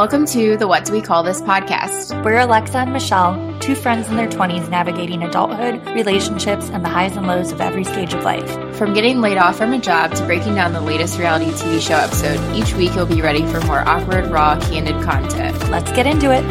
Welcome 0.00 0.24
to 0.28 0.56
the 0.56 0.66
What 0.66 0.86
Do 0.86 0.94
We 0.94 1.02
Call 1.02 1.22
This 1.22 1.42
podcast. 1.42 2.24
We're 2.24 2.38
Alexa 2.38 2.78
and 2.78 2.90
Michelle, 2.90 3.58
two 3.60 3.74
friends 3.74 4.08
in 4.08 4.16
their 4.16 4.28
20s 4.28 4.70
navigating 4.70 5.22
adulthood, 5.22 5.86
relationships, 5.88 6.70
and 6.70 6.82
the 6.82 6.88
highs 6.88 7.18
and 7.18 7.26
lows 7.26 7.52
of 7.52 7.60
every 7.60 7.84
stage 7.84 8.14
of 8.14 8.24
life. 8.24 8.48
From 8.76 8.94
getting 8.94 9.20
laid 9.20 9.36
off 9.36 9.58
from 9.58 9.74
a 9.74 9.78
job 9.78 10.14
to 10.14 10.24
breaking 10.24 10.54
down 10.54 10.72
the 10.72 10.80
latest 10.80 11.18
reality 11.18 11.50
TV 11.50 11.82
show 11.82 11.96
episode, 11.96 12.40
each 12.56 12.72
week 12.72 12.94
you'll 12.94 13.04
be 13.04 13.20
ready 13.20 13.44
for 13.44 13.60
more 13.66 13.86
awkward, 13.86 14.28
raw, 14.28 14.58
candid 14.58 15.04
content. 15.04 15.68
Let's 15.68 15.92
get 15.92 16.06
into 16.06 16.32
it. 16.32 16.46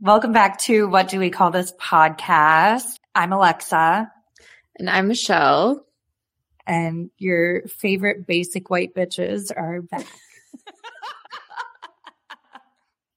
Welcome 0.00 0.32
back 0.32 0.58
to 0.60 0.88
What 0.88 1.08
Do 1.08 1.18
We 1.18 1.28
Call 1.28 1.50
This 1.50 1.74
podcast. 1.78 2.98
I'm 3.14 3.34
Alexa. 3.34 4.10
And 4.78 4.88
I'm 4.88 5.08
Michelle 5.08 5.85
and 6.66 7.10
your 7.18 7.62
favorite 7.68 8.26
basic 8.26 8.70
white 8.70 8.94
bitches 8.94 9.52
are 9.56 9.82
back. 9.82 10.06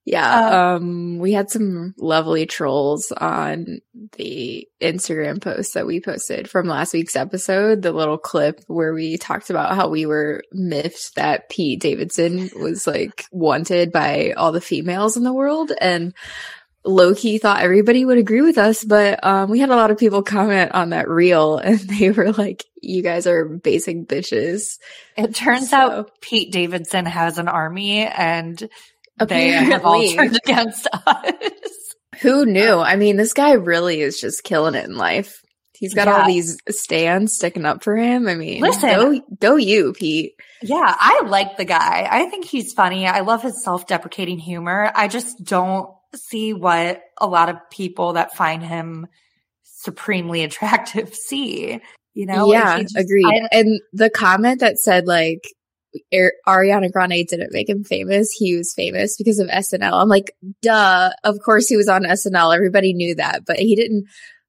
yeah, 0.05 0.49
uh, 0.49 0.75
um, 0.75 1.19
we 1.19 1.33
had 1.33 1.49
some 1.49 1.93
lovely 1.97 2.45
trolls 2.45 3.11
on 3.11 3.79
the 4.13 4.67
Instagram 4.81 5.41
post 5.41 5.73
that 5.73 5.87
we 5.87 5.99
posted 5.99 6.49
from 6.49 6.67
last 6.67 6.93
week's 6.93 7.15
episode, 7.15 7.81
the 7.81 7.91
little 7.91 8.17
clip 8.17 8.61
where 8.67 8.93
we 8.93 9.17
talked 9.17 9.49
about 9.49 9.75
how 9.75 9.89
we 9.89 10.05
were 10.05 10.43
miffed 10.51 11.15
that 11.15 11.49
Pete 11.49 11.81
Davidson 11.81 12.49
was 12.55 12.87
like 12.87 13.25
wanted 13.31 13.91
by 13.91 14.33
all 14.37 14.51
the 14.51 14.61
females 14.61 15.17
in 15.17 15.23
the 15.23 15.33
world 15.33 15.71
and 15.79 16.13
low 16.85 17.13
key 17.13 17.37
thought 17.37 17.61
everybody 17.61 18.05
would 18.05 18.17
agree 18.17 18.41
with 18.41 18.57
us, 18.57 18.83
but 18.83 19.23
um, 19.25 19.49
we 19.49 19.59
had 19.59 19.69
a 19.69 19.75
lot 19.75 19.91
of 19.91 19.97
people 19.97 20.23
comment 20.23 20.71
on 20.73 20.91
that 20.91 21.09
reel 21.09 21.57
and 21.63 21.79
they 21.79 22.11
were 22.11 22.31
like, 22.31 22.65
you 22.81 23.01
guys 23.01 23.27
are 23.27 23.45
basic 23.45 24.07
bitches. 24.07 24.79
It 25.17 25.35
turns 25.35 25.71
so. 25.71 25.77
out 25.77 26.21
Pete 26.21 26.51
Davidson 26.51 27.05
has 27.05 27.37
an 27.37 27.47
army 27.47 28.05
and 28.05 28.69
Apparently. 29.19 29.51
they 29.51 29.71
have 29.71 29.85
all 29.85 30.09
turned 30.11 30.37
against 30.45 30.87
us. 31.05 31.95
Who 32.21 32.45
knew? 32.45 32.79
I 32.79 32.95
mean, 32.95 33.17
this 33.17 33.33
guy 33.33 33.53
really 33.53 34.01
is 34.01 34.19
just 34.19 34.43
killing 34.43 34.75
it 34.75 34.85
in 34.85 34.95
life. 34.95 35.41
He's 35.73 35.93
got 35.93 36.07
yeah. 36.07 36.21
all 36.21 36.27
these 36.27 36.57
stands 36.69 37.33
sticking 37.33 37.65
up 37.65 37.83
for 37.85 37.95
him. 37.95 38.27
I 38.27 38.35
mean, 38.35 38.61
listen, 38.61 38.89
go, 38.89 39.21
go 39.39 39.55
you, 39.55 39.93
Pete. 39.93 40.33
Yeah, 40.61 40.83
I 40.83 41.23
like 41.25 41.55
the 41.55 41.63
guy. 41.63 42.05
I 42.09 42.25
think 42.25 42.43
he's 42.43 42.73
funny. 42.73 43.07
I 43.07 43.21
love 43.21 43.41
his 43.41 43.63
self-deprecating 43.63 44.39
humor. 44.39 44.91
I 44.93 45.07
just 45.07 45.41
don't 45.41 45.89
see 46.15 46.53
what 46.53 47.01
a 47.19 47.27
lot 47.27 47.49
of 47.49 47.57
people 47.71 48.13
that 48.13 48.35
find 48.35 48.63
him 48.63 49.07
supremely 49.63 50.43
attractive 50.43 51.13
see. 51.13 51.79
You 52.13 52.25
know? 52.25 52.51
Yeah, 52.51 52.75
like 52.75 52.83
just, 52.83 52.97
agreed. 52.97 53.47
And 53.51 53.81
the 53.93 54.09
comment 54.09 54.59
that 54.59 54.77
said 54.77 55.07
like 55.07 55.43
Ariana 56.47 56.91
Grande 56.91 57.25
didn't 57.27 57.53
make 57.53 57.69
him 57.69 57.83
famous. 57.83 58.31
He 58.31 58.55
was 58.55 58.73
famous 58.73 59.17
because 59.17 59.39
of 59.39 59.47
SNL. 59.47 60.01
I'm 60.01 60.09
like, 60.09 60.31
duh. 60.61 61.11
Of 61.23 61.39
course 61.43 61.67
he 61.67 61.77
was 61.77 61.87
on 61.87 62.03
SNL. 62.03 62.55
Everybody 62.55 62.93
knew 62.93 63.15
that, 63.15 63.45
but 63.45 63.57
he 63.57 63.75
didn't 63.75 64.05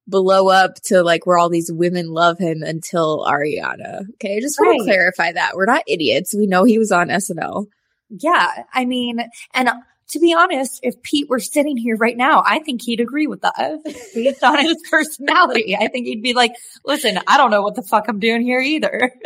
blow 0.07 0.49
up 0.49 0.75
to 0.83 1.03
like 1.03 1.25
where 1.25 1.37
all 1.37 1.49
these 1.49 1.71
women 1.71 2.09
love 2.09 2.37
him 2.37 2.63
until 2.63 3.25
Ariana. 3.25 4.01
Okay. 4.15 4.37
I 4.37 4.39
just 4.41 4.59
want 4.59 4.79
to 4.79 4.83
clarify 4.85 5.31
that. 5.31 5.55
We're 5.55 5.65
not 5.65 5.83
idiots. 5.87 6.35
We 6.35 6.47
know 6.47 6.63
he 6.63 6.79
was 6.79 6.91
on 6.91 7.07
SNL. 7.07 7.67
Yeah. 8.09 8.63
I 8.73 8.85
mean, 8.85 9.19
and 9.53 9.69
to 10.11 10.19
be 10.19 10.33
honest, 10.33 10.79
if 10.83 11.01
Pete 11.01 11.29
were 11.29 11.39
sitting 11.39 11.77
here 11.77 11.95
right 11.95 12.17
now, 12.17 12.43
I 12.45 12.59
think 12.59 12.81
he'd 12.81 12.99
agree 12.99 13.27
with 13.27 13.43
us 13.45 13.79
based 14.13 14.43
on 14.43 14.59
his 14.59 14.77
personality. 14.89 15.75
I 15.75 15.87
think 15.87 16.05
he'd 16.05 16.21
be 16.21 16.33
like, 16.33 16.51
listen, 16.85 17.17
I 17.27 17.37
don't 17.37 17.49
know 17.51 17.61
what 17.61 17.75
the 17.75 17.81
fuck 17.81 18.07
I'm 18.09 18.19
doing 18.19 18.41
here 18.41 18.59
either. 18.59 19.13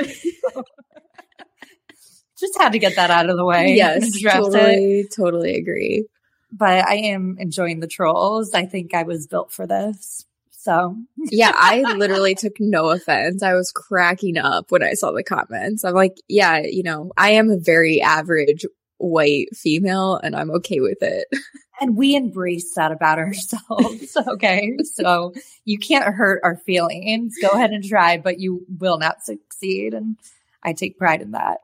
Just 2.37 2.59
had 2.59 2.73
to 2.73 2.79
get 2.79 2.97
that 2.97 3.09
out 3.09 3.29
of 3.29 3.37
the 3.37 3.45
way. 3.45 3.75
Yes, 3.75 4.11
totally, 4.21 4.99
it. 4.99 5.13
totally 5.15 5.55
agree. 5.55 6.05
But 6.51 6.87
I 6.87 6.95
am 6.95 7.37
enjoying 7.39 7.79
the 7.79 7.87
trolls. 7.87 8.53
I 8.53 8.65
think 8.65 8.93
I 8.93 9.03
was 9.03 9.25
built 9.25 9.51
for 9.51 9.65
this. 9.65 10.25
So 10.51 10.95
yeah, 11.31 11.51
I 11.53 11.81
literally 11.95 12.35
took 12.35 12.53
no 12.59 12.89
offense. 12.89 13.41
I 13.41 13.53
was 13.53 13.71
cracking 13.71 14.37
up 14.37 14.71
when 14.71 14.83
I 14.83 14.93
saw 14.93 15.11
the 15.11 15.23
comments. 15.23 15.83
I'm 15.83 15.93
like, 15.93 16.17
yeah, 16.27 16.57
you 16.57 16.83
know, 16.83 17.11
I 17.17 17.31
am 17.31 17.49
a 17.49 17.57
very 17.57 18.01
average 18.01 18.65
white 19.09 19.55
female 19.55 20.19
and 20.21 20.35
I'm 20.35 20.51
okay 20.51 20.79
with 20.79 21.01
it. 21.01 21.27
And 21.81 21.97
we 21.97 22.15
embrace 22.15 22.73
that 22.75 22.93
about 22.93 23.19
ourselves. 23.19 24.15
okay. 24.27 24.77
so 24.93 25.33
you 25.65 25.77
can't 25.77 26.05
hurt 26.05 26.39
our 26.41 26.55
feelings. 26.55 27.35
Go 27.41 27.49
ahead 27.49 27.71
and 27.71 27.83
try, 27.83 28.17
but 28.17 28.39
you 28.39 28.65
will 28.79 28.97
not 28.97 29.23
succeed. 29.23 29.93
And 29.93 30.15
I 30.63 30.71
take 30.71 30.97
pride 30.97 31.21
in 31.21 31.31
that. 31.31 31.57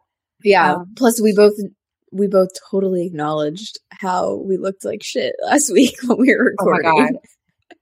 Yeah. 0.44 0.74
Um, 0.74 0.96
Plus 0.98 1.22
we 1.22 1.34
both, 1.34 1.54
we 2.12 2.28
both 2.28 2.50
totally 2.70 3.06
acknowledged 3.06 3.80
how 3.90 4.36
we 4.36 4.58
looked 4.58 4.84
like 4.84 5.02
shit 5.02 5.34
last 5.46 5.72
week 5.72 5.96
when 6.04 6.18
we 6.18 6.36
were 6.36 6.44
recording. 6.44 6.92
Oh 6.92 7.00
my 7.00 7.12
God. 7.12 7.20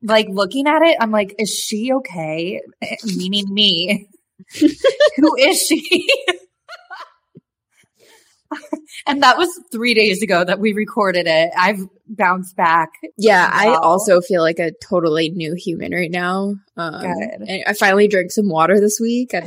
Like 0.04 0.28
looking 0.30 0.68
at 0.68 0.84
it, 0.84 0.98
I'm 1.02 1.10
like, 1.10 1.34
is 1.40 1.50
she 1.50 1.92
okay? 1.94 2.62
Meaning 3.04 3.52
me. 3.52 4.08
Who 5.18 5.36
is 5.36 5.60
she? 5.62 6.08
And 9.06 9.24
that 9.24 9.38
was 9.38 9.50
three 9.72 9.94
days 9.94 10.22
ago 10.22 10.44
that 10.44 10.60
we 10.60 10.74
recorded 10.74 11.28
it. 11.28 11.52
I've 11.58 11.80
bounced 12.08 12.56
back. 12.56 12.90
Yeah, 13.18 13.50
I 13.52 13.76
also 13.76 14.22
feel 14.22 14.42
like 14.42 14.60
a 14.60 14.72
totally 14.72 15.30
new 15.30 15.54
human 15.56 15.94
right 15.94 16.12
now. 16.12 16.56
Um, 16.78 17.02
Good. 17.02 17.64
I 17.68 17.74
finally 17.74 18.08
drank 18.08 18.32
some 18.32 18.50
water 18.50 18.80
this 18.80 19.00
week. 19.00 19.34
I 19.34 19.42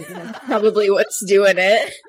probably 0.46 0.90
what's 0.90 1.24
doing 1.26 1.56
it. 1.58 1.92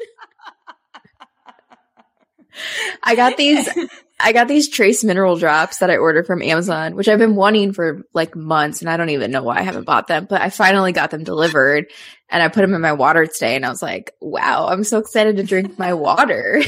I 3.04 3.16
got 3.16 3.38
these 3.38 3.68
I 4.24 4.32
got 4.32 4.48
these 4.48 4.70
trace 4.70 5.04
mineral 5.04 5.36
drops 5.36 5.80
that 5.80 5.90
I 5.90 5.98
ordered 5.98 6.26
from 6.26 6.42
Amazon, 6.42 6.96
which 6.96 7.10
I've 7.10 7.20
been 7.20 7.36
wanting 7.36 7.74
for 7.74 8.04
like 8.14 8.38
months 8.38 8.80
and 8.80 8.90
I 8.90 8.96
don't 8.96 9.10
even 9.10 9.32
know 9.32 9.44
why 9.44 9.58
I 9.58 9.64
haven't 9.64 9.84
bought 9.84 10.08
them, 10.08 10.28
but 10.30 10.42
I 10.42 10.50
finally 10.50 10.94
got 10.94 11.12
them 11.12 11.26
delivered 11.26 11.92
and 12.30 12.42
I 12.42 12.48
put 12.48 12.62
them 12.62 12.74
in 12.74 12.80
my 12.80 12.94
water 12.94 13.28
today 13.28 13.58
and 13.58 13.66
I 13.66 13.70
was 13.70 13.82
like, 13.82 14.14
wow, 14.22 14.68
I'm 14.70 14.86
so 14.86 15.00
excited 15.00 15.36
to 15.38 15.44
drink 15.44 15.78
my 15.78 15.94
water. 15.94 16.62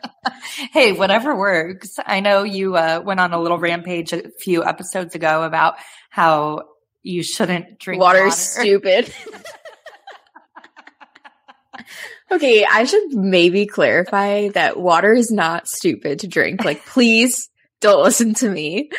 hey, 0.72 0.92
whatever 0.92 1.36
works. 1.36 1.98
I 2.04 2.20
know 2.20 2.44
you 2.44 2.76
uh, 2.76 3.02
went 3.04 3.20
on 3.20 3.34
a 3.34 3.40
little 3.40 3.58
rampage 3.58 4.14
a 4.14 4.30
few 4.40 4.64
episodes 4.64 5.14
ago 5.14 5.42
about 5.42 5.74
how 6.08 6.62
you 7.02 7.22
shouldn't 7.22 7.78
drink 7.78 8.00
water. 8.00 8.24
Water 8.24 8.30
stupid. 8.30 9.12
Okay, 12.30 12.64
I 12.64 12.84
should 12.84 13.12
maybe 13.12 13.66
clarify 13.66 14.48
that 14.48 14.78
water 14.78 15.12
is 15.12 15.30
not 15.30 15.68
stupid 15.68 16.20
to 16.20 16.28
drink. 16.28 16.64
Like, 16.64 16.84
please 16.86 17.48
don't 17.80 18.02
listen 18.02 18.34
to 18.34 18.48
me. 18.48 18.90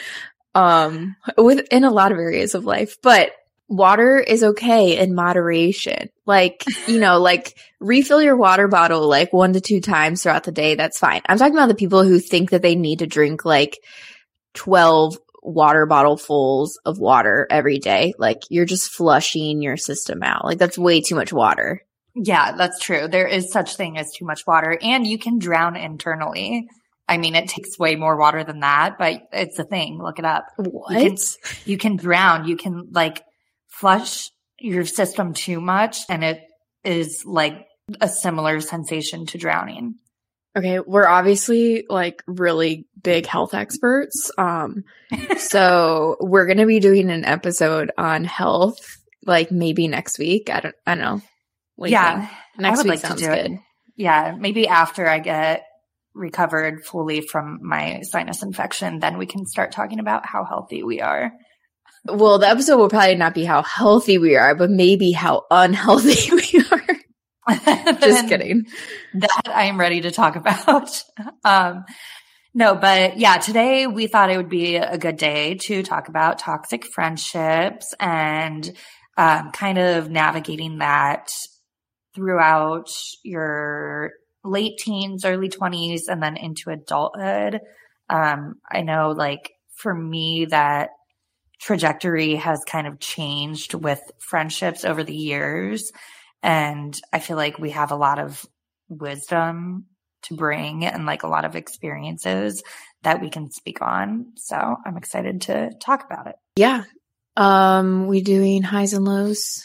Um, 0.56 1.16
within 1.38 1.84
a 1.84 1.92
lot 1.92 2.12
of 2.12 2.18
areas 2.18 2.56
of 2.56 2.66
life, 2.66 2.96
but 3.04 3.32
water 3.68 4.18
is 4.18 4.44
okay 4.44 4.98
in 4.98 5.14
moderation. 5.14 6.10
Like, 6.26 6.64
you 6.88 7.00
know, 7.00 7.20
like 7.22 7.58
refill 7.80 8.22
your 8.22 8.38
water 8.38 8.68
bottle 8.68 9.08
like 9.08 9.34
one 9.34 9.54
to 9.54 9.62
two 9.62 9.82
times 9.82 10.24
throughout 10.24 10.44
the 10.44 10.52
day. 10.52 10.76
That's 10.76 10.98
fine. 10.98 11.22
I'm 11.28 11.38
talking 11.38 11.54
about 11.54 11.68
the 11.68 11.76
people 11.76 12.04
who 12.04 12.20
think 12.20 12.52
that 12.52 12.62
they 12.62 12.76
need 12.76 13.00
to 13.00 13.08
drink 13.08 13.46
like 13.46 13.78
12 14.56 15.18
water 15.44 15.86
bottle 15.86 16.18
fulls 16.18 16.80
of 16.86 16.98
water 16.98 17.48
every 17.50 17.80
day. 17.80 18.14
Like 18.18 18.40
you're 18.50 18.66
just 18.66 18.92
flushing 18.92 19.62
your 19.62 19.78
system 19.78 20.24
out. 20.24 20.46
Like 20.46 20.58
that's 20.58 20.78
way 20.78 21.02
too 21.02 21.16
much 21.16 21.32
water. 21.32 21.84
Yeah, 22.24 22.54
that's 22.54 22.80
true. 22.80 23.08
There 23.08 23.28
is 23.28 23.52
such 23.52 23.76
thing 23.76 23.98
as 23.98 24.12
too 24.12 24.26
much 24.26 24.48
water 24.48 24.78
and 24.82 25.06
you 25.06 25.20
can 25.20 25.38
drown 25.38 25.76
internally. 25.76 26.68
I 27.08 27.18
mean, 27.18 27.36
it 27.36 27.48
takes 27.48 27.78
way 27.78 27.96
more 27.96 28.18
water 28.18 28.44
than 28.44 28.62
that, 28.62 28.98
but 28.98 29.22
it's 29.32 29.60
a 29.60 29.64
thing. 29.64 30.02
Look 30.02 30.20
it 30.20 30.26
up. 30.26 30.46
What? 30.58 30.92
You 30.92 31.10
can, 31.10 31.18
you 31.66 31.78
can 31.78 31.96
drown. 31.96 32.48
You 32.48 32.58
can 32.58 32.90
like 32.92 33.24
flush 33.68 34.30
your 34.60 34.86
system 34.86 35.34
too 35.34 35.62
much 35.62 36.00
and 36.10 36.24
it 36.24 36.42
is 36.84 37.24
like 37.26 37.66
a 38.02 38.10
similar 38.10 38.62
sensation 38.62 39.28
to 39.28 39.38
drowning. 39.38 39.96
Okay, 40.58 40.80
we're 40.80 41.08
obviously 41.08 41.86
like 41.88 42.24
really 42.26 42.88
big 43.02 43.28
health 43.28 43.54
experts. 43.54 44.32
Um 44.40 44.86
so 45.38 46.18
we're 46.20 46.48
going 46.48 46.58
to 46.58 46.66
be 46.66 46.80
doing 46.80 47.12
an 47.12 47.26
episode 47.26 47.92
on 47.96 48.24
health 48.24 48.80
like 49.24 49.52
maybe 49.52 49.88
next 49.88 50.18
week. 50.18 50.50
I 50.50 50.62
don't 50.62 50.76
I 50.88 50.96
don't 50.96 51.04
know 51.04 51.22
yeah, 51.86 52.30
next 52.58 52.80
week 52.80 52.88
like 52.88 53.00
sounds 53.00 53.22
good. 53.22 53.52
It. 53.52 53.60
Yeah, 53.96 54.36
maybe 54.38 54.68
after 54.68 55.08
I 55.08 55.20
get 55.20 55.64
recovered 56.14 56.84
fully 56.86 57.22
from 57.22 57.60
my 57.62 58.02
sinus 58.02 58.44
infection, 58.44 59.00
then 59.00 59.18
we 59.18 59.26
can 59.26 59.46
start 59.46 59.72
talking 59.72 60.00
about 60.00 60.26
how 60.26 60.44
healthy 60.44 60.84
we 60.84 61.02
are. 61.02 61.32
Well, 62.06 62.40
the 62.40 62.48
episode 62.48 62.78
will 62.78 62.90
probably 62.90 63.16
not 63.16 63.34
be 63.34 63.46
how 63.46 63.62
healthy 63.62 64.18
we 64.18 64.36
are, 64.36 64.56
but 64.56 64.70
maybe 64.70 65.12
how 65.12 65.46
unhealthy 65.52 66.32
we 66.36 66.64
are. 66.72 66.98
Just 68.00 68.28
kidding. 68.28 68.66
That 69.16 69.42
I 69.46 69.66
am 69.66 69.80
ready 69.80 70.02
to 70.02 70.12
talk 70.12 70.36
about. 70.36 71.04
Um, 71.44 71.86
no, 72.54 72.76
but 72.76 73.18
yeah, 73.18 73.38
today 73.38 73.88
we 73.88 74.08
thought 74.08 74.30
it 74.30 74.38
would 74.38 74.50
be 74.50 74.76
a 74.76 74.98
good 74.98 75.16
day 75.18 75.56
to 75.62 75.84
talk 75.84 76.10
about 76.10 76.40
toxic 76.40 76.86
friendships 76.86 77.94
and 78.00 78.70
um, 79.16 79.52
kind 79.52 79.78
of 79.78 80.10
navigating 80.10 80.80
that 80.80 81.30
throughout 82.18 82.90
your 83.24 84.12
late 84.44 84.80
teens, 84.80 85.24
early 85.24 85.50
20s, 85.50 86.08
and 86.08 86.22
then 86.22 86.36
into 86.36 86.72
adulthood. 86.72 87.60
Um, 88.10 88.56
I 88.70 88.82
know, 88.82 89.12
like, 89.12 89.52
for 89.76 89.94
me, 89.94 90.46
that 90.46 90.90
trajectory 91.60 92.36
has 92.36 92.64
kind 92.68 92.88
of 92.88 93.00
changed 93.00 93.76
with 93.76 94.02
friendships 94.18 94.84
over 94.84 95.04
the 95.04 95.16
years. 95.16 95.92
And 96.42 97.00
I 97.14 97.20
feel 97.20 97.38
like 97.38 97.60
we 97.60 97.72
have 97.72 97.92
a 97.92 97.96
lot 97.96 98.18
of 98.18 98.44
wisdom 98.90 99.86
to 100.24 100.36
bring 100.36 100.86
and 100.86 101.06
like 101.06 101.22
a 101.22 101.28
lot 101.28 101.46
of 101.46 101.56
experiences 101.56 102.64
that 103.04 103.22
we 103.22 103.30
can 103.30 103.52
speak 103.52 103.82
on. 103.82 104.34
So 104.38 104.76
I'm 104.86 104.98
excited 104.98 105.42
to 105.42 105.72
talk 105.80 106.04
about 106.04 106.28
it. 106.28 106.36
Yeah. 106.56 106.84
Um, 107.36 108.08
we 108.08 108.22
doing 108.22 108.64
highs 108.64 108.94
and 108.94 109.06
lows? 109.06 109.64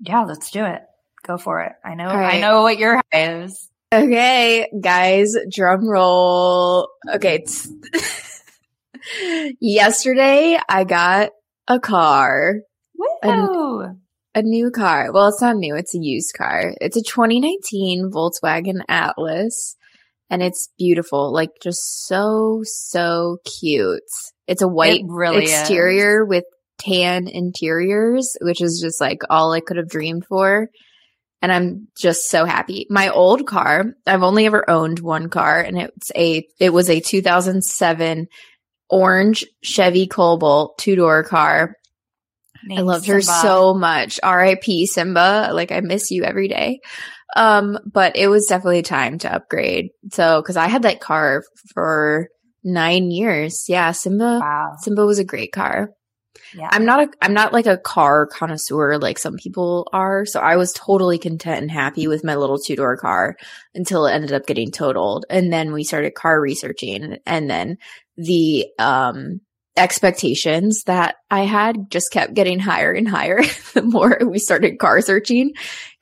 Yeah, 0.00 0.24
let's 0.24 0.50
do 0.50 0.64
it. 0.64 0.82
Go 1.24 1.38
for 1.38 1.60
it. 1.62 1.72
I 1.84 1.94
know 1.94 2.06
right. 2.06 2.34
I 2.34 2.40
know 2.40 2.62
what 2.62 2.78
your 2.78 2.96
high 2.96 3.42
is. 3.42 3.68
Okay, 3.92 4.68
guys, 4.80 5.34
drum 5.50 5.88
roll. 5.88 6.88
Okay. 7.12 7.44
Yesterday 9.60 10.58
I 10.68 10.84
got 10.84 11.30
a 11.68 11.78
car. 11.78 12.56
Woo! 12.96 13.80
A, 13.82 13.94
a 14.34 14.42
new 14.42 14.70
car. 14.70 15.12
Well, 15.12 15.28
it's 15.28 15.42
not 15.42 15.56
new, 15.56 15.76
it's 15.76 15.94
a 15.94 15.98
used 15.98 16.34
car. 16.36 16.74
It's 16.80 16.96
a 16.96 17.02
2019 17.02 18.10
Volkswagen 18.10 18.80
Atlas 18.88 19.76
and 20.30 20.42
it's 20.42 20.70
beautiful. 20.78 21.32
Like 21.32 21.50
just 21.62 22.06
so, 22.06 22.62
so 22.64 23.38
cute. 23.60 24.02
It's 24.46 24.62
a 24.62 24.68
white 24.68 25.02
It 25.02 25.06
really 25.08 25.42
exterior 25.44 26.24
with 26.24 26.44
tan 26.78 27.28
interiors, 27.28 28.36
which 28.40 28.62
is 28.62 28.80
just 28.80 29.00
like 29.00 29.20
all 29.28 29.52
I 29.52 29.60
could 29.60 29.76
have 29.76 29.90
dreamed 29.90 30.24
for. 30.26 30.68
And 31.42 31.52
I'm 31.52 31.88
just 31.96 32.30
so 32.30 32.44
happy. 32.44 32.86
My 32.88 33.10
old 33.10 33.46
car, 33.46 33.94
I've 34.06 34.22
only 34.22 34.46
ever 34.46 34.68
owned 34.70 35.00
one 35.00 35.28
car 35.28 35.60
and 35.60 35.76
it's 35.76 36.12
a, 36.14 36.46
it 36.60 36.72
was 36.72 36.88
a 36.88 37.00
2007 37.00 38.28
orange 38.88 39.44
Chevy 39.62 40.06
Cobalt 40.06 40.78
two 40.78 40.96
door 40.96 41.24
car. 41.24 41.74
I 42.70 42.82
loved 42.82 43.06
her 43.08 43.20
so 43.20 43.74
much. 43.74 44.20
R.I.P. 44.22 44.86
Simba. 44.86 45.50
Like 45.52 45.72
I 45.72 45.80
miss 45.80 46.12
you 46.12 46.22
every 46.22 46.46
day. 46.46 46.78
Um, 47.34 47.76
but 47.84 48.14
it 48.16 48.28
was 48.28 48.46
definitely 48.46 48.82
time 48.82 49.18
to 49.18 49.34
upgrade. 49.34 49.88
So, 50.12 50.40
cause 50.42 50.56
I 50.56 50.68
had 50.68 50.82
that 50.82 51.00
car 51.00 51.42
for 51.74 52.28
nine 52.62 53.10
years. 53.10 53.64
Yeah. 53.68 53.90
Simba, 53.92 54.38
Wow. 54.40 54.76
Simba 54.80 55.04
was 55.04 55.18
a 55.18 55.24
great 55.24 55.50
car. 55.52 55.90
Yeah. 56.54 56.68
I'm 56.70 56.84
not 56.84 57.00
a, 57.00 57.10
I'm 57.20 57.34
not 57.34 57.52
like 57.52 57.66
a 57.66 57.78
car 57.78 58.26
connoisseur 58.26 58.98
like 58.98 59.18
some 59.18 59.36
people 59.36 59.88
are. 59.92 60.24
So 60.24 60.40
I 60.40 60.56
was 60.56 60.72
totally 60.72 61.18
content 61.18 61.62
and 61.62 61.70
happy 61.70 62.06
with 62.06 62.24
my 62.24 62.36
little 62.36 62.58
two 62.58 62.76
door 62.76 62.96
car 62.96 63.36
until 63.74 64.06
it 64.06 64.12
ended 64.12 64.32
up 64.32 64.46
getting 64.46 64.70
totaled. 64.70 65.26
And 65.30 65.52
then 65.52 65.72
we 65.72 65.84
started 65.84 66.14
car 66.14 66.40
researching 66.40 67.18
and 67.26 67.50
then 67.50 67.78
the, 68.16 68.66
um, 68.78 69.40
expectations 69.74 70.82
that 70.84 71.16
I 71.30 71.44
had 71.44 71.90
just 71.90 72.12
kept 72.12 72.34
getting 72.34 72.58
higher 72.58 72.92
and 72.92 73.08
higher 73.08 73.42
the 73.74 73.82
more 73.82 74.18
we 74.26 74.38
started 74.38 74.78
car 74.78 75.00
searching. 75.00 75.52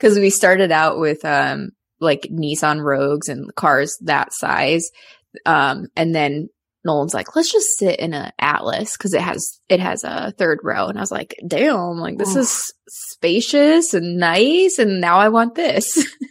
Cause 0.01 0.19
we 0.19 0.31
started 0.31 0.73
out 0.73 0.99
with, 0.99 1.25
um, 1.25 1.71
like 2.01 2.23
Nissan 2.33 2.83
Rogues 2.83 3.29
and 3.29 3.55
cars 3.55 3.99
that 4.03 4.33
size. 4.33 4.91
Um, 5.47 5.87
and 5.95 6.15
then 6.15 6.49
Nolan's 6.85 7.15
like, 7.15 7.37
let's 7.37 7.53
just 7.53 7.77
sit 7.79 7.99
in 8.01 8.15
a 8.15 8.33
Atlas 8.39 8.97
because 8.97 9.15
it 9.15 9.21
has 9.21 9.61
it 9.69 9.81
has 9.81 10.05
a 10.05 10.33
third 10.39 10.61
row, 10.63 10.87
and 10.87 10.99
I 10.99 11.03
was 11.03 11.13
like, 11.13 11.35
damn, 11.47 11.99
like 11.99 12.19
this 12.19 12.37
Ooh. 12.37 12.41
is 12.41 12.73
spacious 12.89 13.95
and 13.95 14.19
nice, 14.19 14.79
and 14.79 15.01
now 15.01 15.19
I 15.19 15.29
want 15.29 15.55
this. 15.55 16.07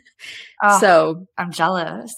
Oh, 0.61 0.79
so 0.81 1.25
I'm 1.37 1.53
jealous. 1.53 2.13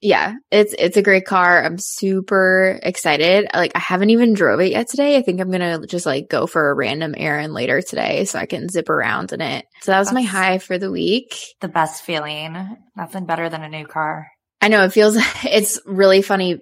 yeah, 0.00 0.34
it's 0.50 0.74
it's 0.76 0.96
a 0.96 1.02
great 1.02 1.26
car. 1.26 1.64
I'm 1.64 1.78
super 1.78 2.76
excited. 2.82 3.46
Like 3.54 3.70
I 3.76 3.78
haven't 3.78 4.10
even 4.10 4.34
drove 4.34 4.58
it 4.58 4.72
yet 4.72 4.88
today. 4.88 5.16
I 5.16 5.22
think 5.22 5.40
I'm 5.40 5.52
gonna 5.52 5.86
just 5.86 6.04
like 6.04 6.28
go 6.28 6.48
for 6.48 6.70
a 6.70 6.74
random 6.74 7.14
errand 7.16 7.54
later 7.54 7.80
today 7.80 8.24
so 8.24 8.40
I 8.40 8.46
can 8.46 8.68
zip 8.68 8.88
around 8.88 9.32
in 9.32 9.40
it. 9.40 9.64
So 9.82 9.92
that 9.92 10.00
was 10.00 10.12
my 10.12 10.22
high 10.22 10.58
for 10.58 10.76
the 10.76 10.90
week. 10.90 11.36
The 11.60 11.68
best 11.68 12.02
feeling. 12.02 12.76
Nothing 12.96 13.26
better 13.26 13.48
than 13.48 13.62
a 13.62 13.68
new 13.68 13.86
car. 13.86 14.26
I 14.60 14.66
know 14.66 14.82
it 14.82 14.92
feels 14.92 15.16
it's 15.44 15.80
really 15.86 16.22
funny 16.22 16.58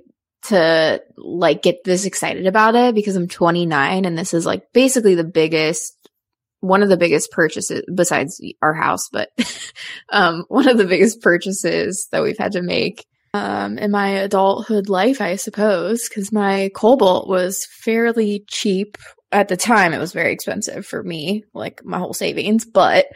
to 0.48 1.02
like 1.16 1.62
get 1.62 1.84
this 1.84 2.04
excited 2.04 2.46
about 2.46 2.74
it 2.74 2.94
because 2.94 3.16
I'm 3.16 3.28
29 3.28 4.04
and 4.04 4.18
this 4.18 4.34
is 4.34 4.46
like 4.46 4.72
basically 4.72 5.14
the 5.14 5.24
biggest 5.24 5.94
one 6.60 6.82
of 6.82 6.88
the 6.88 6.96
biggest 6.96 7.30
purchases 7.30 7.82
besides 7.94 8.40
our 8.62 8.74
house 8.74 9.08
but 9.10 9.30
um 10.10 10.44
one 10.48 10.68
of 10.68 10.78
the 10.78 10.86
biggest 10.86 11.20
purchases 11.20 12.08
that 12.12 12.22
we've 12.22 12.38
had 12.38 12.52
to 12.52 12.62
make 12.62 13.04
um 13.34 13.78
in 13.78 13.90
my 13.90 14.08
adulthood 14.08 14.88
life 14.88 15.20
I 15.20 15.36
suppose 15.36 16.08
cuz 16.08 16.32
my 16.32 16.70
Cobalt 16.74 17.28
was 17.28 17.66
fairly 17.66 18.44
cheap. 18.48 18.96
At 19.32 19.48
the 19.48 19.56
time 19.56 19.92
it 19.92 19.98
was 19.98 20.12
very 20.12 20.32
expensive 20.32 20.86
for 20.86 21.02
me 21.02 21.44
like 21.52 21.84
my 21.84 21.98
whole 21.98 22.14
savings 22.14 22.64
but 22.64 23.06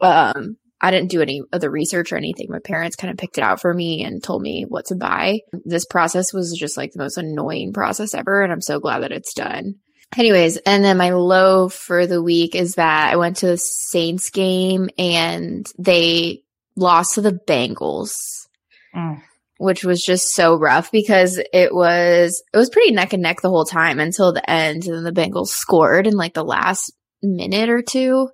um 0.00 0.56
I 0.80 0.90
didn't 0.90 1.10
do 1.10 1.20
any 1.20 1.42
of 1.52 1.60
the 1.60 1.70
research 1.70 2.12
or 2.12 2.16
anything. 2.16 2.46
My 2.48 2.58
parents 2.58 2.96
kind 2.96 3.10
of 3.10 3.18
picked 3.18 3.38
it 3.38 3.44
out 3.44 3.60
for 3.60 3.72
me 3.74 4.02
and 4.02 4.22
told 4.22 4.40
me 4.42 4.64
what 4.66 4.86
to 4.86 4.94
buy. 4.94 5.40
This 5.64 5.84
process 5.84 6.32
was 6.32 6.56
just 6.58 6.76
like 6.76 6.92
the 6.92 7.00
most 7.02 7.18
annoying 7.18 7.72
process 7.72 8.14
ever. 8.14 8.42
And 8.42 8.50
I'm 8.52 8.62
so 8.62 8.80
glad 8.80 9.00
that 9.02 9.12
it's 9.12 9.34
done. 9.34 9.74
Anyways, 10.16 10.56
and 10.58 10.82
then 10.82 10.96
my 10.96 11.10
low 11.10 11.68
for 11.68 12.06
the 12.06 12.22
week 12.22 12.54
is 12.54 12.74
that 12.76 13.12
I 13.12 13.16
went 13.16 13.36
to 13.38 13.46
the 13.46 13.56
Saints 13.58 14.30
game 14.30 14.88
and 14.98 15.66
they 15.78 16.42
lost 16.76 17.14
to 17.14 17.20
the 17.20 17.32
Bengals, 17.46 18.14
Mm. 18.96 19.22
which 19.58 19.84
was 19.84 20.02
just 20.02 20.34
so 20.34 20.56
rough 20.56 20.90
because 20.90 21.40
it 21.52 21.72
was, 21.72 22.42
it 22.52 22.56
was 22.56 22.70
pretty 22.70 22.90
neck 22.90 23.12
and 23.12 23.22
neck 23.22 23.40
the 23.40 23.50
whole 23.50 23.64
time 23.66 24.00
until 24.00 24.32
the 24.32 24.50
end. 24.50 24.86
And 24.86 24.96
then 24.96 25.04
the 25.04 25.12
Bengals 25.12 25.48
scored 25.48 26.08
in 26.08 26.16
like 26.16 26.34
the 26.34 26.42
last 26.42 26.92
minute 27.22 27.68
or 27.68 27.82
two 27.82 28.30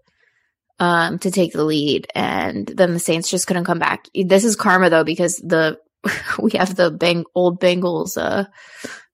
um, 0.78 1.18
to 1.20 1.30
take 1.30 1.52
the 1.52 1.64
lead, 1.64 2.06
and 2.14 2.66
then 2.66 2.92
the 2.92 2.98
Saints 2.98 3.30
just 3.30 3.46
couldn't 3.46 3.64
come 3.64 3.78
back. 3.78 4.06
This 4.14 4.44
is 4.44 4.56
karma 4.56 4.90
though, 4.90 5.04
because 5.04 5.36
the 5.36 5.78
we 6.38 6.52
have 6.52 6.74
the 6.76 6.90
bang, 6.90 7.24
old 7.34 7.60
Bengals 7.60 8.16
uh, 8.16 8.44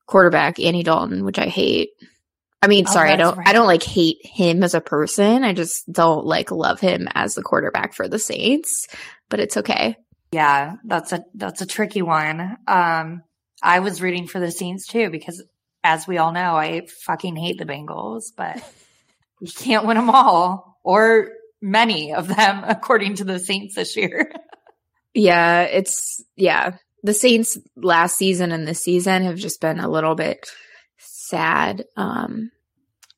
quarterback 0.06 0.58
Andy 0.60 0.82
Dalton, 0.82 1.24
which 1.24 1.38
I 1.38 1.46
hate. 1.46 1.90
I 2.64 2.68
mean, 2.68 2.84
Oh, 2.88 2.92
sorry, 2.92 3.10
I 3.10 3.16
don't. 3.16 3.36
right. 3.36 3.48
I 3.48 3.52
don't 3.52 3.66
like 3.66 3.82
hate 3.82 4.18
him 4.24 4.62
as 4.62 4.74
a 4.74 4.80
person. 4.80 5.42
I 5.42 5.52
just 5.52 5.90
don't 5.90 6.24
like 6.24 6.50
love 6.52 6.78
him 6.78 7.08
as 7.14 7.34
the 7.34 7.42
quarterback 7.42 7.92
for 7.94 8.06
the 8.08 8.18
Saints. 8.20 8.86
But 9.28 9.40
it's 9.40 9.56
okay. 9.56 9.96
Yeah, 10.32 10.76
that's 10.84 11.12
a 11.12 11.24
that's 11.34 11.60
a 11.60 11.66
tricky 11.66 12.02
one. 12.02 12.56
Um, 12.68 13.22
I 13.62 13.80
was 13.80 14.00
rooting 14.02 14.26
for 14.26 14.38
the 14.40 14.50
Saints 14.52 14.86
too 14.86 15.10
because, 15.10 15.42
as 15.82 16.06
we 16.06 16.18
all 16.18 16.32
know, 16.32 16.56
I 16.56 16.86
fucking 17.04 17.36
hate 17.36 17.58
the 17.58 17.64
Bengals, 17.64 18.24
but 18.36 18.56
you 19.40 19.50
can't 19.52 19.86
win 19.86 19.96
them 19.96 20.10
all 20.10 20.78
or 20.84 21.30
many 21.62 22.12
of 22.12 22.28
them, 22.28 22.64
according 22.68 23.14
to 23.16 23.24
the 23.24 23.38
Saints 23.38 23.76
this 23.76 23.96
year. 23.96 24.30
Yeah, 25.14 25.62
it's 25.62 26.22
yeah. 26.36 26.76
The 27.02 27.14
Saints 27.14 27.58
last 27.76 28.16
season 28.16 28.52
and 28.52 28.66
this 28.66 28.82
season 28.82 29.22
have 29.24 29.36
just 29.36 29.60
been 29.60 29.80
a 29.80 29.88
little 29.88 30.14
bit 30.14 30.46
sad. 30.98 31.84
Um 31.96 32.50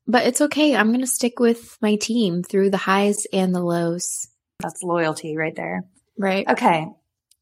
but 0.06 0.26
it's 0.26 0.40
okay. 0.42 0.76
I'm 0.76 0.88
going 0.88 1.00
to 1.00 1.06
stick 1.06 1.38
with 1.38 1.78
my 1.80 1.96
team 1.96 2.42
through 2.42 2.68
the 2.70 2.76
highs 2.76 3.26
and 3.32 3.54
the 3.54 3.62
lows, 3.62 4.28
That's 4.60 4.82
loyalty 4.82 5.36
right 5.36 5.56
there. 5.56 5.84
right? 6.18 6.46
Okay. 6.46 6.86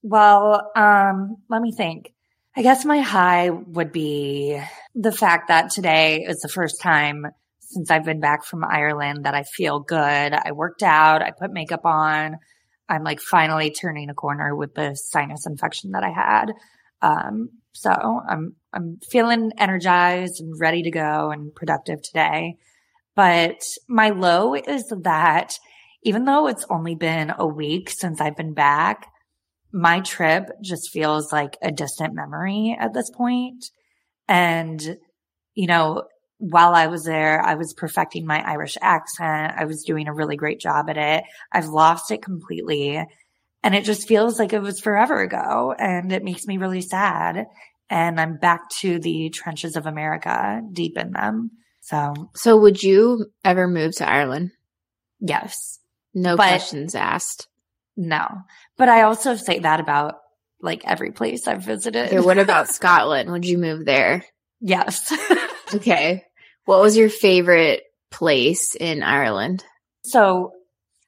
Well, 0.02 0.70
um, 0.76 1.38
let 1.48 1.60
me 1.60 1.72
think. 1.72 2.12
I 2.56 2.62
guess 2.62 2.84
my 2.84 3.00
high 3.00 3.50
would 3.50 3.90
be 3.92 4.62
the 4.94 5.10
fact 5.10 5.48
that 5.48 5.70
today 5.70 6.20
is 6.22 6.38
the 6.40 6.48
first 6.48 6.80
time 6.80 7.26
since 7.72 7.90
I've 7.90 8.04
been 8.04 8.20
back 8.20 8.44
from 8.44 8.64
Ireland 8.64 9.24
that 9.24 9.34
I 9.34 9.42
feel 9.42 9.80
good. 9.80 9.98
I 10.34 10.52
worked 10.52 10.82
out, 10.82 11.22
I 11.22 11.30
put 11.30 11.52
makeup 11.52 11.84
on. 11.84 12.36
I'm 12.88 13.04
like 13.04 13.20
finally 13.20 13.70
turning 13.70 14.10
a 14.10 14.14
corner 14.14 14.54
with 14.54 14.74
the 14.74 14.94
sinus 14.94 15.46
infection 15.46 15.92
that 15.92 16.04
I 16.04 16.10
had. 16.10 16.52
Um, 17.00 17.48
so 17.72 17.90
I'm 17.90 18.56
I'm 18.72 18.98
feeling 19.10 19.52
energized 19.58 20.40
and 20.40 20.54
ready 20.60 20.82
to 20.82 20.90
go 20.90 21.30
and 21.30 21.54
productive 21.54 22.02
today. 22.02 22.56
But 23.14 23.62
my 23.88 24.10
low 24.10 24.54
is 24.54 24.92
that 25.02 25.58
even 26.02 26.24
though 26.24 26.48
it's 26.48 26.66
only 26.70 26.94
been 26.94 27.32
a 27.36 27.46
week 27.46 27.90
since 27.90 28.20
I've 28.20 28.36
been 28.36 28.54
back, 28.54 29.06
my 29.72 30.00
trip 30.00 30.44
just 30.62 30.90
feels 30.90 31.32
like 31.32 31.56
a 31.62 31.70
distant 31.70 32.14
memory 32.14 32.76
at 32.78 32.92
this 32.92 33.10
point. 33.10 33.64
And, 34.28 34.98
you 35.54 35.66
know, 35.66 36.04
while 36.44 36.74
I 36.74 36.88
was 36.88 37.04
there, 37.04 37.40
I 37.40 37.54
was 37.54 37.72
perfecting 37.72 38.26
my 38.26 38.40
Irish 38.44 38.76
accent. 38.82 39.54
I 39.56 39.64
was 39.64 39.84
doing 39.84 40.08
a 40.08 40.12
really 40.12 40.34
great 40.36 40.58
job 40.58 40.90
at 40.90 40.96
it. 40.96 41.22
I've 41.52 41.68
lost 41.68 42.10
it 42.10 42.20
completely. 42.20 43.00
And 43.62 43.74
it 43.76 43.84
just 43.84 44.08
feels 44.08 44.40
like 44.40 44.52
it 44.52 44.60
was 44.60 44.80
forever 44.80 45.20
ago. 45.20 45.72
And 45.78 46.10
it 46.10 46.24
makes 46.24 46.44
me 46.46 46.58
really 46.58 46.80
sad. 46.80 47.46
And 47.88 48.18
I'm 48.20 48.38
back 48.38 48.68
to 48.80 48.98
the 48.98 49.30
trenches 49.30 49.76
of 49.76 49.86
America, 49.86 50.60
deep 50.72 50.98
in 50.98 51.12
them. 51.12 51.52
So, 51.82 52.12
So 52.34 52.56
would 52.56 52.82
you 52.82 53.26
ever 53.44 53.68
move 53.68 53.94
to 53.96 54.08
Ireland? 54.10 54.50
yes. 55.20 55.78
No 56.14 56.36
But- 56.36 56.48
questions 56.48 56.94
asked. 56.96 57.46
No. 57.96 58.26
But 58.76 58.88
I 58.88 59.02
also 59.02 59.36
say 59.36 59.60
that 59.60 59.78
about 59.80 60.16
like 60.60 60.82
every 60.84 61.12
place 61.12 61.46
I've 61.46 61.64
visited. 61.64 62.06
Okay, 62.08 62.20
what 62.20 62.38
about 62.38 62.68
Scotland? 62.78 63.30
Would 63.30 63.44
you 63.44 63.58
move 63.58 63.84
there? 63.84 64.24
yes. 64.60 65.12
Okay. 65.74 66.22
What 66.64 66.80
was 66.80 66.96
your 66.96 67.08
favorite 67.10 67.82
place 68.10 68.74
in 68.74 69.02
Ireland? 69.02 69.64
so 70.04 70.52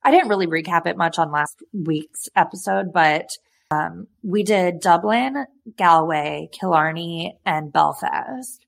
I 0.05 0.11
didn't 0.11 0.29
really 0.29 0.47
recap 0.47 0.87
it 0.87 0.99
much 0.99 1.19
on 1.19 1.33
last 1.33 1.57
week's 1.73 2.29
episode, 2.37 2.93
but 2.93 3.27
um, 3.71 4.07
we 4.23 4.43
did 4.43 4.81
Dublin, 4.81 5.47
Galway, 5.79 6.49
Killarney, 6.53 7.39
and 7.47 7.73
Belfast. 7.73 8.65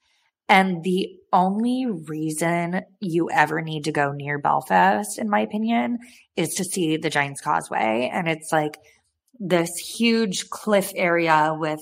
And 0.49 0.83
the 0.83 1.11
only 1.33 1.87
reason 1.87 2.83
you 3.01 3.29
ever 3.31 3.61
need 3.61 3.85
to 3.85 3.93
go 3.93 4.13
near 4.13 4.39
Belfast, 4.39 5.19
in 5.19 5.29
my 5.29 5.41
opinion, 5.41 5.99
is 6.37 6.55
to 6.55 6.65
see 6.65 6.97
the 6.97 7.11
Giant's 7.11 7.43
Causeway. 7.43 8.11
And 8.13 8.29
it's 8.29 8.51
like 8.51 8.79
this 9.39 9.77
huge 9.77 10.49
cliff 10.49 10.93
area 10.95 11.55
with 11.55 11.81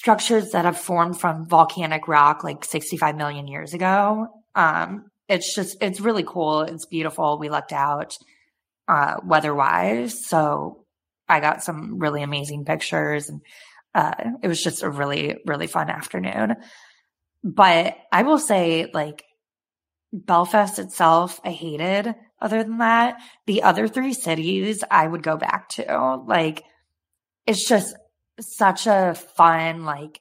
structures 0.00 0.52
that 0.52 0.64
have 0.64 0.78
formed 0.78 1.20
from 1.20 1.46
volcanic 1.46 2.08
rock 2.08 2.42
like 2.42 2.64
65 2.64 3.16
million 3.16 3.46
years 3.46 3.74
ago. 3.74 4.28
Um, 4.54 5.10
it's 5.28 5.54
just, 5.54 5.76
it's 5.82 6.00
really 6.00 6.24
cool. 6.26 6.62
It's 6.62 6.86
beautiful. 6.86 7.38
We 7.38 7.50
lucked 7.50 7.74
out, 7.74 8.16
uh, 8.88 9.16
weather 9.22 9.54
wise. 9.54 10.26
So 10.26 10.86
I 11.28 11.40
got 11.40 11.62
some 11.62 11.98
really 11.98 12.22
amazing 12.22 12.64
pictures 12.64 13.28
and, 13.28 13.42
uh, 13.94 14.14
it 14.42 14.48
was 14.48 14.62
just 14.62 14.82
a 14.82 14.88
really, 14.88 15.36
really 15.44 15.66
fun 15.66 15.90
afternoon. 15.90 16.56
But 17.44 17.98
I 18.10 18.22
will 18.22 18.38
say, 18.38 18.90
like, 18.94 19.22
Belfast 20.14 20.78
itself, 20.78 21.40
I 21.44 21.50
hated. 21.50 22.14
Other 22.40 22.62
than 22.62 22.78
that, 22.78 23.20
the 23.46 23.64
other 23.64 23.86
three 23.86 24.14
cities 24.14 24.82
I 24.90 25.06
would 25.06 25.22
go 25.22 25.36
back 25.36 25.68
to. 25.70 26.22
Like, 26.26 26.64
it's 27.46 27.68
just 27.68 27.94
such 28.40 28.86
a 28.86 29.14
fun, 29.36 29.84
like, 29.84 30.20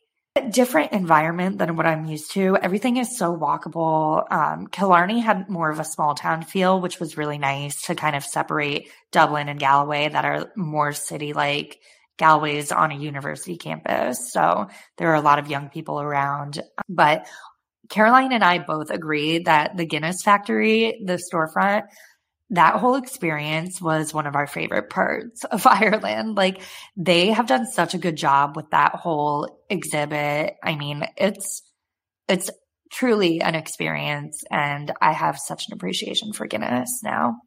different 0.52 0.94
environment 0.94 1.58
than 1.58 1.76
what 1.76 1.86
I'm 1.86 2.06
used 2.06 2.32
to. 2.32 2.58
Everything 2.62 2.98
is 2.98 3.18
so 3.18 3.36
walkable. 3.36 4.32
Um, 4.32 4.68
Killarney 4.68 5.20
had 5.20 5.50
more 5.50 5.70
of 5.70 5.80
a 5.80 5.84
small 5.84 6.16
town 6.16 6.44
feel, 6.44 6.80
which 6.80 7.00
was 7.00 7.18
really 7.18 7.38
nice 7.38 7.82
to 7.84 7.96
kind 7.96 8.16
of 8.16 8.24
separate 8.24 8.90
Dublin 9.12 9.50
and 9.50 9.60
Galway 9.60 10.08
that 10.10 10.26
are 10.26 10.52
more 10.56 10.94
city 10.94 11.34
like. 11.34 11.80
Galway's 12.18 12.74
on 12.74 12.92
a 12.92 12.96
university 12.96 13.56
campus. 13.56 14.32
So 14.34 14.68
there 14.98 15.10
are 15.12 15.16
a 15.16 15.22
lot 15.22 15.40
of 15.40 15.50
young 15.50 15.70
people 15.70 16.02
around. 16.02 16.62
But 16.90 17.26
Caroline 17.90 18.34
and 18.34 18.44
I 18.44 18.60
both 18.60 18.92
agree 18.92 19.40
that 19.40 19.78
the 19.78 19.86
Guinness 19.86 20.22
factory, 20.22 21.02
the 21.06 21.18
storefront, 21.18 21.84
that 22.52 22.76
whole 22.76 22.96
experience 22.96 23.82
was 23.82 24.14
one 24.14 24.26
of 24.26 24.36
our 24.36 24.48
favorite 24.48 24.90
parts 24.90 25.44
of 25.44 25.66
Ireland. 25.68 26.36
Like 26.36 26.62
they 26.98 27.28
have 27.28 27.48
done 27.48 27.66
such 27.66 27.94
a 27.94 28.00
good 28.00 28.16
job 28.16 28.56
with 28.56 28.70
that 28.72 28.96
whole 28.96 29.64
exhibit. 29.70 30.56
I 30.64 30.76
mean, 30.76 31.06
it's, 31.18 31.62
it's 32.28 32.50
truly 32.92 33.42
an 33.42 33.56
experience 33.56 34.44
and 34.50 34.92
I 35.02 35.14
have 35.14 35.38
such 35.38 35.68
an 35.68 35.74
appreciation 35.74 36.34
for 36.34 36.48
Guinness 36.48 37.02
now. 37.04 37.38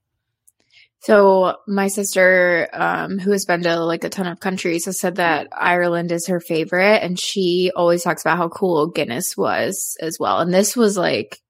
So 1.03 1.57
my 1.67 1.89
sister, 1.89 2.69
um, 2.73 3.19
who 3.19 3.33
has 3.33 3.45
been 3.45 3.65
to 3.65 3.81
like 3.81 4.05
a 4.05 4.09
ton 4.09 4.29
of 4.29 4.39
countries, 4.39 4.85
has 4.85 5.01
said 5.01 5.17
that 5.17 5.49
Ireland 5.53 6.13
is 6.13 6.29
her 6.29 6.39
favorite, 6.39 7.03
and 7.03 7.19
she 7.19 7.73
always 7.75 8.05
talks 8.05 8.23
about 8.23 8.39
how 8.39 8.49
cool 8.49 8.87
Guinness 8.87 9.37
was 9.37 9.97
as 10.01 10.19
well. 10.21 10.39
And 10.39 10.55
this 10.55 10.77
was 10.77 10.97
like 10.97 11.41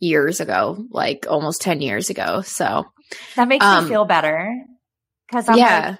years 0.00 0.40
ago, 0.40 0.84
like 0.90 1.26
almost 1.28 1.62
ten 1.62 1.80
years 1.80 2.10
ago. 2.10 2.40
So 2.42 2.84
That 3.36 3.46
makes 3.48 3.64
Um, 3.64 3.84
me 3.84 3.90
feel 3.90 4.04
better. 4.04 4.52
Cause 5.30 5.48
I'm 5.48 5.58
yeah, 5.58 5.90
like, 5.90 5.98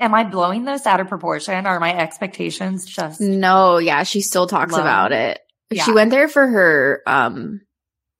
am 0.00 0.14
I 0.14 0.24
blowing 0.24 0.64
this 0.64 0.86
out 0.86 1.00
of 1.00 1.08
proportion? 1.08 1.66
Are 1.66 1.78
my 1.80 1.94
expectations 1.94 2.86
just 2.86 3.20
no, 3.20 3.76
yeah, 3.78 4.02
she 4.04 4.20
still 4.22 4.46
talks 4.46 4.72
Low. 4.72 4.80
about 4.80 5.12
it. 5.12 5.40
Yeah. 5.70 5.84
She 5.84 5.92
went 5.92 6.10
there 6.10 6.28
for 6.28 6.46
her 6.46 7.02
um 7.06 7.60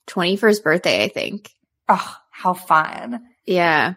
twenty 0.07 0.37
first 0.37 0.63
birthday, 0.65 1.05
I 1.05 1.09
think. 1.09 1.51
oh, 1.89 2.17
how 2.31 2.55
fun. 2.55 3.21
Yeah. 3.47 3.95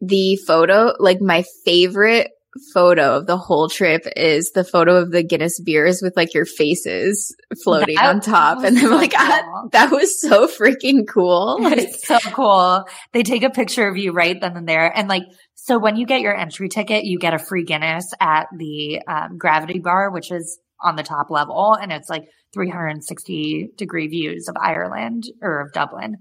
The 0.00 0.36
photo, 0.46 0.92
like 0.98 1.20
my 1.20 1.44
favorite 1.64 2.30
photo 2.72 3.16
of 3.16 3.26
the 3.26 3.36
whole 3.36 3.68
trip 3.68 4.06
is 4.16 4.52
the 4.52 4.64
photo 4.64 4.96
of 4.96 5.10
the 5.10 5.22
Guinness 5.22 5.60
beers 5.60 6.00
with 6.02 6.16
like 6.16 6.34
your 6.34 6.44
faces 6.44 7.34
floating 7.62 7.96
That 7.96 8.06
on 8.06 8.20
top. 8.20 8.64
And 8.64 8.78
I'm 8.78 8.84
so 8.84 8.96
like, 8.96 9.12
ah, 9.16 9.42
cool. 9.44 9.68
that 9.72 9.90
was 9.90 10.20
so 10.20 10.46
freaking 10.46 11.06
cool. 11.08 11.58
Like, 11.66 11.78
It's 11.78 12.06
so 12.06 12.18
cool. 12.32 12.84
They 13.12 13.22
take 13.22 13.42
a 13.42 13.50
picture 13.50 13.88
of 13.88 13.96
you 13.96 14.12
right 14.12 14.40
then 14.40 14.56
and 14.56 14.68
there. 14.68 14.96
And 14.96 15.08
like, 15.08 15.24
so 15.54 15.78
when 15.78 15.96
you 15.96 16.06
get 16.06 16.20
your 16.20 16.36
entry 16.36 16.68
ticket, 16.68 17.04
you 17.04 17.18
get 17.18 17.34
a 17.34 17.38
free 17.38 17.64
Guinness 17.64 18.12
at 18.20 18.46
the 18.56 19.00
um, 19.08 19.38
Gravity 19.38 19.80
Bar, 19.80 20.10
which 20.10 20.30
is 20.30 20.58
on 20.80 20.96
the 20.96 21.02
top 21.02 21.30
level. 21.30 21.74
And 21.74 21.92
it's 21.92 22.08
like 22.08 22.28
360 22.54 23.70
degree 23.76 24.08
views 24.08 24.48
of 24.48 24.56
Ireland 24.60 25.24
or 25.42 25.60
of 25.60 25.72
Dublin. 25.72 26.18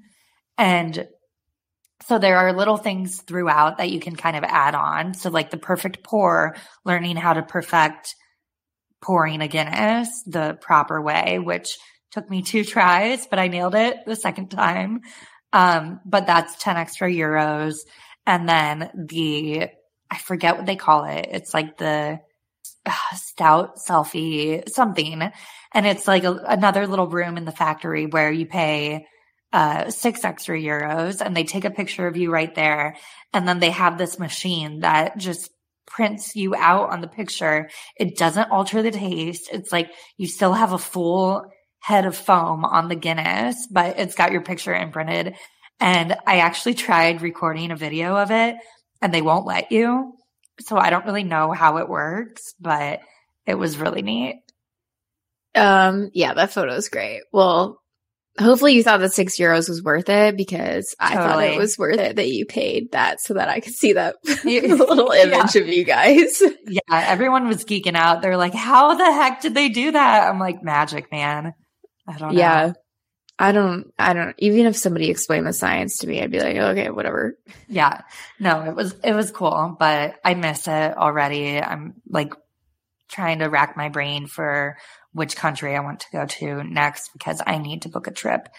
And 0.57 1.07
so 2.03 2.19
there 2.19 2.37
are 2.37 2.53
little 2.53 2.77
things 2.77 3.21
throughout 3.21 3.77
that 3.77 3.89
you 3.89 3.99
can 3.99 4.15
kind 4.15 4.35
of 4.35 4.43
add 4.43 4.75
on. 4.75 5.13
So 5.13 5.29
like 5.29 5.49
the 5.49 5.57
perfect 5.57 6.03
pour, 6.03 6.55
learning 6.83 7.15
how 7.15 7.33
to 7.33 7.41
perfect 7.41 8.15
pouring 9.01 9.41
a 9.41 9.47
Guinness 9.47 10.23
the 10.25 10.57
proper 10.59 11.01
way, 11.01 11.39
which 11.39 11.77
took 12.11 12.29
me 12.29 12.41
two 12.41 12.63
tries, 12.65 13.27
but 13.27 13.39
I 13.39 13.47
nailed 13.47 13.75
it 13.75 13.97
the 14.05 14.15
second 14.15 14.49
time. 14.49 15.01
Um, 15.53 16.01
but 16.05 16.27
that's 16.27 16.57
10 16.57 16.75
extra 16.75 17.09
euros. 17.09 17.75
And 18.25 18.49
then 18.49 18.89
the, 18.93 19.69
I 20.11 20.17
forget 20.17 20.57
what 20.57 20.65
they 20.65 20.75
call 20.75 21.05
it. 21.05 21.27
It's 21.31 21.53
like 21.53 21.77
the 21.77 22.19
uh, 22.85 23.15
stout 23.15 23.77
selfie 23.77 24.67
something. 24.69 25.31
And 25.73 25.85
it's 25.85 26.07
like 26.07 26.23
a, 26.23 26.33
another 26.33 26.87
little 26.87 27.07
room 27.07 27.37
in 27.37 27.45
the 27.45 27.51
factory 27.51 28.05
where 28.05 28.31
you 28.31 28.45
pay 28.45 29.05
uh, 29.53 29.89
six 29.89 30.23
extra 30.25 30.59
euros 30.59 31.21
and 31.21 31.35
they 31.35 31.43
take 31.43 31.65
a 31.65 31.71
picture 31.71 32.07
of 32.07 32.17
you 32.17 32.31
right 32.31 32.53
there. 32.55 32.97
And 33.33 33.47
then 33.47 33.59
they 33.59 33.71
have 33.71 33.97
this 33.97 34.19
machine 34.19 34.81
that 34.81 35.17
just 35.17 35.49
prints 35.87 36.35
you 36.35 36.55
out 36.55 36.89
on 36.89 37.01
the 37.01 37.07
picture. 37.07 37.69
It 37.95 38.17
doesn't 38.17 38.51
alter 38.51 38.81
the 38.81 38.91
taste. 38.91 39.49
It's 39.51 39.71
like 39.71 39.91
you 40.17 40.27
still 40.27 40.53
have 40.53 40.73
a 40.73 40.77
full 40.77 41.45
head 41.79 42.05
of 42.05 42.17
foam 42.17 42.65
on 42.65 42.89
the 42.89 42.95
Guinness, 42.95 43.67
but 43.71 43.99
it's 43.99 44.15
got 44.15 44.31
your 44.31 44.41
picture 44.41 44.73
imprinted. 44.73 45.35
And 45.79 46.15
I 46.25 46.37
actually 46.39 46.73
tried 46.73 47.21
recording 47.21 47.71
a 47.71 47.75
video 47.75 48.15
of 48.17 48.31
it 48.31 48.55
and 49.01 49.13
they 49.13 49.21
won't 49.21 49.45
let 49.45 49.71
you. 49.71 50.13
So 50.61 50.77
I 50.77 50.89
don't 50.89 51.05
really 51.05 51.23
know 51.23 51.51
how 51.51 51.77
it 51.77 51.87
works, 51.89 52.55
but 52.59 53.01
it 53.45 53.55
was 53.55 53.77
really 53.77 54.01
neat. 54.01 54.41
um, 55.55 56.09
yeah, 56.13 56.33
that 56.33 56.51
photo 56.53 56.73
is 56.73 56.89
great. 56.89 57.21
Well, 57.31 57.81
hopefully 58.37 58.73
you 58.73 58.83
thought 58.83 58.99
that 58.99 59.13
six 59.13 59.37
euros 59.37 59.69
was 59.69 59.81
worth 59.81 60.09
it 60.09 60.35
because 60.35 60.95
I 60.99 61.15
thought 61.15 61.43
it 61.43 61.57
was 61.57 61.77
worth 61.77 61.99
it 61.99 62.17
that 62.17 62.29
you 62.29 62.45
paid 62.45 62.91
that 62.91 63.21
so 63.21 63.35
that 63.35 63.49
I 63.49 63.59
could 63.59 63.73
see 63.73 63.93
that 63.93 64.15
little 64.43 65.11
image 65.11 65.55
of 65.55 65.67
you 65.67 65.83
guys. 65.83 66.41
Yeah, 66.67 66.81
everyone 66.89 67.47
was 67.47 67.63
geeking 67.63 67.95
out. 67.95 68.23
They're 68.23 68.37
like, 68.37 68.55
how 68.55 68.95
the 68.95 69.05
heck 69.05 69.41
did 69.41 69.53
they 69.53 69.69
do 69.69 69.91
that? 69.91 70.27
I'm 70.27 70.39
like, 70.39 70.63
magic, 70.63 71.11
man. 71.11 71.53
I 72.07 72.17
don't 72.17 72.33
know. 72.33 72.39
Yeah. 72.39 72.73
I 73.37 73.51
don't, 73.51 73.93
I 73.99 74.13
don't, 74.13 74.33
even 74.39 74.65
if 74.65 74.75
somebody 74.75 75.11
explained 75.11 75.45
the 75.45 75.53
science 75.53 75.99
to 75.99 76.07
me, 76.07 76.21
I'd 76.21 76.31
be 76.31 76.39
like, 76.39 76.55
okay, 76.55 76.89
whatever. 76.89 77.37
Yeah. 77.67 78.01
No, 78.39 78.63
it 78.63 78.75
was, 78.75 78.95
it 79.03 79.13
was 79.13 79.29
cool, 79.29 79.75
but 79.79 80.15
I 80.25 80.33
miss 80.33 80.67
it 80.67 80.97
already. 80.97 81.61
I'm 81.61 81.93
like 82.09 82.33
trying 83.09 83.39
to 83.39 83.49
rack 83.49 83.77
my 83.77 83.89
brain 83.89 84.27
for 84.27 84.77
which 85.11 85.35
country 85.35 85.75
I 85.75 85.79
want 85.79 86.01
to 86.01 86.11
go 86.11 86.25
to 86.25 86.63
next 86.63 87.11
because 87.13 87.41
I 87.45 87.57
need 87.57 87.83
to 87.83 87.89
book 87.89 88.07
a 88.07 88.11
trip 88.11 88.49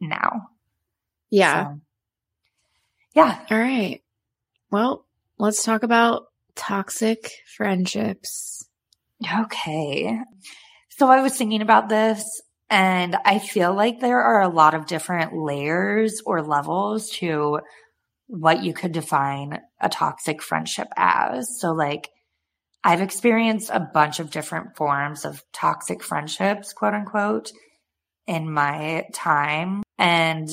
now. 0.00 0.48
Yeah. 1.30 1.64
So, 1.64 1.80
yeah. 3.14 3.38
All 3.50 3.58
right. 3.58 4.02
Well, 4.70 5.06
let's 5.38 5.64
talk 5.64 5.82
about 5.82 6.26
toxic 6.54 7.30
friendships. 7.56 8.68
Okay. 9.40 10.20
So 10.90 11.08
I 11.08 11.22
was 11.22 11.36
thinking 11.36 11.62
about 11.62 11.88
this 11.88 12.42
and 12.68 13.16
I 13.24 13.38
feel 13.38 13.74
like 13.74 14.00
there 14.00 14.20
are 14.20 14.42
a 14.42 14.48
lot 14.48 14.74
of 14.74 14.86
different 14.86 15.36
layers 15.36 16.20
or 16.24 16.42
levels 16.42 17.10
to 17.16 17.60
what 18.26 18.64
you 18.64 18.72
could 18.72 18.92
define 18.92 19.60
a 19.80 19.88
toxic 19.88 20.42
friendship 20.42 20.88
as. 20.96 21.60
So 21.60 21.72
like 21.72 22.08
I've 22.86 23.00
experienced 23.00 23.68
a 23.72 23.80
bunch 23.80 24.20
of 24.20 24.30
different 24.30 24.76
forms 24.76 25.24
of 25.24 25.42
toxic 25.52 26.04
friendships, 26.04 26.72
quote 26.72 26.94
unquote, 26.94 27.50
in 28.28 28.48
my 28.48 29.06
time. 29.12 29.82
And 29.98 30.48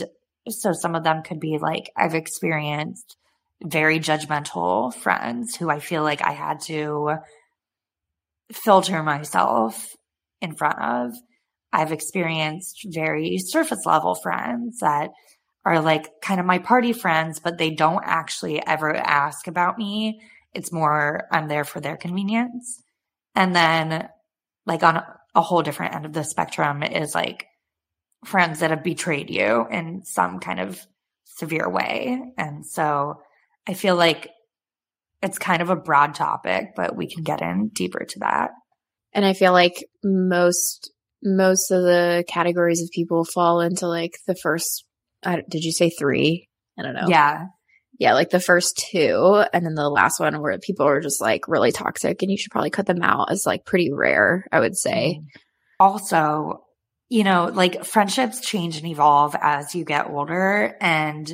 so 0.50 0.74
some 0.74 0.96
of 0.96 1.04
them 1.04 1.22
could 1.22 1.40
be 1.40 1.60
like 1.60 1.92
I've 1.96 2.16
experienced 2.16 3.18
very 3.63 4.00
judgmental 4.00 4.96
friends 4.96 5.56
who 5.56 5.70
I 5.70 5.80
feel 5.80 6.02
like 6.02 6.24
I 6.24 6.32
had 6.32 6.62
to 6.62 7.18
filter 8.52 9.04
myself 9.04 9.96
in 10.42 10.56
front 10.56 10.82
of. 10.82 11.13
I've 11.72 11.92
experienced 11.92 12.84
very 12.92 13.38
surface 13.38 13.86
level 13.86 14.16
friends 14.16 14.80
that 14.80 15.12
are 15.66 15.82
like 15.82 16.10
kind 16.24 16.40
of 16.40 16.48
my 16.48 16.58
party 16.58 16.94
friends, 16.94 17.40
but 17.40 17.60
they 17.60 17.70
don't 17.70 18.04
actually 18.04 18.66
ever 18.66 18.96
ask 18.96 19.48
about 19.48 19.78
me. 19.78 20.20
It's 20.53 20.72
more 20.72 21.27
I'm 21.31 21.48
there 21.48 21.63
for 21.63 21.79
their 21.79 21.98
convenience. 21.98 22.81
And 23.36 23.55
then 23.55 24.10
like 24.65 24.83
on 24.83 25.03
a 25.36 25.41
whole 25.41 25.63
different 25.63 25.95
end 25.95 26.05
of 26.05 26.13
the 26.13 26.24
spectrum 26.24 26.83
is 26.83 27.15
like 27.15 27.48
friends 28.25 28.60
that 28.60 28.69
have 28.69 28.83
betrayed 28.83 29.29
you 29.29 29.67
in 29.69 30.03
some 30.05 30.39
kind 30.39 30.60
of 30.60 30.86
severe 31.25 31.69
way. 31.69 32.22
And 32.38 32.65
so 32.65 33.22
I 33.67 33.74
feel 33.74 33.95
like 33.95 34.29
it's 35.22 35.39
kind 35.39 35.62
of 35.62 35.69
a 35.69 35.75
broad 35.75 36.15
topic, 36.15 36.74
but 36.75 36.95
we 36.95 37.07
can 37.07 37.24
get 37.24 37.41
in 37.41 37.69
deeper 37.69 38.05
to 38.05 38.19
that. 38.19 38.51
And 39.13 39.25
I 39.25 39.33
feel 39.33 39.53
like 39.53 39.86
most 40.03 40.91
most 41.25 41.72
of 41.72 41.81
the 41.81 42.25
categories 42.27 42.81
of 42.81 42.89
people 42.91 43.24
fall 43.24 43.62
into 43.62 43.88
like 43.88 44.17
the 44.27 44.36
first 44.36 44.86
uh, 45.24 45.38
did 45.50 45.63
you 45.63 45.72
say 45.72 45.89
3? 45.89 46.48
I 46.77 46.81
don't 46.81 46.95
know. 46.95 47.07
Yeah. 47.07 47.45
Yeah, 48.00 48.13
like 48.13 48.29
the 48.29 48.39
first 48.39 48.77
two 48.91 49.43
and 49.53 49.65
then 49.65 49.75
the 49.75 49.89
last 49.89 50.19
one 50.19 50.41
where 50.41 50.57
people 50.57 50.88
are 50.88 51.00
just 51.00 51.21
like 51.21 51.47
really 51.47 51.71
toxic 51.71 52.21
and 52.21 52.31
you 52.31 52.38
should 52.38 52.51
probably 52.51 52.71
cut 52.71 52.88
them 52.88 53.01
out 53.01 53.31
is 53.31 53.45
like 53.45 53.65
pretty 53.65 53.91
rare, 53.93 54.45
I 54.51 54.59
would 54.59 54.75
say. 54.75 55.19
Mm-hmm. 55.19 55.27
Also, 55.79 56.63
you 57.09 57.23
know, 57.23 57.51
like 57.53 57.85
friendships 57.85 58.41
change 58.41 58.77
and 58.77 58.88
evolve 58.88 59.35
as 59.39 59.75
you 59.75 59.85
get 59.85 60.09
older 60.09 60.75
and 60.81 61.31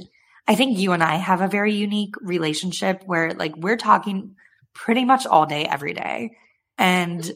I 0.49 0.55
think 0.55 0.79
you 0.79 0.93
and 0.93 1.03
I 1.03 1.15
have 1.17 1.41
a 1.41 1.47
very 1.47 1.75
unique 1.75 2.15
relationship 2.21 3.03
where 3.05 3.33
like 3.33 3.55
we're 3.55 3.77
talking 3.77 4.35
pretty 4.73 5.05
much 5.05 5.27
all 5.27 5.45
day, 5.45 5.65
every 5.65 5.93
day. 5.93 6.31
And 6.75 7.31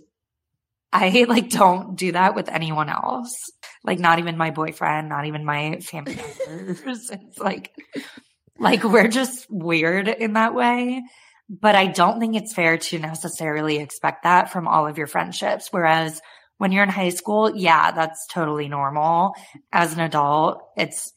I 0.91 1.25
like 1.29 1.49
don't 1.49 1.95
do 1.95 2.13
that 2.13 2.33
with 2.33 2.49
anyone 2.49 2.89
else. 2.89 3.31
Like 3.83 3.99
not 3.99 4.17
even 4.17 4.35
my 4.35 4.49
boyfriend, 4.49 5.09
not 5.09 5.27
even 5.27 5.45
my 5.45 5.79
family 5.79 6.17
members. 6.47 7.11
it's 7.11 7.37
like, 7.37 7.71
like 8.60 8.83
we're 8.83 9.07
just 9.07 9.48
weird 9.50 10.07
in 10.07 10.33
that 10.33 10.55
way. 10.55 11.03
But 11.50 11.75
I 11.75 11.88
don't 11.88 12.19
think 12.19 12.36
it's 12.36 12.53
fair 12.53 12.77
to 12.77 13.00
necessarily 13.00 13.77
expect 13.77 14.24
that 14.24 14.51
from 14.51 14.67
all 14.67 14.88
of 14.88 14.98
your 14.98 15.07
friendships. 15.07 15.67
Whereas 15.72 16.22
when 16.57 16.72
you're 16.72 16.83
in 16.83 16.89
high 16.89 17.10
school, 17.10 17.55
yeah, 17.55 17.91
that's 17.91 18.27
totally 18.27 18.69
normal. 18.69 19.33
As 19.72 19.93
an 19.93 20.00
adult, 20.00 20.62
it's 20.77 21.12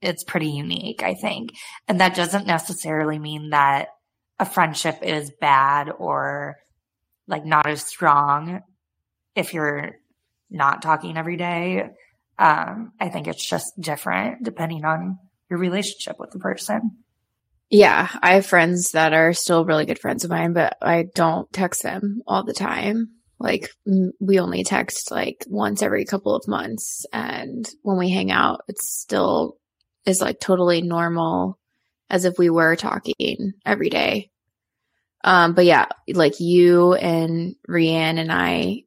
it's 0.00 0.24
pretty 0.24 0.50
unique, 0.50 1.02
I 1.02 1.14
think. 1.14 1.50
And 1.88 2.00
that 2.00 2.14
doesn't 2.16 2.46
necessarily 2.46 3.18
mean 3.18 3.50
that 3.50 3.88
a 4.38 4.44
friendship 4.44 4.98
is 5.02 5.32
bad 5.40 5.90
or 5.96 6.56
like 7.28 7.44
not 7.44 7.66
as 7.66 7.86
strong 7.86 8.60
if 9.36 9.54
you're 9.54 9.92
not 10.50 10.82
talking 10.82 11.16
every 11.16 11.36
day. 11.36 11.88
Um, 12.38 12.92
I 13.00 13.08
think 13.08 13.28
it's 13.28 13.48
just 13.48 13.72
different 13.80 14.42
depending 14.42 14.84
on 14.84 15.18
your 15.52 15.60
relationship 15.60 16.16
with 16.18 16.30
the 16.30 16.38
person. 16.38 16.96
Yeah, 17.70 18.08
I 18.22 18.34
have 18.34 18.46
friends 18.46 18.92
that 18.92 19.12
are 19.12 19.34
still 19.34 19.64
really 19.64 19.84
good 19.84 19.98
friends 19.98 20.24
of 20.24 20.30
mine, 20.30 20.54
but 20.54 20.76
I 20.80 21.04
don't 21.14 21.50
text 21.52 21.82
them 21.82 22.22
all 22.26 22.42
the 22.42 22.54
time. 22.54 23.10
Like 23.38 23.68
we 24.18 24.40
only 24.40 24.64
text 24.64 25.10
like 25.10 25.44
once 25.46 25.82
every 25.82 26.04
couple 26.04 26.34
of 26.34 26.48
months 26.48 27.04
and 27.12 27.68
when 27.82 27.98
we 27.98 28.08
hang 28.08 28.30
out, 28.30 28.62
it's 28.68 28.98
still 28.98 29.58
is 30.06 30.20
like 30.20 30.40
totally 30.40 30.80
normal 30.80 31.58
as 32.08 32.24
if 32.24 32.38
we 32.38 32.50
were 32.50 32.76
talking 32.76 33.52
every 33.66 33.90
day. 33.90 34.30
Um, 35.24 35.54
but 35.54 35.64
yeah, 35.64 35.86
like 36.08 36.40
you 36.40 36.94
and 36.94 37.56
Rianne 37.68 38.18
and 38.18 38.32
I 38.32 38.84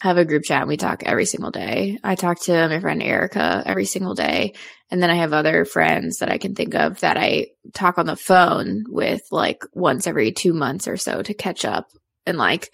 have 0.00 0.16
a 0.16 0.24
group 0.24 0.44
chat 0.44 0.62
and 0.62 0.68
we 0.68 0.76
talk 0.76 1.02
every 1.04 1.26
single 1.26 1.50
day. 1.50 1.98
I 2.02 2.14
talk 2.14 2.40
to 2.42 2.68
my 2.68 2.80
friend 2.80 3.02
Erica 3.02 3.62
every 3.66 3.84
single 3.84 4.14
day. 4.14 4.54
And 4.90 5.02
then 5.02 5.10
I 5.10 5.16
have 5.16 5.32
other 5.32 5.64
friends 5.64 6.18
that 6.18 6.30
I 6.30 6.38
can 6.38 6.54
think 6.54 6.74
of 6.74 7.00
that 7.00 7.16
I 7.16 7.48
talk 7.74 7.98
on 7.98 8.06
the 8.06 8.16
phone 8.16 8.84
with 8.88 9.22
like 9.30 9.62
once 9.72 10.06
every 10.06 10.32
two 10.32 10.52
months 10.52 10.88
or 10.88 10.96
so 10.96 11.22
to 11.22 11.34
catch 11.34 11.64
up 11.64 11.88
and 12.26 12.38
like 12.38 12.72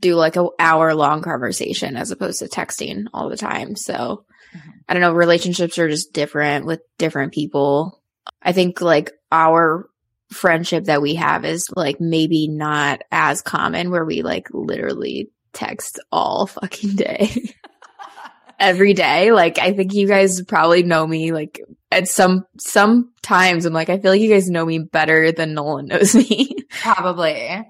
do 0.00 0.14
like 0.14 0.36
a 0.36 0.48
hour 0.58 0.94
long 0.94 1.22
conversation 1.22 1.96
as 1.96 2.10
opposed 2.10 2.40
to 2.40 2.46
texting 2.46 3.04
all 3.12 3.28
the 3.28 3.36
time. 3.36 3.76
So 3.76 4.24
Mm-hmm. 4.54 4.70
I 4.88 4.92
don't 4.92 5.02
know, 5.02 5.12
relationships 5.12 5.78
are 5.78 5.88
just 5.88 6.12
different 6.12 6.66
with 6.66 6.80
different 6.98 7.32
people. 7.32 8.00
I 8.42 8.52
think 8.52 8.80
like 8.80 9.12
our 9.32 9.88
friendship 10.30 10.84
that 10.84 11.02
we 11.02 11.16
have 11.16 11.44
is 11.44 11.66
like 11.74 12.00
maybe 12.00 12.48
not 12.48 13.02
as 13.10 13.42
common 13.42 13.90
where 13.90 14.04
we 14.04 14.22
like 14.22 14.48
literally 14.52 15.30
text 15.54 15.98
all 16.12 16.46
fucking 16.46 16.96
day. 16.96 17.54
Every 18.58 18.94
day. 18.94 19.32
Like 19.32 19.58
I 19.58 19.72
think 19.72 19.94
you 19.94 20.06
guys 20.06 20.42
probably 20.42 20.82
know 20.82 21.06
me 21.06 21.32
like 21.32 21.60
at 21.90 22.08
some 22.08 22.46
some 22.58 23.12
times 23.22 23.64
I'm 23.64 23.72
like, 23.72 23.88
I 23.88 23.98
feel 23.98 24.10
like 24.10 24.20
you 24.20 24.30
guys 24.30 24.48
know 24.48 24.64
me 24.64 24.78
better 24.78 25.32
than 25.32 25.54
Nolan 25.54 25.86
knows 25.86 26.14
me. 26.14 26.54
Probably. 26.82 27.66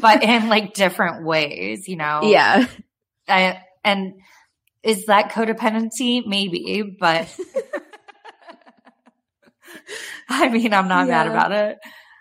but 0.00 0.22
in 0.22 0.48
like 0.48 0.74
different 0.74 1.24
ways, 1.24 1.88
you 1.88 1.96
know? 1.96 2.20
Yeah. 2.22 2.66
I, 3.28 3.60
and 3.84 4.14
is 4.82 5.06
that 5.06 5.32
codependency? 5.32 6.26
Maybe, 6.26 6.96
but 6.98 7.34
I 10.28 10.48
mean, 10.48 10.72
I'm 10.72 10.88
not 10.88 11.08
yeah. 11.08 11.12
mad 11.12 11.26
about 11.26 11.52
it. 11.52 11.78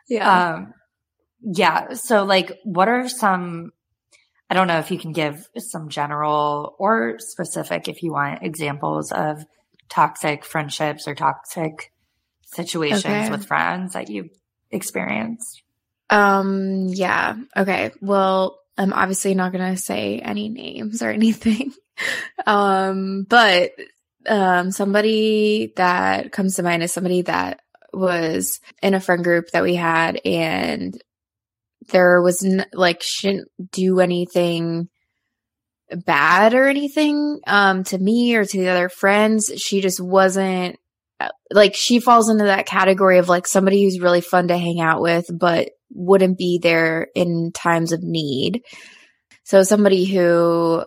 Yeah. 0.10 0.54
Um, 0.54 0.74
yeah. 1.42 1.94
So 1.94 2.24
like, 2.24 2.58
what 2.64 2.88
are 2.88 3.08
some, 3.08 3.72
I 4.50 4.54
don't 4.54 4.68
know 4.68 4.80
if 4.80 4.92
you 4.92 5.00
can 5.00 5.12
give 5.12 5.48
some 5.58 5.90
general 5.90 6.76
or 6.78 7.18
specific, 7.20 7.88
if 7.88 8.04
you 8.04 8.12
want 8.12 8.44
examples 8.44 9.12
of 9.12 9.44
toxic 9.90 10.46
friendships 10.46 11.08
or 11.08 11.16
toxic 11.16 11.92
situations 12.46 13.06
okay. 13.06 13.30
with 13.30 13.48
friends 13.48 13.94
that 13.94 14.10
you've 14.10 14.30
experienced. 14.72 15.64
Um, 16.10 16.88
yeah. 16.90 17.36
Okay. 17.56 17.92
Well, 18.02 18.60
I'm 18.78 18.94
obviously 18.94 19.34
not 19.34 19.52
going 19.52 19.74
to 19.74 19.82
say 19.82 20.20
any 20.20 20.50
names 20.50 21.02
or 21.02 21.10
anything. 21.12 21.74
um, 22.46 23.26
but 23.28 23.72
um, 24.28 24.72
somebody 24.72 25.74
that 25.78 26.32
comes 26.32 26.56
to 26.56 26.64
mind 26.64 26.84
is 26.84 26.94
somebody 26.94 27.24
that 27.24 27.62
was 27.94 28.60
in 28.82 28.94
a 28.94 29.00
friend 29.00 29.24
group 29.24 29.52
that 29.52 29.64
we 29.64 29.76
had, 29.76 30.20
and 30.26 31.02
there 31.90 32.22
was 32.22 32.44
n- 32.44 32.66
like 32.74 33.02
shouldn't 33.02 33.48
do 33.72 34.00
anything 34.00 34.90
bad 36.06 36.54
or 36.54 36.68
anything 36.68 37.40
um 37.46 37.84
to 37.84 37.98
me 37.98 38.36
or 38.36 38.44
to 38.44 38.58
the 38.58 38.70
other 38.70 38.90
friends 38.90 39.52
she 39.58 39.82
just 39.82 40.02
wasn't 40.02 40.78
like 41.52 41.76
she 41.76 42.00
falls 42.00 42.28
into 42.28 42.46
that 42.46 42.66
category 42.66 43.20
of 43.20 43.30
like 43.30 43.48
somebody 43.48 43.84
who's 43.84 44.00
really 44.00 44.22
fun 44.22 44.48
to 44.48 44.58
hang 44.58 44.80
out 44.80 45.02
with 45.02 45.26
but 45.32 45.70
wouldn't 45.92 46.38
be 46.38 46.60
there 46.62 47.08
in 47.16 47.52
times 47.54 47.92
of 47.92 48.02
need 48.02 48.64
so 49.44 49.62
somebody 49.62 50.06
who 50.06 50.84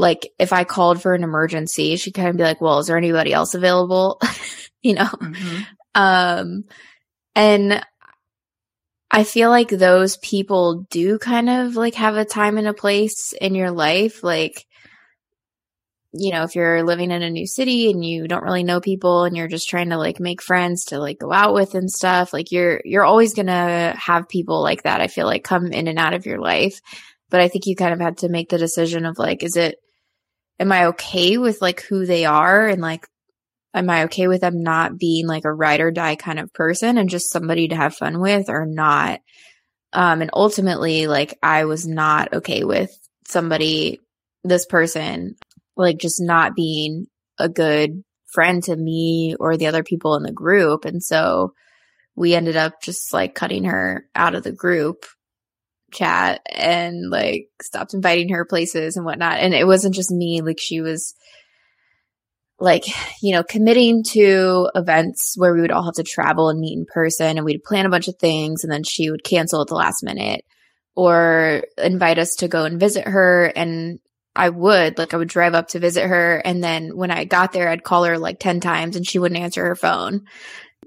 like 0.00 0.32
if 0.38 0.52
I 0.52 0.64
called 0.64 1.00
for 1.00 1.14
an 1.14 1.22
emergency, 1.22 1.96
she'd 1.96 2.14
kind 2.14 2.28
of 2.28 2.36
be 2.36 2.42
like, 2.42 2.60
well, 2.60 2.78
is 2.78 2.86
there 2.86 2.96
anybody 2.96 3.32
else 3.32 3.54
available? 3.54 4.20
you 4.82 4.94
know? 4.94 5.04
Mm-hmm. 5.04 5.62
Um, 5.94 6.64
and 7.34 7.84
I 9.10 9.24
feel 9.24 9.50
like 9.50 9.68
those 9.68 10.16
people 10.18 10.86
do 10.90 11.18
kind 11.18 11.50
of 11.50 11.74
like 11.74 11.94
have 11.94 12.16
a 12.16 12.24
time 12.24 12.58
and 12.58 12.68
a 12.68 12.74
place 12.74 13.32
in 13.32 13.56
your 13.56 13.72
life. 13.72 14.22
Like, 14.22 14.66
you 16.12 16.30
know, 16.30 16.44
if 16.44 16.54
you're 16.54 16.84
living 16.84 17.10
in 17.10 17.22
a 17.22 17.30
new 17.30 17.46
city 17.46 17.90
and 17.90 18.04
you 18.04 18.28
don't 18.28 18.44
really 18.44 18.62
know 18.62 18.80
people 18.80 19.24
and 19.24 19.36
you're 19.36 19.48
just 19.48 19.68
trying 19.68 19.90
to 19.90 19.98
like 19.98 20.20
make 20.20 20.42
friends 20.42 20.86
to 20.86 20.98
like 20.98 21.18
go 21.18 21.32
out 21.32 21.54
with 21.54 21.74
and 21.74 21.90
stuff, 21.90 22.32
like 22.32 22.52
you're, 22.52 22.80
you're 22.84 23.04
always 23.04 23.34
going 23.34 23.46
to 23.46 23.94
have 23.96 24.28
people 24.28 24.62
like 24.62 24.84
that. 24.84 25.00
I 25.00 25.08
feel 25.08 25.26
like 25.26 25.42
come 25.42 25.66
in 25.66 25.88
and 25.88 25.98
out 25.98 26.14
of 26.14 26.26
your 26.26 26.38
life. 26.38 26.80
But 27.30 27.40
I 27.40 27.48
think 27.48 27.66
you 27.66 27.74
kind 27.74 27.92
of 27.92 28.00
had 28.00 28.18
to 28.18 28.28
make 28.28 28.48
the 28.48 28.58
decision 28.58 29.06
of 29.06 29.18
like, 29.18 29.42
is 29.42 29.56
it, 29.56 29.76
am 30.60 30.70
I 30.70 30.86
okay 30.86 31.36
with 31.38 31.60
like 31.60 31.82
who 31.82 32.06
they 32.06 32.24
are 32.26 32.68
and 32.68 32.80
like 32.80 33.08
am 33.74 33.88
I 33.88 34.04
okay 34.04 34.28
with 34.28 34.40
them 34.40 34.62
not 34.62 34.98
being 34.98 35.26
like 35.26 35.44
a 35.44 35.52
ride 35.52 35.80
or 35.80 35.90
die 35.90 36.16
kind 36.16 36.38
of 36.38 36.52
person 36.52 36.98
and 36.98 37.08
just 37.08 37.30
somebody 37.30 37.68
to 37.68 37.76
have 37.76 37.94
fun 37.94 38.20
with 38.20 38.48
or 38.48 38.66
not? 38.66 39.20
Um, 39.92 40.22
and 40.22 40.30
ultimately, 40.32 41.06
like 41.06 41.38
I 41.42 41.64
was 41.64 41.86
not 41.86 42.32
okay 42.32 42.64
with 42.64 42.90
somebody, 43.26 44.00
this 44.44 44.66
person, 44.66 45.36
like 45.76 45.98
just 45.98 46.20
not 46.20 46.54
being 46.54 47.06
a 47.38 47.48
good 47.48 48.02
friend 48.32 48.62
to 48.64 48.76
me 48.76 49.34
or 49.38 49.56
the 49.56 49.66
other 49.66 49.82
people 49.82 50.14
in 50.16 50.22
the 50.22 50.32
group. 50.32 50.84
And 50.84 51.02
so 51.02 51.52
we 52.14 52.34
ended 52.34 52.56
up 52.56 52.82
just 52.82 53.12
like 53.12 53.34
cutting 53.34 53.64
her 53.64 54.04
out 54.14 54.34
of 54.34 54.42
the 54.42 54.52
group 54.52 55.06
chat 55.92 56.40
and 56.48 57.10
like 57.10 57.48
stopped 57.62 57.94
inviting 57.94 58.28
her 58.30 58.44
places 58.44 58.96
and 58.96 59.04
whatnot. 59.04 59.38
And 59.38 59.54
it 59.54 59.66
wasn't 59.66 59.94
just 59.94 60.10
me, 60.10 60.40
like 60.40 60.60
she 60.60 60.80
was 60.80 61.14
like, 62.60 62.84
you 63.22 63.34
know, 63.34 63.42
committing 63.42 64.04
to 64.04 64.70
events 64.74 65.34
where 65.36 65.54
we 65.54 65.62
would 65.62 65.72
all 65.72 65.84
have 65.84 65.94
to 65.94 66.02
travel 66.02 66.50
and 66.50 66.60
meet 66.60 66.76
in 66.76 66.84
person 66.84 67.38
and 67.38 67.44
we'd 67.44 67.64
plan 67.64 67.86
a 67.86 67.90
bunch 67.90 68.06
of 68.06 68.16
things 68.16 68.62
and 68.62 68.72
then 68.72 68.84
she 68.84 69.10
would 69.10 69.24
cancel 69.24 69.62
at 69.62 69.68
the 69.68 69.74
last 69.74 70.02
minute 70.02 70.44
or 70.94 71.64
invite 71.78 72.18
us 72.18 72.34
to 72.36 72.48
go 72.48 72.64
and 72.64 72.78
visit 72.78 73.08
her 73.08 73.46
and 73.46 73.98
I 74.36 74.50
would 74.50 74.98
like 74.98 75.14
I 75.14 75.16
would 75.16 75.28
drive 75.28 75.54
up 75.54 75.68
to 75.68 75.78
visit 75.78 76.06
her 76.06 76.36
and 76.44 76.62
then 76.62 76.96
when 76.96 77.10
I 77.10 77.24
got 77.24 77.52
there 77.52 77.68
I'd 77.68 77.82
call 77.82 78.04
her 78.04 78.18
like 78.18 78.38
10 78.38 78.60
times 78.60 78.94
and 78.94 79.06
she 79.06 79.18
wouldn't 79.18 79.40
answer 79.40 79.64
her 79.64 79.76
phone 79.76 80.26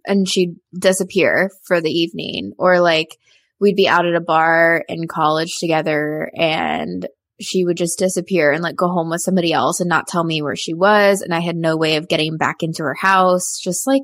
and 0.05 0.29
she'd 0.29 0.55
disappear 0.77 1.49
for 1.65 1.81
the 1.81 1.91
evening 1.91 2.53
or 2.57 2.79
like 2.79 3.17
we'd 3.59 3.75
be 3.75 3.87
out 3.87 4.05
at 4.05 4.15
a 4.15 4.21
bar 4.21 4.83
in 4.87 5.07
college 5.07 5.57
together 5.57 6.29
and 6.35 7.07
she 7.39 7.65
would 7.65 7.77
just 7.77 7.99
disappear 7.99 8.51
and 8.51 8.63
like 8.63 8.75
go 8.75 8.87
home 8.87 9.09
with 9.09 9.21
somebody 9.21 9.51
else 9.53 9.79
and 9.79 9.89
not 9.89 10.07
tell 10.07 10.23
me 10.23 10.41
where 10.41 10.55
she 10.55 10.73
was. 10.73 11.21
And 11.21 11.33
I 11.33 11.39
had 11.39 11.55
no 11.55 11.77
way 11.77 11.95
of 11.95 12.07
getting 12.07 12.37
back 12.37 12.63
into 12.63 12.83
her 12.83 12.93
house. 12.93 13.59
Just 13.61 13.87
like 13.87 14.03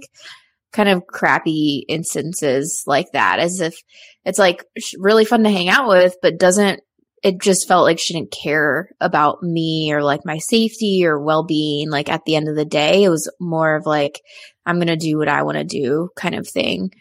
kind 0.71 0.89
of 0.89 1.07
crappy 1.07 1.85
instances 1.87 2.83
like 2.85 3.11
that, 3.13 3.39
as 3.39 3.59
if 3.59 3.75
it's 4.25 4.39
like 4.39 4.63
really 4.97 5.25
fun 5.25 5.43
to 5.43 5.49
hang 5.49 5.69
out 5.69 5.87
with, 5.87 6.15
but 6.21 6.39
doesn't, 6.39 6.81
it 7.23 7.41
just 7.41 7.67
felt 7.67 7.83
like 7.83 7.99
she 7.99 8.13
didn't 8.13 8.31
care 8.31 8.89
about 9.01 9.43
me 9.43 9.91
or 9.91 10.03
like 10.03 10.21
my 10.25 10.37
safety 10.37 11.05
or 11.05 11.19
well 11.19 11.43
being. 11.43 11.89
Like 11.89 12.09
at 12.09 12.23
the 12.25 12.35
end 12.35 12.47
of 12.47 12.55
the 12.55 12.65
day, 12.65 13.03
it 13.03 13.09
was 13.09 13.31
more 13.39 13.75
of 13.75 13.85
like, 13.85 14.21
I'm 14.65 14.77
going 14.77 14.87
to 14.87 14.95
do 14.95 15.17
what 15.17 15.27
I 15.27 15.43
want 15.43 15.57
to 15.57 15.63
do 15.63 16.09
kind 16.15 16.35
of 16.35 16.47
thing. 16.47 16.91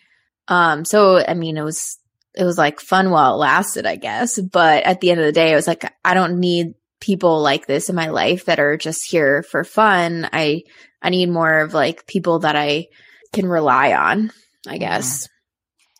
Um, 0.49 0.85
so 0.85 1.19
I 1.19 1.35
mean, 1.35 1.57
it 1.57 1.62
was 1.62 1.99
it 2.38 2.44
was 2.44 2.57
like 2.57 2.81
fun 2.81 3.11
while 3.11 3.35
it 3.35 3.38
lasted, 3.38 3.85
I 3.85 3.96
guess. 3.96 4.38
But 4.40 4.85
at 4.85 5.01
the 5.01 5.11
end 5.11 5.18
of 5.20 5.27
the 5.27 5.33
day, 5.33 5.53
it 5.53 5.57
was 5.57 5.66
like, 5.66 5.92
I 6.05 6.14
don't 6.14 6.38
need 6.38 6.74
people 7.01 7.42
like 7.42 7.66
this 7.66 7.88
in 7.88 7.96
my 7.96 8.09
life 8.09 8.44
that 8.44 8.61
are 8.61 8.77
just 8.77 9.11
here 9.11 9.42
for 9.42 9.64
fun. 9.64 10.29
I, 10.33 10.62
I 11.03 11.11
need 11.11 11.31
more 11.31 11.61
of 11.61 11.74
like 11.74 12.07
people 12.07 12.40
that 12.40 12.55
I 12.55 12.87
can 13.33 13.46
rely 13.46 13.92
on, 13.92 14.31
I 14.68 14.79
guess. 14.79 15.29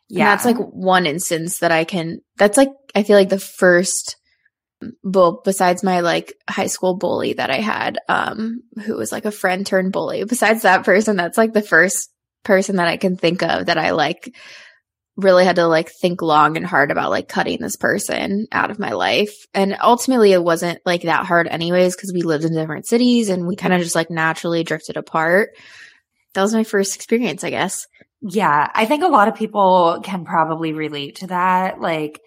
Yeah. 0.09 0.21
And 0.21 0.27
that's 0.29 0.45
like 0.45 0.59
one 0.59 1.07
instance 1.07 1.59
that 1.59 1.73
I 1.73 1.85
can, 1.85 2.21
that's 2.37 2.57
like, 2.57 2.71
I 2.95 3.03
feel 3.03 3.17
like 3.17 3.29
the 3.29 3.39
first, 3.39 4.17
well, 5.03 5.43
besides 5.45 5.83
my 5.83 6.01
like 6.01 6.33
high 6.49 6.69
school 6.69 6.97
bully 6.97 7.33
that 7.33 7.51
I 7.51 7.61
had, 7.61 7.99
um, 8.09 8.63
who 8.85 8.97
was 8.97 9.11
like 9.11 9.25
a 9.25 9.33
friend 9.33 9.67
turned 9.67 9.93
bully, 9.93 10.23
besides 10.23 10.63
that 10.63 10.85
person, 10.85 11.17
that's 11.17 11.37
like 11.37 11.53
the 11.53 11.63
first 11.63 12.11
person 12.45 12.77
that 12.77 12.87
I 12.87 12.97
can 12.97 13.17
think 13.17 13.43
of 13.43 13.67
that 13.67 13.77
I 13.77 13.91
like 13.91 14.33
really 15.19 15.45
had 15.45 15.57
to 15.57 15.67
like 15.67 15.91
think 15.91 16.23
long 16.23 16.57
and 16.57 16.65
hard 16.65 16.93
about 16.93 17.11
like 17.11 17.29
cutting 17.29 17.61
this 17.61 17.77
person 17.77 18.47
out 18.53 18.71
of 18.71 18.79
my 18.79 18.93
life. 18.93 19.35
And 19.53 19.77
ultimately 19.83 20.33
it 20.33 20.43
wasn't 20.43 20.81
like 20.87 21.03
that 21.03 21.27
hard 21.27 21.49
anyways 21.49 21.97
because 21.97 22.13
we 22.13 22.23
lived 22.23 22.45
in 22.45 22.55
different 22.55 22.87
cities 22.87 23.29
and 23.29 23.47
we 23.47 23.57
kind 23.57 23.75
of 23.75 23.83
just 23.83 23.97
like 23.97 24.11
naturally 24.11 24.63
drifted 24.63 24.97
apart. 24.97 25.51
That 26.35 26.43
was 26.43 26.55
my 26.55 26.63
first 26.63 26.95
experience, 26.95 27.43
I 27.43 27.51
guess. 27.51 27.87
Yeah, 28.21 28.71
I 28.73 28.87
think 28.87 29.03
a 29.03 29.09
lot 29.09 29.27
of 29.27 29.35
people 29.35 30.01
can 30.05 30.25
probably 30.25 30.73
relate 30.73 31.17
to 31.17 31.27
that. 31.27 31.81
Like 31.81 32.21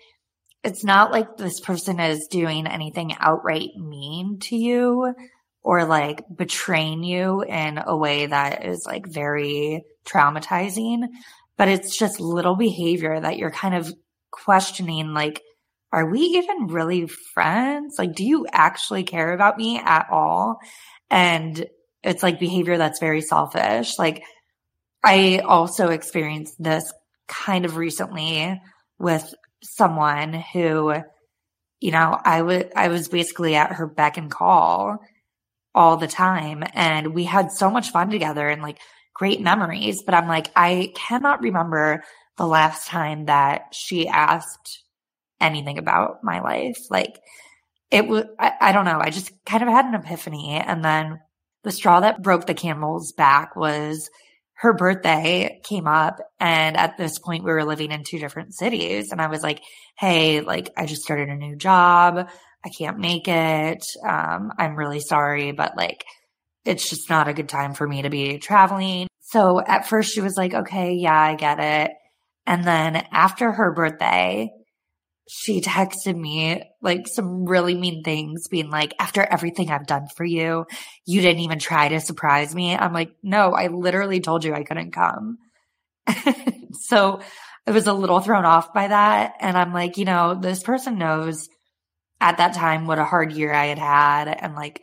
it's 0.61 0.83
not 0.83 1.11
like 1.11 1.37
this 1.37 1.61
person 1.61 1.99
is 2.01 2.27
doing 2.29 2.67
anything 2.67 3.15
outright 3.17 3.69
mean 3.77 4.39
to 4.39 4.57
you 4.57 5.13
or 5.63 5.85
like 5.85 6.25
betraying 6.35 7.03
you 7.03 7.41
in 7.41 7.79
a 7.85 7.95
way 7.95 8.25
that 8.25 8.65
is 8.65 8.83
like 8.85 9.07
very 9.07 9.85
traumatizing 10.05 11.07
but 11.61 11.67
it's 11.67 11.95
just 11.95 12.19
little 12.19 12.55
behavior 12.55 13.19
that 13.19 13.37
you're 13.37 13.51
kind 13.51 13.75
of 13.75 13.93
questioning 14.31 15.13
like 15.13 15.43
are 15.93 16.09
we 16.09 16.21
even 16.21 16.65
really 16.65 17.05
friends? 17.05 17.99
Like 17.99 18.15
do 18.15 18.25
you 18.25 18.47
actually 18.51 19.03
care 19.03 19.31
about 19.31 19.59
me 19.59 19.77
at 19.77 20.07
all? 20.09 20.57
And 21.11 21.63
it's 22.01 22.23
like 22.23 22.39
behavior 22.39 22.79
that's 22.79 22.99
very 22.99 23.21
selfish. 23.21 23.99
Like 23.99 24.23
i 25.03 25.43
also 25.45 25.89
experienced 25.89 26.55
this 26.57 26.91
kind 27.27 27.65
of 27.65 27.77
recently 27.77 28.59
with 28.97 29.31
someone 29.61 30.33
who 30.33 30.95
you 31.79 31.91
know 31.91 32.19
i 32.23 32.41
would 32.41 32.71
i 32.75 32.87
was 32.87 33.07
basically 33.07 33.55
at 33.55 33.73
her 33.73 33.85
beck 33.85 34.17
and 34.17 34.31
call 34.31 34.97
all 35.73 35.97
the 35.97 36.07
time 36.07 36.63
and 36.73 37.13
we 37.13 37.23
had 37.23 37.51
so 37.51 37.69
much 37.69 37.91
fun 37.91 38.09
together 38.09 38.47
and 38.47 38.61
like 38.61 38.79
great 39.13 39.41
memories, 39.41 40.03
but 40.03 40.15
I'm 40.15 40.27
like, 40.27 40.51
I 40.55 40.91
cannot 40.95 41.41
remember 41.41 42.03
the 42.37 42.47
last 42.47 42.87
time 42.87 43.25
that 43.25 43.73
she 43.73 44.07
asked 44.07 44.83
anything 45.39 45.77
about 45.77 46.23
my 46.23 46.41
life. 46.41 46.77
Like 46.89 47.19
it 47.89 48.07
was, 48.07 48.25
I, 48.39 48.53
I 48.59 48.71
don't 48.71 48.85
know. 48.85 48.99
I 48.99 49.09
just 49.09 49.31
kind 49.45 49.63
of 49.63 49.69
had 49.69 49.85
an 49.85 49.95
epiphany. 49.95 50.61
And 50.65 50.83
then 50.83 51.19
the 51.63 51.71
straw 51.71 51.99
that 51.99 52.23
broke 52.23 52.45
the 52.45 52.53
camel's 52.53 53.11
back 53.11 53.55
was 53.55 54.09
her 54.53 54.73
birthday 54.73 55.59
came 55.63 55.87
up. 55.87 56.19
And 56.39 56.77
at 56.77 56.97
this 56.97 57.19
point, 57.19 57.43
we 57.43 57.51
were 57.51 57.65
living 57.65 57.91
in 57.91 58.03
two 58.03 58.19
different 58.19 58.53
cities. 58.53 59.11
And 59.11 59.21
I 59.21 59.27
was 59.27 59.43
like, 59.43 59.61
Hey, 59.97 60.41
like 60.41 60.69
I 60.77 60.85
just 60.85 61.01
started 61.01 61.29
a 61.29 61.35
new 61.35 61.55
job. 61.55 62.29
I 62.63 62.69
can't 62.69 62.99
make 62.99 63.27
it. 63.27 63.83
Um, 64.07 64.51
I'm 64.57 64.75
really 64.75 64.99
sorry, 64.99 65.51
but 65.51 65.75
like, 65.75 66.05
it's 66.65 66.89
just 66.89 67.09
not 67.09 67.27
a 67.27 67.33
good 67.33 67.49
time 67.49 67.73
for 67.73 67.87
me 67.87 68.03
to 68.03 68.09
be 68.09 68.37
traveling. 68.37 69.07
So 69.19 69.59
at 69.59 69.87
first 69.87 70.13
she 70.13 70.21
was 70.21 70.37
like, 70.37 70.53
okay, 70.53 70.93
yeah, 70.93 71.19
I 71.19 71.35
get 71.35 71.59
it. 71.59 71.91
And 72.45 72.63
then 72.63 72.95
after 73.11 73.51
her 73.51 73.73
birthday, 73.73 74.51
she 75.29 75.61
texted 75.61 76.15
me 76.15 76.61
like 76.81 77.07
some 77.07 77.45
really 77.45 77.75
mean 77.75 78.03
things, 78.03 78.47
being 78.49 78.69
like, 78.69 78.93
after 78.99 79.21
everything 79.21 79.71
I've 79.71 79.87
done 79.87 80.07
for 80.15 80.25
you, 80.25 80.65
you 81.05 81.21
didn't 81.21 81.41
even 81.41 81.59
try 81.59 81.87
to 81.87 82.01
surprise 82.01 82.53
me. 82.53 82.75
I'm 82.75 82.91
like, 82.91 83.11
no, 83.23 83.53
I 83.53 83.67
literally 83.67 84.19
told 84.19 84.43
you 84.43 84.53
I 84.53 84.63
couldn't 84.63 84.91
come. 84.91 85.37
so 86.81 87.21
I 87.65 87.71
was 87.71 87.87
a 87.87 87.93
little 87.93 88.19
thrown 88.19 88.45
off 88.45 88.73
by 88.73 88.89
that. 88.89 89.35
And 89.39 89.57
I'm 89.57 89.73
like, 89.73 89.97
you 89.97 90.05
know, 90.05 90.35
this 90.35 90.63
person 90.63 90.97
knows 90.97 91.47
at 92.19 92.37
that 92.37 92.53
time 92.53 92.85
what 92.85 92.99
a 92.99 93.05
hard 93.05 93.31
year 93.31 93.53
I 93.53 93.67
had 93.67 93.79
had 93.79 94.27
and 94.27 94.55
like 94.55 94.81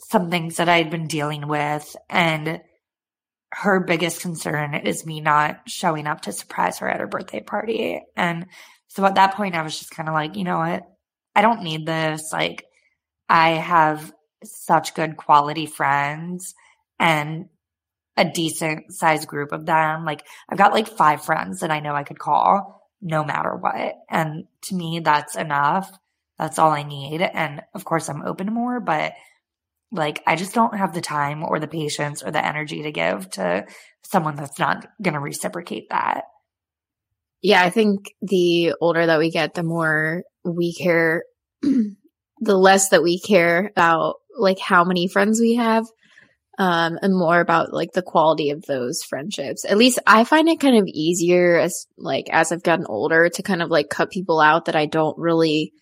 some 0.00 0.30
things 0.30 0.56
that 0.56 0.68
I 0.68 0.78
had 0.78 0.90
been 0.90 1.06
dealing 1.06 1.48
with. 1.48 1.96
And 2.08 2.60
her 3.52 3.80
biggest 3.80 4.20
concern 4.20 4.74
is 4.74 5.06
me 5.06 5.20
not 5.20 5.60
showing 5.66 6.06
up 6.06 6.22
to 6.22 6.32
surprise 6.32 6.78
her 6.78 6.88
at 6.88 7.00
her 7.00 7.06
birthday 7.06 7.40
party. 7.40 8.00
And 8.16 8.46
so 8.88 9.04
at 9.04 9.16
that 9.16 9.34
point, 9.34 9.54
I 9.54 9.62
was 9.62 9.78
just 9.78 9.90
kind 9.90 10.08
of 10.08 10.14
like, 10.14 10.36
you 10.36 10.44
know 10.44 10.58
what? 10.58 10.82
I 11.34 11.42
don't 11.42 11.62
need 11.62 11.86
this. 11.86 12.32
Like, 12.32 12.64
I 13.28 13.50
have 13.50 14.12
such 14.44 14.94
good 14.94 15.16
quality 15.16 15.66
friends 15.66 16.54
and 16.98 17.46
a 18.16 18.24
decent 18.24 18.92
sized 18.92 19.28
group 19.28 19.52
of 19.52 19.64
them. 19.64 20.04
Like, 20.04 20.26
I've 20.48 20.58
got 20.58 20.72
like 20.72 20.88
five 20.88 21.24
friends 21.24 21.60
that 21.60 21.70
I 21.70 21.80
know 21.80 21.94
I 21.94 22.04
could 22.04 22.18
call 22.18 22.90
no 23.00 23.24
matter 23.24 23.54
what. 23.54 23.94
And 24.10 24.44
to 24.62 24.74
me, 24.74 25.00
that's 25.00 25.36
enough. 25.36 25.90
That's 26.38 26.58
all 26.58 26.70
I 26.70 26.82
need. 26.82 27.22
And 27.22 27.62
of 27.74 27.84
course, 27.84 28.08
I'm 28.08 28.22
open 28.22 28.46
to 28.46 28.52
more, 28.52 28.80
but 28.80 29.12
like, 29.90 30.22
I 30.26 30.36
just 30.36 30.54
don't 30.54 30.76
have 30.76 30.92
the 30.92 31.00
time 31.00 31.42
or 31.42 31.58
the 31.58 31.68
patience 31.68 32.22
or 32.22 32.30
the 32.30 32.44
energy 32.44 32.82
to 32.82 32.92
give 32.92 33.30
to 33.30 33.66
someone 34.02 34.36
that's 34.36 34.58
not 34.58 34.86
going 35.00 35.14
to 35.14 35.20
reciprocate 35.20 35.88
that. 35.90 36.24
Yeah, 37.40 37.62
I 37.62 37.70
think 37.70 38.12
the 38.20 38.74
older 38.80 39.06
that 39.06 39.18
we 39.18 39.30
get, 39.30 39.54
the 39.54 39.62
more 39.62 40.24
we 40.44 40.74
care, 40.74 41.24
the 41.62 41.94
less 42.40 42.90
that 42.90 43.02
we 43.02 43.20
care 43.20 43.70
about 43.74 44.16
like 44.36 44.58
how 44.58 44.84
many 44.84 45.08
friends 45.08 45.40
we 45.40 45.54
have, 45.54 45.86
um, 46.58 46.98
and 47.00 47.16
more 47.16 47.40
about 47.40 47.72
like 47.72 47.92
the 47.92 48.02
quality 48.02 48.50
of 48.50 48.62
those 48.62 49.02
friendships. 49.02 49.64
At 49.64 49.78
least 49.78 50.00
I 50.06 50.24
find 50.24 50.48
it 50.48 50.60
kind 50.60 50.76
of 50.76 50.86
easier 50.88 51.56
as 51.56 51.86
like 51.96 52.28
as 52.30 52.50
I've 52.50 52.64
gotten 52.64 52.86
older 52.86 53.28
to 53.28 53.42
kind 53.42 53.62
of 53.62 53.70
like 53.70 53.88
cut 53.88 54.10
people 54.10 54.40
out 54.40 54.64
that 54.64 54.76
I 54.76 54.86
don't 54.86 55.16
really 55.16 55.72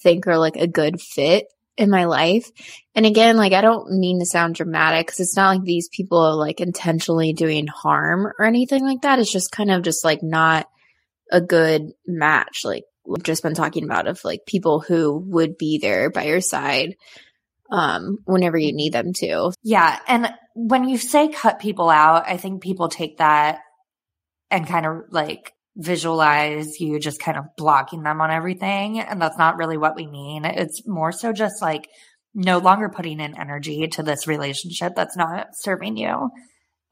think 0.00 0.26
are 0.26 0.38
like 0.38 0.56
a 0.56 0.68
good 0.68 1.00
fit 1.00 1.46
in 1.76 1.90
my 1.90 2.04
life. 2.04 2.50
And 2.94 3.06
again, 3.06 3.36
like 3.36 3.52
I 3.52 3.60
don't 3.60 3.98
mean 3.98 4.18
to 4.20 4.26
sound 4.26 4.54
dramatic 4.54 5.06
because 5.06 5.20
it's 5.20 5.36
not 5.36 5.56
like 5.56 5.64
these 5.64 5.88
people 5.88 6.18
are 6.18 6.34
like 6.34 6.60
intentionally 6.60 7.32
doing 7.32 7.66
harm 7.66 8.26
or 8.26 8.44
anything 8.44 8.84
like 8.84 9.02
that. 9.02 9.18
It's 9.18 9.32
just 9.32 9.52
kind 9.52 9.70
of 9.70 9.82
just 9.82 10.04
like 10.04 10.22
not 10.22 10.68
a 11.30 11.40
good 11.40 11.92
match. 12.06 12.62
Like 12.64 12.84
we've 13.06 13.22
just 13.22 13.42
been 13.42 13.54
talking 13.54 13.84
about 13.84 14.06
of 14.06 14.24
like 14.24 14.46
people 14.46 14.80
who 14.80 15.16
would 15.28 15.56
be 15.56 15.78
there 15.78 16.10
by 16.10 16.24
your 16.24 16.40
side 16.40 16.96
um 17.72 18.18
whenever 18.24 18.58
you 18.58 18.72
need 18.72 18.92
them 18.92 19.12
to. 19.14 19.52
Yeah, 19.62 19.98
and 20.08 20.34
when 20.54 20.88
you 20.88 20.98
say 20.98 21.28
cut 21.28 21.60
people 21.60 21.88
out, 21.88 22.24
I 22.26 22.36
think 22.36 22.62
people 22.62 22.88
take 22.88 23.18
that 23.18 23.60
and 24.50 24.66
kind 24.66 24.86
of 24.86 25.04
like 25.10 25.54
visualize 25.76 26.80
you 26.80 26.98
just 26.98 27.20
kind 27.20 27.38
of 27.38 27.44
blocking 27.56 28.02
them 28.02 28.20
on 28.20 28.30
everything. 28.30 29.00
And 29.00 29.20
that's 29.20 29.38
not 29.38 29.56
really 29.56 29.76
what 29.76 29.96
we 29.96 30.06
mean. 30.06 30.44
It's 30.44 30.86
more 30.86 31.12
so 31.12 31.32
just 31.32 31.62
like 31.62 31.88
no 32.34 32.58
longer 32.58 32.88
putting 32.88 33.20
in 33.20 33.38
energy 33.38 33.88
to 33.88 34.02
this 34.02 34.26
relationship 34.26 34.94
that's 34.94 35.16
not 35.16 35.48
serving 35.54 35.96
you. 35.96 36.30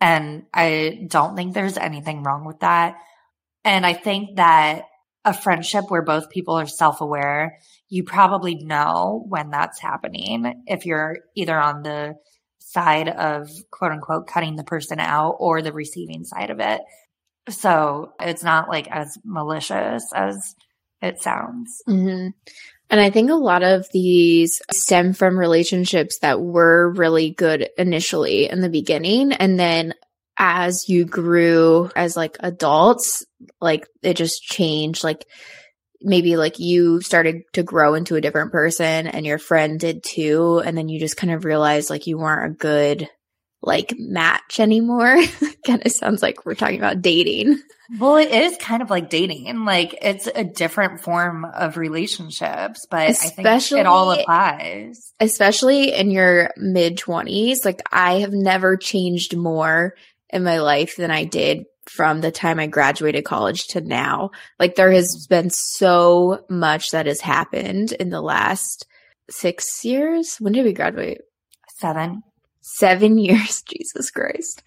And 0.01 0.45
I 0.55 1.07
don't 1.09 1.37
think 1.37 1.55
there's 1.55 1.77
anything 1.77 2.23
wrong 2.23 2.45
with 2.45 2.61
that. 2.61 2.97
And 3.65 3.85
I 3.85 3.93
think 3.93 4.37
that 4.37 4.83
a 5.25 5.35
friendship 5.35 5.85
where 5.89 6.03
both 6.03 6.31
people 6.31 6.55
are 6.55 6.67
self 6.67 7.01
aware, 7.01 7.59
you 7.89 8.05
probably 8.05 8.55
know 8.55 9.25
when 9.29 9.51
that's 9.51 9.81
happening 9.81 10.63
if 10.67 10.87
you're 10.87 11.19
either 11.35 11.59
on 11.59 11.83
the 11.83 12.15
side 12.59 13.09
of 13.09 13.49
quote 13.71 13.93
unquote 13.93 14.27
cutting 14.27 14.57
the 14.57 14.65
person 14.65 15.01
out 15.01 15.37
or 15.39 15.63
the 15.63 15.73
receiving 15.73 16.25
side 16.25 16.51
of 16.51 16.61
it. 16.61 16.81
So 17.49 18.13
it's 18.21 18.43
not 18.43 18.69
like 18.69 18.89
as 18.91 19.19
malicious 19.25 20.05
as 20.15 20.55
it 21.01 21.21
sounds. 21.21 21.83
Mm-hmm. 21.89 22.29
And 22.91 23.01
I 23.01 23.11
think 23.11 23.31
a 23.31 23.35
lot 23.35 23.63
of 23.63 23.87
these 23.93 24.63
stem 24.73 25.13
from 25.13 25.39
relationships 25.39 26.21
that 26.21 26.41
were 26.41 26.91
really 26.91 27.31
good 27.31 27.69
initially 27.77 28.49
in 28.49 28.61
the 28.61 28.71
beginning. 28.71 29.33
And 29.33 29.61
then 29.61 29.95
as 30.39 30.89
you 30.89 31.05
grew 31.05 31.91
as 31.95 32.17
like 32.17 32.37
adults, 32.41 33.27
like 33.61 33.87
it 34.03 34.15
just 34.15 34.43
changed. 34.43 35.05
Like 35.05 35.27
maybe 36.01 36.37
like 36.37 36.59
you 36.59 37.01
started 37.01 37.43
to 37.53 37.63
grow 37.63 37.95
into 37.95 38.17
a 38.17 38.21
different 38.21 38.53
person 38.53 39.07
and 39.07 39.27
your 39.27 39.39
friend 39.39 39.79
did 39.79 40.03
too. 40.03 40.63
And 40.65 40.79
then 40.79 40.89
you 40.89 40.99
just 40.99 41.17
kind 41.17 41.33
of 41.33 41.45
realized 41.45 41.91
like 41.91 42.07
you 42.07 42.17
weren't 42.17 42.53
a 42.53 42.57
good 42.57 43.09
like 43.63 43.95
match 43.99 44.61
anymore. 44.61 45.21
kind 45.67 45.85
of 45.85 45.93
sounds 45.93 46.23
like 46.23 46.45
we're 46.47 46.55
talking 46.55 46.79
about 46.79 47.03
dating. 47.03 47.59
Well, 47.99 48.17
it 48.17 48.31
is 48.31 48.55
kind 48.59 48.83
of 48.83 48.91
like 48.91 49.09
dating. 49.09 49.49
and 49.49 49.65
Like 49.65 49.97
it's 50.03 50.27
a 50.27 50.45
different 50.45 51.01
form 51.01 51.47
of 51.47 51.79
relationships, 51.79 52.87
but 52.91 53.09
especially, 53.09 53.45
I 53.47 53.59
think 53.61 53.81
it 53.81 53.87
all 53.87 54.11
applies. 54.11 55.15
Especially 55.21 55.95
in 55.95 56.11
your 56.11 56.51
mid 56.59 56.99
20s. 56.99 57.65
Like 57.65 57.81
I 57.91 58.21
have 58.21 58.35
never 58.35 58.77
changed 58.77 59.35
more 59.35 59.95
in 60.29 60.45
my 60.45 60.59
life 60.59 60.97
than 60.97 61.11
I 61.11 61.25
did 61.25 61.65
from 61.87 62.21
the 62.21 62.31
time 62.31 62.61
I 62.61 62.67
graduated 62.67 63.25
college 63.25 63.69
to 63.69 63.81
now. 63.81 64.33
Like 64.59 64.75
there 64.75 64.93
has 64.93 65.27
been 65.27 65.49
so 65.49 66.45
much 66.51 66.91
that 66.91 67.07
has 67.07 67.23
happened 67.23 67.93
in 67.93 68.11
the 68.11 68.21
last 68.21 68.87
six 69.31 69.83
years. 69.83 70.37
When 70.39 70.53
did 70.53 70.67
we 70.67 70.75
graduate? 70.75 71.23
Seven. 71.79 72.23
Seven 72.77 73.19
years. 73.19 73.63
Jesus 73.63 74.11
Christ. 74.11 74.63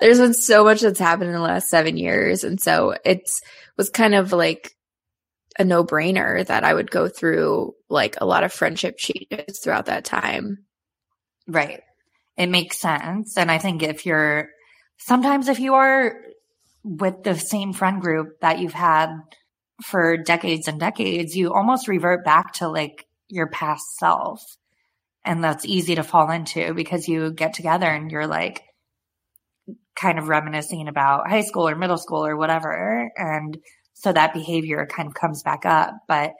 There's 0.00 0.18
been 0.18 0.34
so 0.34 0.64
much 0.64 0.80
that's 0.80 0.98
happened 0.98 1.28
in 1.28 1.34
the 1.34 1.40
last 1.40 1.68
seven 1.68 1.96
years. 1.96 2.44
And 2.44 2.60
so 2.60 2.96
it's 3.04 3.40
was 3.76 3.90
kind 3.90 4.14
of 4.14 4.32
like 4.32 4.72
a 5.58 5.64
no 5.64 5.84
brainer 5.84 6.44
that 6.46 6.64
I 6.64 6.74
would 6.74 6.90
go 6.90 7.08
through 7.08 7.74
like 7.88 8.16
a 8.20 8.26
lot 8.26 8.44
of 8.44 8.52
friendship 8.52 8.96
changes 8.96 9.60
throughout 9.62 9.86
that 9.86 10.04
time. 10.04 10.64
Right. 11.46 11.82
It 12.36 12.48
makes 12.48 12.80
sense. 12.80 13.36
And 13.36 13.50
I 13.50 13.58
think 13.58 13.82
if 13.82 14.06
you're 14.06 14.48
sometimes 14.98 15.48
if 15.48 15.60
you 15.60 15.74
are 15.74 16.16
with 16.82 17.22
the 17.22 17.36
same 17.36 17.72
friend 17.72 18.00
group 18.00 18.40
that 18.40 18.58
you've 18.58 18.72
had 18.72 19.10
for 19.82 20.16
decades 20.16 20.68
and 20.68 20.80
decades, 20.80 21.36
you 21.36 21.52
almost 21.52 21.88
revert 21.88 22.24
back 22.24 22.54
to 22.54 22.68
like 22.68 23.06
your 23.28 23.48
past 23.48 23.96
self. 23.98 24.40
And 25.24 25.42
that's 25.42 25.64
easy 25.64 25.94
to 25.94 26.02
fall 26.02 26.30
into 26.30 26.74
because 26.74 27.08
you 27.08 27.32
get 27.32 27.54
together 27.54 27.86
and 27.86 28.10
you're 28.10 28.26
like 28.26 28.62
kind 29.96 30.18
of 30.18 30.28
reminiscing 30.28 30.88
about 30.88 31.28
high 31.28 31.42
school 31.42 31.68
or 31.68 31.74
middle 31.74 31.96
school 31.98 32.26
or 32.26 32.36
whatever. 32.36 33.10
And 33.16 33.56
so 33.94 34.12
that 34.12 34.34
behavior 34.34 34.86
kind 34.86 35.08
of 35.08 35.14
comes 35.14 35.42
back 35.42 35.64
up. 35.64 35.94
But 36.08 36.32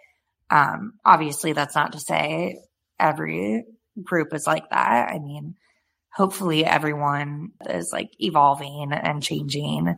um, 0.51 0.94
obviously, 1.05 1.53
that's 1.53 1.75
not 1.75 1.92
to 1.92 2.01
say 2.01 2.59
every 3.01 3.64
group 4.03 4.35
is 4.35 4.47
like 4.47 4.68
that. 4.70 5.09
I 5.11 5.18
mean, 5.18 5.55
hopefully 6.12 6.64
everyone 6.64 7.51
is 7.68 7.90
like 7.92 8.11
evolving 8.18 8.92
and 8.92 9.23
changing 9.23 9.97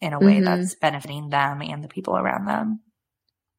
in 0.00 0.12
a 0.12 0.18
way 0.18 0.34
mm-hmm. 0.34 0.44
that's 0.44 0.74
benefiting 0.76 1.30
them 1.30 1.62
and 1.62 1.82
the 1.82 1.88
people 1.88 2.16
around 2.16 2.46
them. 2.46 2.80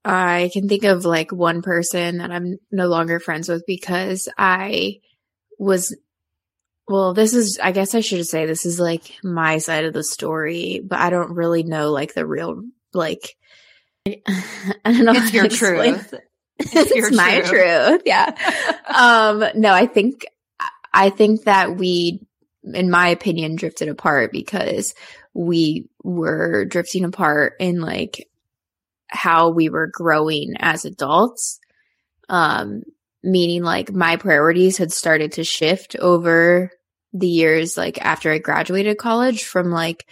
I 0.06 0.50
can 0.54 0.70
think 0.70 0.84
of 0.84 1.06
like 1.06 1.32
one 1.32 1.62
person 1.62 2.18
that 2.18 2.32
I'm 2.32 2.58
no 2.72 2.88
longer 2.88 3.20
friends 3.20 3.50
with 3.50 3.64
because 3.68 4.30
I 4.38 5.00
was, 5.60 5.96
well, 6.88 7.14
this 7.14 7.34
is, 7.34 7.60
I 7.62 7.72
guess 7.72 7.94
I 7.94 8.00
should 8.00 8.26
say 8.26 8.46
this 8.46 8.66
is 8.66 8.80
like 8.80 9.14
my 9.24 9.58
side 9.58 9.86
of 9.86 9.94
the 9.94 10.04
story, 10.04 10.82
but 10.84 11.00
I 11.00 11.10
don't 11.10 11.36
really 11.36 11.64
know 11.64 11.92
like 11.92 12.14
the 12.14 12.26
real, 12.26 12.64
like, 12.94 13.36
I 14.08 14.22
don't 14.86 15.06
know. 15.06 15.14
It's 15.14 15.34
your 15.34 15.50
truth. 15.50 16.14
It's, 16.60 16.74
it's 16.74 16.96
your 16.96 17.12
my 17.12 17.42
truth. 17.42 17.50
truth. 17.50 18.02
Yeah. 18.06 18.34
um, 18.88 19.44
no, 19.56 19.74
I 19.74 19.86
think 19.86 20.26
I 20.94 21.10
think 21.10 21.44
that 21.44 21.78
we, 21.78 22.26
in 22.64 22.90
my 22.90 23.10
opinion, 23.10 23.56
drifted 23.56 23.90
apart 23.90 24.32
because 24.32 24.94
we 25.34 25.90
were 26.04 26.66
drifting 26.66 27.06
apart 27.06 27.54
in 27.60 27.82
like 27.82 28.28
how 29.08 29.50
we 29.50 29.70
were 29.70 29.90
growing 29.92 30.56
as 30.60 30.86
adults. 30.86 31.60
Um, 32.30 32.84
meaning 33.24 33.64
like 33.64 33.92
my 33.92 34.18
priorities 34.18 34.78
had 34.78 34.92
started 34.92 35.34
to 35.34 35.44
shift 35.44 35.96
over 35.96 36.72
the 37.14 37.28
years, 37.28 37.78
like 37.78 38.04
after 38.04 38.32
I 38.32 38.38
graduated 38.38 38.98
college 38.98 39.44
from 39.44 39.72
like 39.72 40.06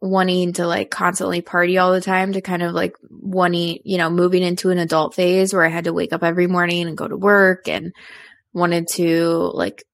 wanting 0.00 0.52
to 0.54 0.66
like 0.66 0.90
constantly 0.90 1.40
party 1.40 1.78
all 1.78 1.92
the 1.92 2.00
time 2.00 2.32
to 2.32 2.40
kind 2.40 2.62
of 2.62 2.72
like 2.72 2.94
wanting, 3.10 3.78
you 3.84 3.98
know, 3.98 4.10
moving 4.10 4.42
into 4.42 4.70
an 4.70 4.78
adult 4.78 5.14
phase 5.14 5.52
where 5.52 5.64
I 5.64 5.68
had 5.68 5.84
to 5.84 5.92
wake 5.92 6.12
up 6.12 6.22
every 6.22 6.46
morning 6.46 6.86
and 6.86 6.96
go 6.96 7.08
to 7.08 7.16
work 7.16 7.68
and 7.68 7.92
wanted 8.52 8.88
to 8.88 9.50
like 9.54 9.84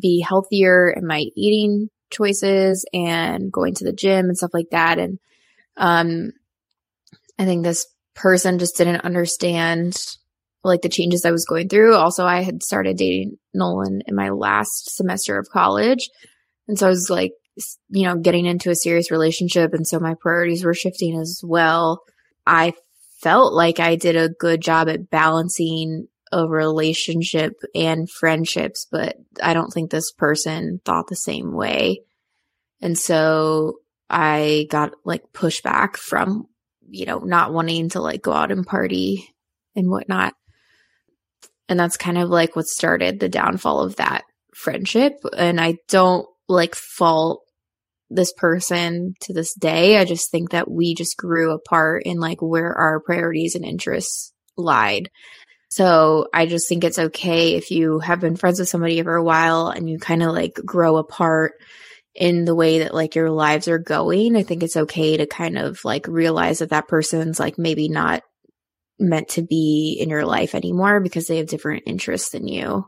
be 0.00 0.20
healthier 0.20 0.90
in 0.90 1.06
my 1.06 1.24
eating 1.36 1.88
choices 2.10 2.86
and 2.94 3.50
going 3.50 3.74
to 3.74 3.84
the 3.84 3.92
gym 3.92 4.26
and 4.26 4.36
stuff 4.36 4.54
like 4.54 4.70
that. 4.70 4.98
And 4.98 5.18
um, 5.76 6.32
I 7.38 7.44
think 7.44 7.64
this 7.64 7.86
person 8.14 8.58
just 8.58 8.76
didn't 8.76 9.04
understand 9.04 9.96
like 10.64 10.82
the 10.82 10.88
changes 10.88 11.24
I 11.24 11.32
was 11.32 11.44
going 11.44 11.68
through. 11.68 11.94
Also, 11.94 12.24
I 12.24 12.42
had 12.42 12.62
started 12.62 12.96
dating 12.96 13.36
Nolan 13.52 14.02
in 14.06 14.14
my 14.14 14.30
last 14.30 14.94
semester 14.94 15.38
of 15.38 15.48
college. 15.52 16.08
And 16.68 16.78
so 16.78 16.86
I 16.86 16.90
was 16.90 17.10
like, 17.10 17.32
you 17.88 18.06
know, 18.06 18.16
getting 18.16 18.46
into 18.46 18.70
a 18.70 18.76
serious 18.76 19.10
relationship. 19.10 19.74
And 19.74 19.86
so 19.86 19.98
my 19.98 20.14
priorities 20.20 20.64
were 20.64 20.74
shifting 20.74 21.18
as 21.18 21.40
well. 21.44 22.02
I 22.46 22.74
felt 23.20 23.52
like 23.52 23.80
I 23.80 23.96
did 23.96 24.16
a 24.16 24.28
good 24.28 24.60
job 24.60 24.88
at 24.88 25.10
balancing 25.10 26.06
a 26.32 26.46
relationship 26.48 27.52
and 27.74 28.08
friendships, 28.10 28.86
but 28.90 29.16
I 29.42 29.52
don't 29.54 29.70
think 29.70 29.90
this 29.90 30.12
person 30.12 30.80
thought 30.84 31.08
the 31.08 31.16
same 31.16 31.52
way. 31.52 32.00
And 32.80 32.98
so 32.98 33.78
I 34.08 34.66
got 34.70 34.94
like 35.04 35.32
pushback 35.32 35.96
from, 35.96 36.46
you 36.92 37.06
know, 37.06 37.18
not 37.18 37.52
wanting 37.52 37.88
to 37.88 38.00
like 38.00 38.22
go 38.22 38.32
out 38.32 38.52
and 38.52 38.66
party 38.66 39.28
and 39.74 39.90
whatnot. 39.90 40.34
And 41.68 41.80
that's 41.80 41.96
kind 41.96 42.18
of 42.18 42.28
like 42.28 42.54
what 42.54 42.66
started 42.66 43.18
the 43.18 43.30
downfall 43.30 43.80
of 43.80 43.96
that 43.96 44.24
friendship. 44.54 45.14
And 45.36 45.58
I 45.58 45.76
don't 45.88 46.26
like 46.48 46.74
fault 46.74 47.42
this 48.10 48.32
person 48.34 49.14
to 49.22 49.32
this 49.32 49.54
day. 49.54 49.98
I 49.98 50.04
just 50.04 50.30
think 50.30 50.50
that 50.50 50.70
we 50.70 50.94
just 50.94 51.16
grew 51.16 51.52
apart 51.52 52.02
in 52.04 52.20
like 52.20 52.42
where 52.42 52.74
our 52.74 53.00
priorities 53.00 53.54
and 53.54 53.64
interests 53.64 54.34
lied. 54.58 55.08
So 55.70 56.26
I 56.34 56.44
just 56.44 56.68
think 56.68 56.84
it's 56.84 56.98
okay 56.98 57.54
if 57.54 57.70
you 57.70 58.00
have 58.00 58.20
been 58.20 58.36
friends 58.36 58.58
with 58.58 58.68
somebody 58.68 59.02
for 59.02 59.14
a 59.14 59.24
while 59.24 59.68
and 59.68 59.88
you 59.88 59.98
kind 59.98 60.22
of 60.22 60.34
like 60.34 60.52
grow 60.54 60.98
apart 60.98 61.54
in 62.14 62.44
the 62.44 62.54
way 62.54 62.80
that 62.80 62.94
like 62.94 63.14
your 63.14 63.30
lives 63.30 63.68
are 63.68 63.78
going. 63.78 64.36
I 64.36 64.42
think 64.42 64.62
it's 64.62 64.76
okay 64.76 65.16
to 65.16 65.26
kind 65.26 65.56
of 65.56 65.84
like 65.84 66.06
realize 66.06 66.58
that 66.58 66.70
that 66.70 66.88
person's 66.88 67.40
like 67.40 67.58
maybe 67.58 67.88
not 67.88 68.22
meant 68.98 69.28
to 69.30 69.42
be 69.42 69.98
in 70.00 70.10
your 70.10 70.24
life 70.24 70.54
anymore 70.54 71.00
because 71.00 71.26
they 71.26 71.38
have 71.38 71.48
different 71.48 71.84
interests 71.86 72.30
than 72.30 72.46
you. 72.46 72.86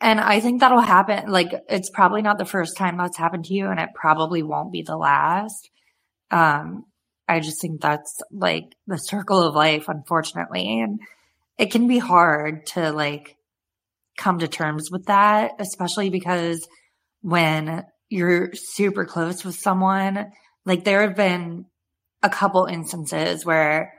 And 0.00 0.20
I 0.20 0.40
think 0.40 0.60
that'll 0.60 0.80
happen. 0.80 1.30
Like, 1.30 1.52
it's 1.68 1.88
probably 1.88 2.20
not 2.20 2.36
the 2.36 2.44
first 2.44 2.76
time 2.76 2.98
that's 2.98 3.16
happened 3.16 3.46
to 3.46 3.54
you, 3.54 3.68
and 3.68 3.80
it 3.80 3.90
probably 3.94 4.42
won't 4.42 4.72
be 4.72 4.82
the 4.82 4.96
last. 4.96 5.70
Um, 6.30 6.84
I 7.26 7.40
just 7.40 7.60
think 7.60 7.80
that's 7.80 8.20
like 8.30 8.74
the 8.86 8.98
circle 8.98 9.40
of 9.40 9.54
life, 9.54 9.88
unfortunately. 9.88 10.80
And 10.80 11.00
it 11.56 11.70
can 11.70 11.88
be 11.88 11.98
hard 11.98 12.66
to 12.68 12.92
like 12.92 13.36
come 14.18 14.40
to 14.40 14.48
terms 14.48 14.90
with 14.90 15.06
that, 15.06 15.52
especially 15.58 16.10
because 16.10 16.68
when 17.22 17.84
you're 18.08 18.52
super 18.54 19.04
close 19.04 19.44
with 19.44 19.56
someone, 19.56 20.32
like 20.64 20.84
there 20.84 21.02
have 21.02 21.16
been 21.16 21.66
a 22.22 22.28
couple 22.28 22.66
instances 22.66 23.44
where 23.44 23.94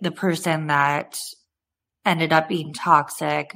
the 0.00 0.10
person 0.10 0.68
that 0.68 1.18
ended 2.04 2.32
up 2.32 2.48
being 2.48 2.72
toxic 2.72 3.54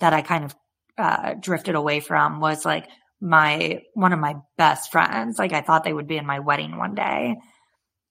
that 0.00 0.12
I 0.12 0.22
kind 0.22 0.44
of 0.44 0.54
uh, 0.98 1.34
drifted 1.34 1.74
away 1.74 2.00
from 2.00 2.40
was 2.40 2.64
like 2.64 2.88
my 3.20 3.82
one 3.94 4.12
of 4.12 4.18
my 4.18 4.36
best 4.56 4.92
friends. 4.92 5.38
Like 5.38 5.52
I 5.52 5.60
thought 5.60 5.84
they 5.84 5.92
would 5.92 6.08
be 6.08 6.16
in 6.16 6.26
my 6.26 6.40
wedding 6.40 6.76
one 6.76 6.94
day. 6.94 7.36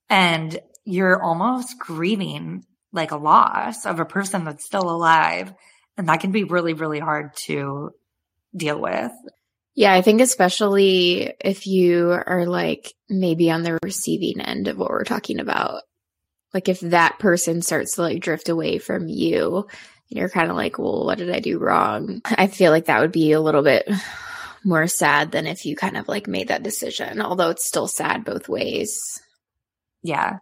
And 0.10 0.58
you're 0.86 1.22
almost 1.22 1.80
grieving 1.80 2.64
like 2.92 3.12
a 3.12 3.18
loss 3.18 3.86
of 3.86 4.00
a 4.00 4.06
person 4.06 4.46
that's 4.46 4.66
still 4.66 4.90
alive. 4.90 5.54
And 5.98 6.10
that 6.10 6.20
can 6.20 6.32
be 6.32 6.44
really, 6.44 6.74
really 6.74 7.00
hard 7.00 7.32
to 7.46 7.92
deal 8.56 8.80
with. 8.80 9.12
Yeah, 9.76 9.94
I 9.94 10.02
think 10.02 10.22
especially 10.22 11.34
if 11.42 11.68
you 11.68 12.12
are 12.12 12.46
like 12.46 12.94
maybe 13.10 13.52
on 13.52 13.62
the 13.62 13.78
receiving 13.84 14.40
end 14.40 14.70
of 14.70 14.78
what 14.78 14.90
we're 14.90 15.04
talking 15.04 15.40
about. 15.40 15.84
Like 16.54 16.70
if 16.70 16.80
that 16.80 17.20
person 17.20 17.62
starts 17.62 17.96
to 17.96 18.02
like 18.02 18.22
drift 18.22 18.48
away 18.48 18.78
from 18.78 19.10
you 19.10 19.68
and 20.10 20.20
you're 20.20 20.30
kind 20.30 20.50
of 20.50 20.56
like, 20.56 20.80
well, 20.80 21.06
what 21.06 21.18
did 21.18 21.30
I 21.30 21.42
do 21.42 21.60
wrong? 21.60 22.22
I 22.24 22.48
feel 22.48 22.72
like 22.72 22.86
that 22.86 23.02
would 23.02 23.12
be 23.12 23.34
a 23.34 23.42
little 23.42 23.64
bit 23.64 23.90
more 24.64 24.88
sad 24.88 25.32
than 25.32 25.46
if 25.46 25.66
you 25.66 25.76
kind 25.76 25.98
of 25.98 26.08
like 26.08 26.28
made 26.28 26.48
that 26.48 26.64
decision, 26.64 27.22
although 27.22 27.50
it's 27.50 27.68
still 27.68 27.88
sad 27.88 28.24
both 28.24 28.48
ways. 28.48 28.98
Yeah. 30.02 30.40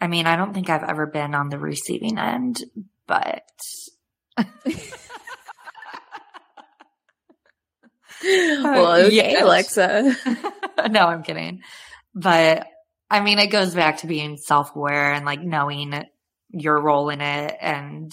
I 0.00 0.06
mean, 0.06 0.26
I 0.26 0.36
don't 0.36 0.54
think 0.54 0.70
I've 0.70 0.88
ever 0.88 1.06
been 1.06 1.34
on 1.34 1.48
the 1.48 1.58
receiving 1.58 2.18
end, 2.18 2.62
but 3.08 3.42
well, 8.22 9.06
okay, 9.06 9.14
yes. 9.14 9.42
Alexa. 9.42 10.16
no, 10.90 11.06
I'm 11.06 11.22
kidding. 11.22 11.60
But 12.14 12.66
I 13.10 13.20
mean, 13.20 13.38
it 13.38 13.48
goes 13.48 13.74
back 13.74 13.98
to 13.98 14.06
being 14.06 14.36
self 14.36 14.74
aware 14.74 15.12
and 15.12 15.24
like 15.24 15.40
knowing 15.40 16.04
your 16.50 16.80
role 16.80 17.10
in 17.10 17.20
it 17.20 17.56
and 17.60 18.12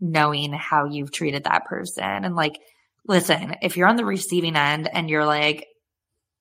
knowing 0.00 0.52
how 0.52 0.86
you've 0.86 1.12
treated 1.12 1.44
that 1.44 1.66
person. 1.66 2.04
And 2.04 2.34
like, 2.34 2.58
listen, 3.06 3.56
if 3.62 3.76
you're 3.76 3.88
on 3.88 3.96
the 3.96 4.04
receiving 4.04 4.56
end 4.56 4.88
and 4.92 5.10
you're 5.10 5.26
like, 5.26 5.66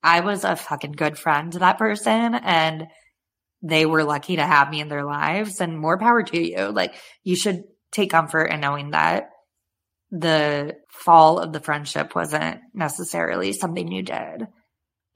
I 0.01 0.21
was 0.21 0.45
a 0.45 0.55
fucking 0.55 0.93
good 0.93 1.17
friend 1.17 1.51
to 1.53 1.59
that 1.59 1.77
person 1.77 2.35
and 2.35 2.87
they 3.61 3.85
were 3.85 4.05
lucky 4.05 4.37
to 4.37 4.45
have 4.45 4.69
me 4.69 4.79
in 4.79 4.87
their 4.87 5.03
lives 5.03 5.59
and 5.59 5.77
more 5.77 5.97
power 5.97 6.23
to 6.23 6.39
you. 6.41 6.71
Like, 6.71 6.95
you 7.23 7.35
should 7.35 7.63
take 7.91 8.11
comfort 8.11 8.45
in 8.45 8.61
knowing 8.61 8.91
that 8.91 9.29
the 10.11 10.75
fall 10.89 11.39
of 11.39 11.53
the 11.53 11.59
friendship 11.59 12.15
wasn't 12.15 12.59
necessarily 12.73 13.53
something 13.53 13.91
you 13.91 14.01
did. 14.03 14.47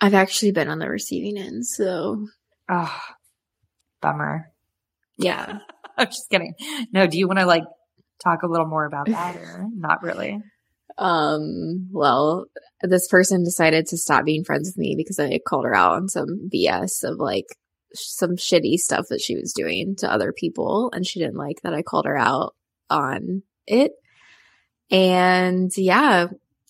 I've 0.01 0.13
actually 0.13 0.51
been 0.51 0.69
on 0.69 0.79
the 0.79 0.89
receiving 0.89 1.38
end, 1.38 1.65
so 1.65 2.27
Oh, 2.69 2.99
bummer. 4.01 4.51
yeah. 5.17 5.60
I'm 5.97 6.08
just 6.08 6.29
kidding. 6.29 6.56
No, 6.91 7.06
do 7.08 7.17
you 7.17 7.27
want 7.27 7.39
to 7.39 7.45
like 7.45 7.63
talk 8.23 8.43
a 8.43 8.47
little 8.47 8.65
more 8.65 8.86
about 8.86 9.08
that 9.08 9.36
or 9.36 9.67
not 9.75 10.01
really? 10.01 10.41
Um, 10.97 11.89
well, 11.91 12.45
this 12.82 13.08
person 13.08 13.43
decided 13.43 13.88
to 13.88 13.97
stop 13.97 14.25
being 14.25 14.43
friends 14.43 14.69
with 14.69 14.77
me 14.77 14.95
because 14.97 15.19
I 15.19 15.39
called 15.47 15.65
her 15.65 15.75
out 15.75 15.93
on 15.93 16.08
some 16.08 16.49
BS 16.53 17.03
of 17.03 17.17
like 17.19 17.45
some 17.93 18.36
shitty 18.38 18.75
stuff 18.77 19.06
that 19.10 19.21
she 19.21 19.36
was 19.36 19.53
doing 19.53 19.95
to 19.97 20.12
other 20.12 20.34
people. 20.34 20.91
And 20.93 21.06
she 21.06 21.19
didn't 21.19 21.36
like 21.38 21.62
that 21.63 21.73
I 21.73 21.82
called 21.84 22.06
her 22.06 22.17
out 22.17 22.56
on 22.89 23.43
it. 23.67 23.91
And 24.93 25.75
yeah, 25.75 26.27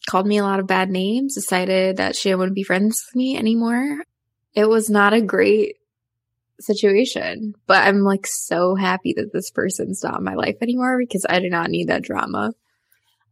called 0.07 0.25
me 0.25 0.37
a 0.37 0.43
lot 0.43 0.61
of 0.61 0.67
bad 0.67 0.89
names, 0.89 1.35
decided 1.35 1.97
that 1.97 2.15
she 2.15 2.29
didn't 2.29 2.39
want 2.39 2.49
to 2.49 2.55
be 2.55 2.63
friends 2.63 3.05
with 3.05 3.15
me 3.17 3.37
anymore. 3.37 3.99
It 4.53 4.69
was 4.69 4.89
not 4.89 5.13
a 5.13 5.21
great 5.21 5.75
situation, 6.61 7.53
but 7.67 7.85
I'm 7.85 7.99
like 7.99 8.25
so 8.25 8.75
happy 8.75 9.13
that 9.17 9.33
this 9.33 9.51
person's 9.51 10.03
not 10.03 10.19
in 10.19 10.23
my 10.23 10.35
life 10.35 10.55
anymore 10.61 10.97
because 10.97 11.25
I 11.27 11.39
do 11.39 11.49
not 11.49 11.69
need 11.69 11.89
that 11.89 12.03
drama. 12.03 12.53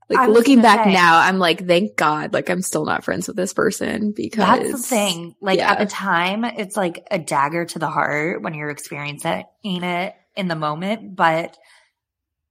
Like 0.10 0.28
looking 0.28 0.62
back 0.62 0.84
say- 0.84 0.94
now, 0.94 1.20
I'm 1.20 1.40
like, 1.40 1.66
thank 1.66 1.96
God, 1.96 2.34
like 2.34 2.50
I'm 2.50 2.62
still 2.62 2.84
not 2.84 3.06
friends 3.06 3.28
with 3.28 3.38
this 3.38 3.54
person 3.54 4.12
because 4.12 4.46
That's 4.46 4.72
the 4.72 4.78
thing. 4.78 5.36
Like 5.40 5.60
yeah. 5.60 5.72
at 5.72 5.80
the 5.80 5.86
time, 5.86 6.44
it's 6.44 6.76
like 6.76 7.08
a 7.10 7.18
dagger 7.18 7.64
to 7.64 7.80
the 7.80 7.90
heart 7.90 8.42
when 8.42 8.54
you're 8.54 8.72
experiencing 8.72 9.46
it 9.64 10.16
in 10.36 10.48
the 10.50 10.56
moment. 10.56 11.16
But 11.16 11.58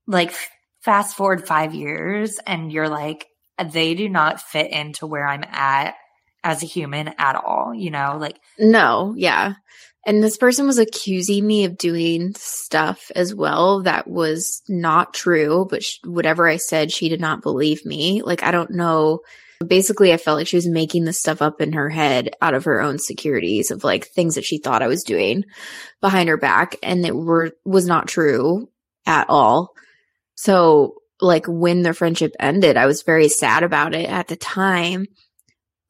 like 0.07 0.33
fast 0.81 1.16
forward 1.16 1.47
five 1.47 1.75
years 1.75 2.38
and 2.47 2.73
you're 2.73 2.88
like, 2.88 3.27
they 3.73 3.95
do 3.95 4.09
not 4.09 4.40
fit 4.40 4.71
into 4.71 5.07
where 5.07 5.27
I'm 5.27 5.45
at 5.45 5.95
as 6.43 6.62
a 6.62 6.66
human 6.66 7.09
at 7.19 7.37
all. 7.37 7.75
You 7.75 7.90
know, 7.90 8.16
like 8.19 8.38
No, 8.59 9.14
yeah. 9.16 9.55
And 10.07 10.23
this 10.23 10.38
person 10.38 10.66
was 10.66 10.79
accusing 10.79 11.47
me 11.47 11.64
of 11.64 11.77
doing 11.77 12.33
stuff 12.37 13.11
as 13.14 13.35
well 13.35 13.83
that 13.83 14.09
was 14.09 14.62
not 14.66 15.12
true, 15.12 15.66
but 15.69 15.83
sh- 15.83 15.99
whatever 16.05 16.49
I 16.49 16.57
said, 16.57 16.90
she 16.90 17.11
did 17.11 17.21
not 17.21 17.43
believe 17.43 17.85
me. 17.85 18.23
Like, 18.23 18.43
I 18.43 18.51
don't 18.51 18.71
know. 18.71 19.21
Basically, 19.64 20.11
I 20.11 20.16
felt 20.16 20.38
like 20.38 20.47
she 20.47 20.57
was 20.57 20.66
making 20.66 21.05
this 21.05 21.19
stuff 21.19 21.43
up 21.43 21.61
in 21.61 21.75
her 21.75 21.90
head 21.90 22.31
out 22.40 22.55
of 22.55 22.64
her 22.64 22.81
own 22.81 22.99
securities 22.99 23.71
of 23.71 23.85
like 23.85 24.07
things 24.07 24.37
that 24.37 24.45
she 24.45 24.57
thought 24.57 24.81
I 24.81 24.87
was 24.87 25.05
doing 25.05 25.45
behind 26.01 26.31
her 26.31 26.38
back 26.38 26.77
and 26.83 27.05
it 27.05 27.14
were, 27.14 27.51
was 27.66 27.87
not 27.87 28.09
true 28.09 28.71
at 29.05 29.29
all. 29.29 29.75
So, 30.42 30.94
like, 31.20 31.44
when 31.46 31.83
their 31.83 31.92
friendship 31.92 32.33
ended, 32.40 32.79
I 32.79 32.87
was 32.87 33.03
very 33.03 33.29
sad 33.29 33.62
about 33.62 33.94
it 33.94 34.09
at 34.09 34.29
the 34.29 34.37
time. 34.37 35.05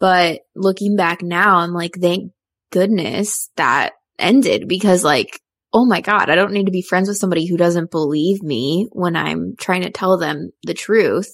But 0.00 0.40
looking 0.56 0.96
back 0.96 1.22
now, 1.22 1.58
I'm 1.58 1.72
like, 1.72 1.94
thank 1.94 2.32
goodness 2.72 3.48
that 3.56 3.92
ended 4.18 4.66
because 4.66 5.04
like, 5.04 5.40
oh 5.72 5.86
my 5.86 6.00
God, 6.00 6.30
I 6.30 6.34
don't 6.34 6.52
need 6.52 6.66
to 6.66 6.72
be 6.72 6.82
friends 6.82 7.06
with 7.06 7.18
somebody 7.18 7.46
who 7.46 7.56
doesn't 7.56 7.92
believe 7.92 8.42
me 8.42 8.88
when 8.90 9.14
I'm 9.14 9.54
trying 9.56 9.82
to 9.82 9.90
tell 9.90 10.18
them 10.18 10.50
the 10.64 10.74
truth 10.74 11.28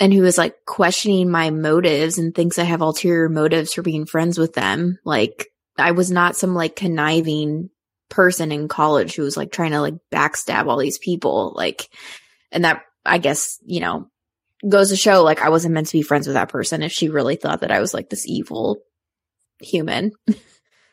and 0.00 0.12
who 0.12 0.24
is 0.24 0.36
like 0.36 0.56
questioning 0.66 1.30
my 1.30 1.50
motives 1.50 2.18
and 2.18 2.34
thinks 2.34 2.58
I 2.58 2.64
have 2.64 2.80
ulterior 2.80 3.28
motives 3.28 3.74
for 3.74 3.82
being 3.82 4.06
friends 4.06 4.38
with 4.38 4.54
them. 4.54 4.98
Like 5.04 5.46
I 5.78 5.92
was 5.92 6.10
not 6.10 6.34
some 6.34 6.56
like 6.56 6.74
conniving 6.74 7.70
person 8.08 8.52
in 8.52 8.68
college 8.68 9.14
who 9.14 9.22
was 9.22 9.36
like 9.36 9.52
trying 9.52 9.72
to 9.72 9.80
like 9.80 9.94
backstab 10.12 10.66
all 10.66 10.78
these 10.78 10.98
people. 10.98 11.52
Like, 11.54 11.88
and 12.52 12.64
that 12.64 12.82
I 13.04 13.18
guess, 13.18 13.58
you 13.64 13.80
know, 13.80 14.10
goes 14.68 14.90
to 14.90 14.96
show 14.96 15.22
like 15.22 15.40
I 15.40 15.50
wasn't 15.50 15.74
meant 15.74 15.88
to 15.88 15.98
be 15.98 16.02
friends 16.02 16.26
with 16.26 16.34
that 16.34 16.48
person 16.48 16.82
if 16.82 16.92
she 16.92 17.08
really 17.08 17.36
thought 17.36 17.60
that 17.60 17.70
I 17.70 17.80
was 17.80 17.94
like 17.94 18.10
this 18.10 18.26
evil 18.26 18.78
human. 19.60 20.12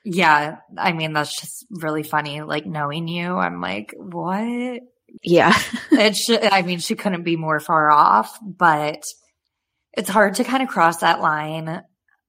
Yeah, 0.03 0.57
I 0.77 0.93
mean 0.93 1.13
that's 1.13 1.39
just 1.39 1.65
really 1.71 2.03
funny. 2.03 2.41
Like 2.41 2.65
knowing 2.65 3.07
you, 3.07 3.35
I'm 3.35 3.59
like, 3.59 3.93
what? 3.97 4.81
Yeah. 5.23 5.57
It 5.91 6.15
should. 6.15 6.43
I 6.43 6.61
mean, 6.61 6.79
she 6.79 6.95
couldn't 6.95 7.23
be 7.23 7.37
more 7.37 7.59
far 7.59 7.89
off, 7.89 8.37
but 8.41 9.03
it's 9.93 10.09
hard 10.09 10.35
to 10.35 10.43
kind 10.43 10.61
of 10.61 10.69
cross 10.69 10.97
that 10.97 11.21
line 11.21 11.81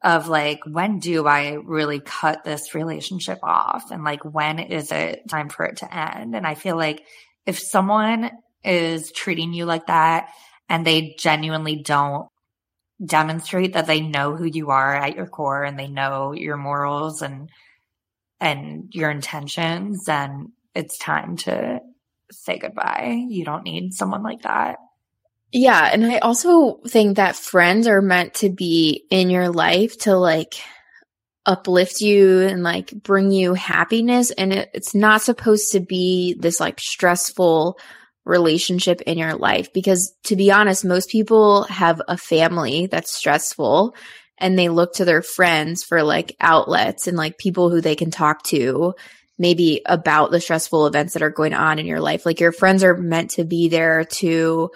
of 0.06 0.28
like, 0.28 0.60
when 0.64 1.00
do 1.00 1.26
I 1.26 1.54
really 1.54 1.98
cut 1.98 2.44
this 2.44 2.76
relationship 2.76 3.40
off, 3.42 3.90
and 3.90 4.04
like, 4.04 4.24
when 4.24 4.60
is 4.60 4.92
it 4.92 5.28
time 5.28 5.48
for 5.48 5.64
it 5.66 5.78
to 5.78 5.94
end? 5.94 6.36
And 6.36 6.46
I 6.46 6.54
feel 6.54 6.76
like 6.76 7.02
if 7.44 7.58
someone 7.58 8.30
is 8.64 9.10
treating 9.10 9.52
you 9.52 9.64
like 9.64 9.88
that, 9.88 10.28
and 10.68 10.86
they 10.86 11.16
genuinely 11.18 11.82
don't 11.82 12.28
demonstrate 13.04 13.74
that 13.74 13.86
they 13.86 14.00
know 14.00 14.36
who 14.36 14.44
you 14.44 14.70
are 14.70 14.94
at 14.94 15.16
your 15.16 15.26
core 15.26 15.64
and 15.64 15.78
they 15.78 15.88
know 15.88 16.32
your 16.32 16.56
morals 16.56 17.20
and 17.20 17.50
and 18.40 18.88
your 18.92 19.10
intentions 19.10 20.04
then 20.06 20.52
it's 20.74 20.96
time 20.98 21.36
to 21.36 21.80
say 22.30 22.58
goodbye. 22.58 23.22
You 23.28 23.44
don't 23.44 23.64
need 23.64 23.92
someone 23.92 24.22
like 24.22 24.42
that 24.42 24.78
Yeah. 25.58 25.88
And 25.90 26.04
I 26.04 26.18
also 26.18 26.80
think 26.86 27.16
that 27.16 27.34
friends 27.34 27.86
are 27.86 28.02
meant 28.02 28.34
to 28.34 28.50
be 28.50 29.06
in 29.10 29.30
your 29.30 29.48
life 29.48 29.96
to 30.00 30.14
like 30.14 30.56
uplift 31.46 32.02
you 32.02 32.42
and 32.42 32.62
like 32.62 32.90
bring 32.90 33.30
you 33.30 33.54
happiness. 33.54 34.30
And 34.30 34.52
it, 34.52 34.68
it's 34.74 34.94
not 34.94 35.22
supposed 35.22 35.72
to 35.72 35.80
be 35.80 36.36
this 36.38 36.60
like 36.60 36.78
stressful 36.78 37.78
relationship 38.26 39.00
in 39.02 39.16
your 39.16 39.34
life 39.34 39.72
because 39.72 40.14
to 40.24 40.36
be 40.36 40.52
honest, 40.52 40.84
most 40.84 41.08
people 41.08 41.62
have 41.64 42.02
a 42.06 42.18
family 42.18 42.84
that's 42.84 43.16
stressful 43.16 43.96
and 44.36 44.58
they 44.58 44.68
look 44.68 44.92
to 44.96 45.06
their 45.06 45.22
friends 45.22 45.82
for 45.82 46.02
like 46.02 46.36
outlets 46.38 47.06
and 47.06 47.16
like 47.16 47.38
people 47.38 47.70
who 47.70 47.80
they 47.80 47.96
can 47.96 48.10
talk 48.10 48.42
to 48.42 48.92
maybe 49.38 49.80
about 49.86 50.30
the 50.30 50.40
stressful 50.40 50.86
events 50.86 51.14
that 51.14 51.22
are 51.22 51.30
going 51.30 51.54
on 51.54 51.78
in 51.78 51.86
your 51.86 52.00
life. 52.00 52.26
Like 52.26 52.40
your 52.40 52.52
friends 52.52 52.84
are 52.84 52.96
meant 52.96 53.30
to 53.32 53.44
be 53.44 53.70
there 53.70 54.04
to 54.04 54.70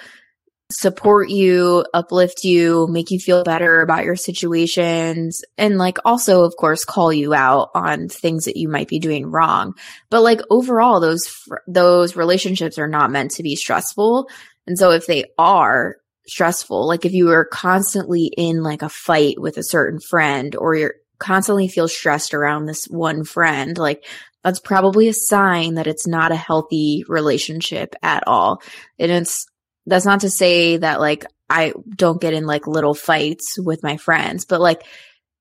support 0.70 1.30
you, 1.30 1.85
uplift 1.92 2.44
you, 2.44 2.87
make 2.88 3.11
you 3.11 3.18
feel 3.18 3.44
better 3.44 3.80
about 3.80 4.04
your 4.04 4.16
situations, 4.16 5.42
and 5.59 5.78
like 5.78 5.98
also, 6.04 6.44
of 6.44 6.54
course, 6.56 6.85
call 6.85 7.12
you 7.12 7.35
out 7.35 7.70
on 7.74 8.09
things 8.09 8.44
that 8.44 8.56
you 8.56 8.68
might 8.68 8.88
be 8.88 8.98
doing 8.98 9.26
wrong. 9.26 9.74
But 10.11 10.22
like 10.22 10.40
overall, 10.50 11.00
those 11.00 11.28
those 11.66 12.16
relationships 12.16 12.78
are 12.78 12.88
not 12.88 13.11
meant 13.11 13.33
to 13.33 13.42
be 13.42 13.56
stressful. 13.56 14.28
And 14.66 14.78
so 14.78 14.90
if 14.90 15.06
they 15.06 15.24
are 15.38 15.96
stressful, 16.26 16.87
like 16.87 17.04
if 17.04 17.12
you 17.12 17.30
are 17.30 17.44
constantly 17.44 18.26
in 18.37 18.62
like 18.62 18.83
a 18.83 18.88
fight 18.88 19.40
with 19.40 19.56
a 19.59 19.64
certain 19.64 20.00
friend 20.00 20.54
or 20.54 20.74
you're 20.74 20.94
constantly 21.18 21.68
feel 21.68 21.88
stressed 21.88 22.35
around 22.35 22.66
this 22.66 22.85
one 22.87 23.24
friend, 23.24 23.76
like 23.76 24.04
that's 24.44 24.61
probably 24.61 25.09
a 25.09 25.12
sign 25.12 25.74
that 25.74 25.87
it's 25.87 26.06
not 26.06 26.33
a 26.33 26.37
healthy 26.37 27.04
relationship 27.09 27.94
at 28.02 28.24
all. 28.26 28.62
And 28.98 29.11
it's 29.11 29.46
that's 29.90 30.07
not 30.07 30.20
to 30.20 30.31
say 30.31 30.79
that 30.79 31.00
like 31.00 31.24
I 31.48 31.74
don't 31.96 32.20
get 32.20 32.33
in 32.33 32.46
like 32.46 32.66
little 32.66 32.94
fights 32.94 33.57
with 33.59 33.83
my 33.83 33.96
friends, 33.96 34.44
but 34.44 34.60
like 34.60 34.83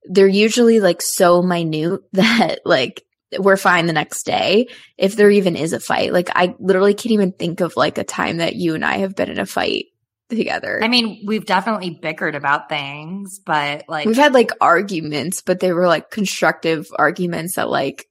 they're 0.06 0.28
usually 0.28 0.80
like 0.80 1.02
so 1.02 1.42
minute 1.42 2.02
that 2.14 2.60
like 2.66 3.04
we're 3.38 3.58
fine 3.58 3.86
the 3.86 3.94
next 3.94 4.24
day 4.26 4.68
if 4.98 5.16
there 5.16 5.30
even 5.30 5.56
is 5.56 5.74
a 5.74 5.80
fight. 5.80 6.12
Like 6.12 6.30
I 6.36 6.56
literally 6.60 6.96
can't 6.96 7.12
even 7.14 7.32
think 7.32 7.62
of 7.62 7.78
like 7.78 7.98
a 7.98 8.04
time 8.04 8.38
that 8.38 8.56
you 8.56 8.74
and 8.76 8.84
I 8.84 8.98
have 8.98 9.16
been 9.16 9.30
in 9.30 9.40
a 9.40 9.46
fight 9.46 9.86
together. 10.30 10.80
i 10.84 10.88
mean 10.88 11.24
we've 11.26 11.48
definitely 11.48 11.90
bickered 11.90 12.36
about 12.36 12.70
things 12.70 13.40
but 13.44 13.84
like 13.88 14.06
We've 14.06 14.16
had 14.16 14.32
like 14.36 14.52
arguments, 14.62 15.42
but 15.42 15.60
they 15.60 15.74
were 15.74 15.88
like 15.88 16.12
constructive 16.12 16.88
arguments 16.96 17.56
that 17.56 17.68
like 17.68 18.06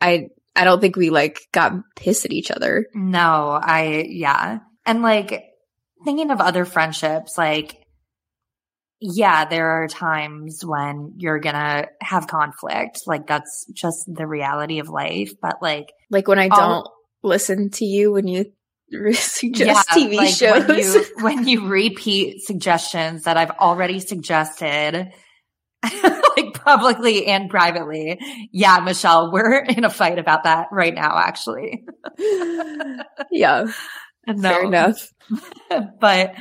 I 0.00 0.28
I 0.54 0.64
don't 0.64 0.80
think 0.82 0.96
we 0.96 1.08
like 1.08 1.40
got 1.50 1.72
pissed 1.96 2.26
at 2.26 2.32
each 2.32 2.50
other. 2.50 2.86
no 2.94 3.58
i 3.62 4.04
yeah 4.08 4.58
and 4.84 5.00
like 5.02 5.44
thinking 6.04 6.30
of 6.30 6.40
other 6.40 6.64
friendships 6.64 7.36
like 7.38 7.78
yeah 9.00 9.44
there 9.44 9.82
are 9.82 9.88
times 9.88 10.64
when 10.64 11.14
you're 11.18 11.40
gonna 11.40 11.86
have 12.00 12.26
conflict 12.26 13.00
like 13.06 13.26
that's 13.26 13.66
just 13.72 14.04
the 14.06 14.26
reality 14.26 14.78
of 14.78 14.88
life 14.88 15.32
but 15.40 15.56
like 15.60 15.88
Like 16.10 16.28
when 16.28 16.38
I 16.38 16.48
All- 16.48 16.58
don't 16.58 16.88
listen 17.22 17.70
to 17.70 17.84
you 17.84 18.12
when 18.12 18.28
you 18.28 18.52
suggest 19.12 19.86
yeah, 19.96 19.96
TV 19.96 20.16
like 20.16 20.34
shows. 20.34 20.66
When 20.68 20.78
you, 20.78 21.04
when 21.20 21.48
you 21.48 21.66
repeat 21.66 22.42
suggestions 22.42 23.24
that 23.24 23.38
I've 23.38 23.50
already 23.52 24.00
suggested, 24.00 25.10
like 26.36 26.54
publicly 26.62 27.26
and 27.26 27.48
privately. 27.48 28.18
Yeah, 28.52 28.80
Michelle, 28.80 29.32
we're 29.32 29.56
in 29.68 29.84
a 29.84 29.90
fight 29.90 30.18
about 30.18 30.44
that 30.44 30.66
right 30.72 30.94
now, 30.94 31.16
actually. 31.16 31.84
yeah. 33.30 33.66
No. 34.26 34.48
Fair 34.48 34.64
enough. 34.64 35.08
but 36.00 36.34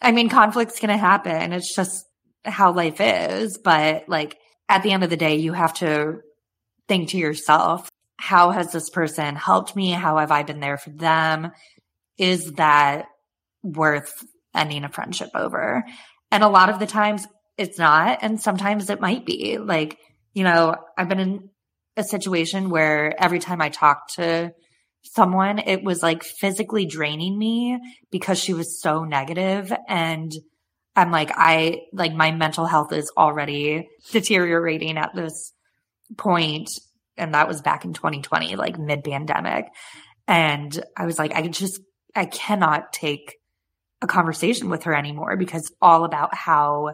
I 0.00 0.12
mean, 0.12 0.28
conflict's 0.28 0.80
going 0.80 0.90
to 0.90 0.96
happen. 0.96 1.52
It's 1.52 1.74
just 1.74 2.04
how 2.44 2.72
life 2.72 3.00
is. 3.00 3.58
But 3.58 4.08
like 4.08 4.38
at 4.68 4.82
the 4.82 4.92
end 4.92 5.02
of 5.02 5.10
the 5.10 5.16
day, 5.16 5.36
you 5.36 5.52
have 5.52 5.74
to 5.74 6.20
think 6.88 7.10
to 7.10 7.18
yourself, 7.18 7.88
how 8.16 8.50
has 8.50 8.70
this 8.70 8.90
person 8.90 9.34
helped 9.34 9.74
me? 9.74 9.90
How 9.90 10.18
have 10.18 10.30
I 10.30 10.42
been 10.42 10.60
there 10.60 10.78
for 10.78 10.90
them? 10.90 11.50
Is 12.18 12.52
that 12.52 13.06
worth 13.62 14.12
ending 14.54 14.84
a 14.84 14.88
friendship 14.88 15.30
over? 15.34 15.84
And 16.30 16.44
a 16.44 16.48
lot 16.48 16.68
of 16.68 16.78
the 16.78 16.86
times 16.86 17.26
it's 17.56 17.78
not. 17.78 18.18
And 18.22 18.40
sometimes 18.40 18.90
it 18.90 19.00
might 19.00 19.24
be 19.24 19.58
like, 19.58 19.98
you 20.32 20.44
know, 20.44 20.76
I've 20.98 21.08
been 21.08 21.20
in 21.20 21.50
a 21.96 22.04
situation 22.04 22.70
where 22.70 23.14
every 23.22 23.38
time 23.38 23.62
I 23.62 23.68
talk 23.68 24.08
to 24.16 24.52
someone, 25.04 25.58
it 25.58 25.84
was 25.84 26.02
like 26.02 26.24
physically 26.24 26.86
draining 26.86 27.38
me 27.38 27.78
because 28.10 28.38
she 28.38 28.54
was 28.54 28.80
so 28.80 29.04
negative 29.04 29.72
and 29.88 30.32
I'm 30.96 31.10
like, 31.10 31.30
I 31.34 31.82
like 31.92 32.14
my 32.14 32.30
mental 32.30 32.66
health 32.66 32.92
is 32.92 33.10
already 33.16 33.88
deteriorating 34.12 34.96
at 34.96 35.14
this 35.14 35.52
point, 36.16 36.70
And 37.16 37.34
that 37.34 37.48
was 37.48 37.62
back 37.62 37.84
in 37.84 37.92
2020, 37.92 38.56
like 38.56 38.78
mid 38.78 39.04
pandemic. 39.04 39.66
And 40.26 40.84
I 40.96 41.06
was 41.06 41.18
like, 41.18 41.32
I 41.32 41.46
just, 41.48 41.80
I 42.14 42.26
cannot 42.26 42.92
take 42.92 43.36
a 44.02 44.06
conversation 44.06 44.70
with 44.70 44.84
her 44.84 44.94
anymore 44.94 45.36
because 45.36 45.72
all 45.80 46.04
about 46.04 46.34
how 46.34 46.92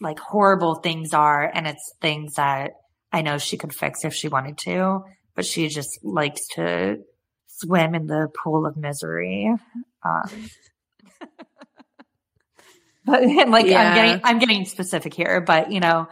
like 0.00 0.18
horrible 0.18 0.76
things 0.76 1.12
are. 1.12 1.50
And 1.52 1.66
it's 1.66 1.92
things 2.00 2.34
that 2.34 2.72
I 3.12 3.22
know 3.22 3.38
she 3.38 3.56
could 3.56 3.74
fix 3.74 4.04
if 4.04 4.14
she 4.14 4.28
wanted 4.28 4.58
to, 4.58 5.02
but 5.34 5.44
she 5.44 5.68
just 5.68 5.98
likes 6.04 6.46
to 6.54 6.98
swim 7.60 7.94
in 7.94 8.06
the 8.06 8.28
pool 8.42 8.66
of 8.66 8.76
misery. 8.76 9.52
Um, 10.04 10.50
but 13.04 13.22
like 13.48 13.66
yeah. 13.66 13.82
I'm 13.82 13.94
getting 13.94 14.20
I'm 14.24 14.38
getting 14.38 14.64
specific 14.64 15.14
here, 15.14 15.40
but 15.40 15.72
you 15.72 15.80
know, 15.80 16.08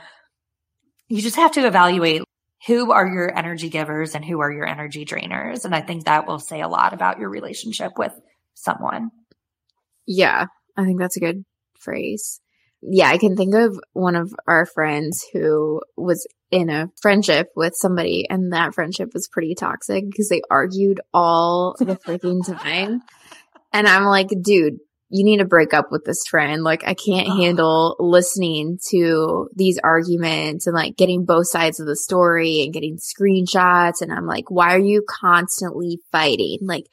you 1.09 1.22
just 1.22 1.36
have 1.36 1.53
to 1.53 1.66
evaluate 1.66 2.22
who 2.66 2.90
are 2.90 3.07
your 3.07 3.36
energy 3.36 3.68
givers 3.68 4.14
and 4.14 4.24
who 4.24 4.40
are 4.40 4.51
your 4.51 4.66
energy 4.66 5.05
drainers. 5.05 5.64
And 5.64 5.74
I 5.74 5.80
think 5.80 6.05
that 6.05 6.26
will 6.26 6.38
say 6.38 6.61
a 6.61 6.68
lot 6.68 6.94
about 6.94 7.18
your 7.18 7.28
relationship 7.28 7.92
with 7.97 8.12
someone. 8.55 9.11
Yeah, 10.07 10.47
I 10.76 10.84
think 10.84 10.99
that's 10.99 11.16
a 11.16 11.20
good 11.20 11.44
phrase. 11.78 12.40
Yeah, 12.82 13.08
I 13.08 13.18
can 13.18 13.36
think 13.36 13.54
of 13.54 13.78
one 13.92 14.16
of 14.16 14.32
our 14.46 14.66
friends 14.66 15.24
who 15.32 15.80
was 15.96 16.26
in 16.50 16.70
a 16.70 16.90
friendship 17.00 17.48
with 17.56 17.72
somebody 17.74 18.26
and 18.28 18.52
that 18.52 18.74
friendship 18.74 19.10
was 19.12 19.28
pretty 19.32 19.54
toxic 19.54 20.04
because 20.06 20.28
they 20.28 20.42
argued 20.50 21.00
all 21.12 21.74
the 21.78 21.96
freaking 21.96 22.46
time. 22.46 23.02
And 23.72 23.88
I'm 23.88 24.04
like, 24.04 24.28
dude, 24.42 24.78
you 25.08 25.24
need 25.24 25.38
to 25.38 25.44
break 25.44 25.72
up 25.72 25.86
with 25.90 26.04
this 26.04 26.22
friend. 26.28 26.64
Like, 26.64 26.86
I 26.86 26.94
can't 26.94 27.28
handle 27.28 27.96
listening 27.98 28.78
to 28.90 29.48
these 29.54 29.78
arguments 29.82 30.66
and 30.66 30.74
like 30.74 30.96
getting 30.96 31.24
both 31.24 31.48
sides 31.48 31.80
of 31.80 31.86
the 31.86 31.96
story 31.96 32.62
and 32.62 32.72
getting 32.72 32.98
screenshots. 32.98 34.00
And 34.00 34.12
I'm 34.12 34.26
like, 34.26 34.50
why 34.50 34.74
are 34.74 34.80
you 34.80 35.04
constantly 35.08 36.00
fighting? 36.10 36.58
Like, 36.62 36.86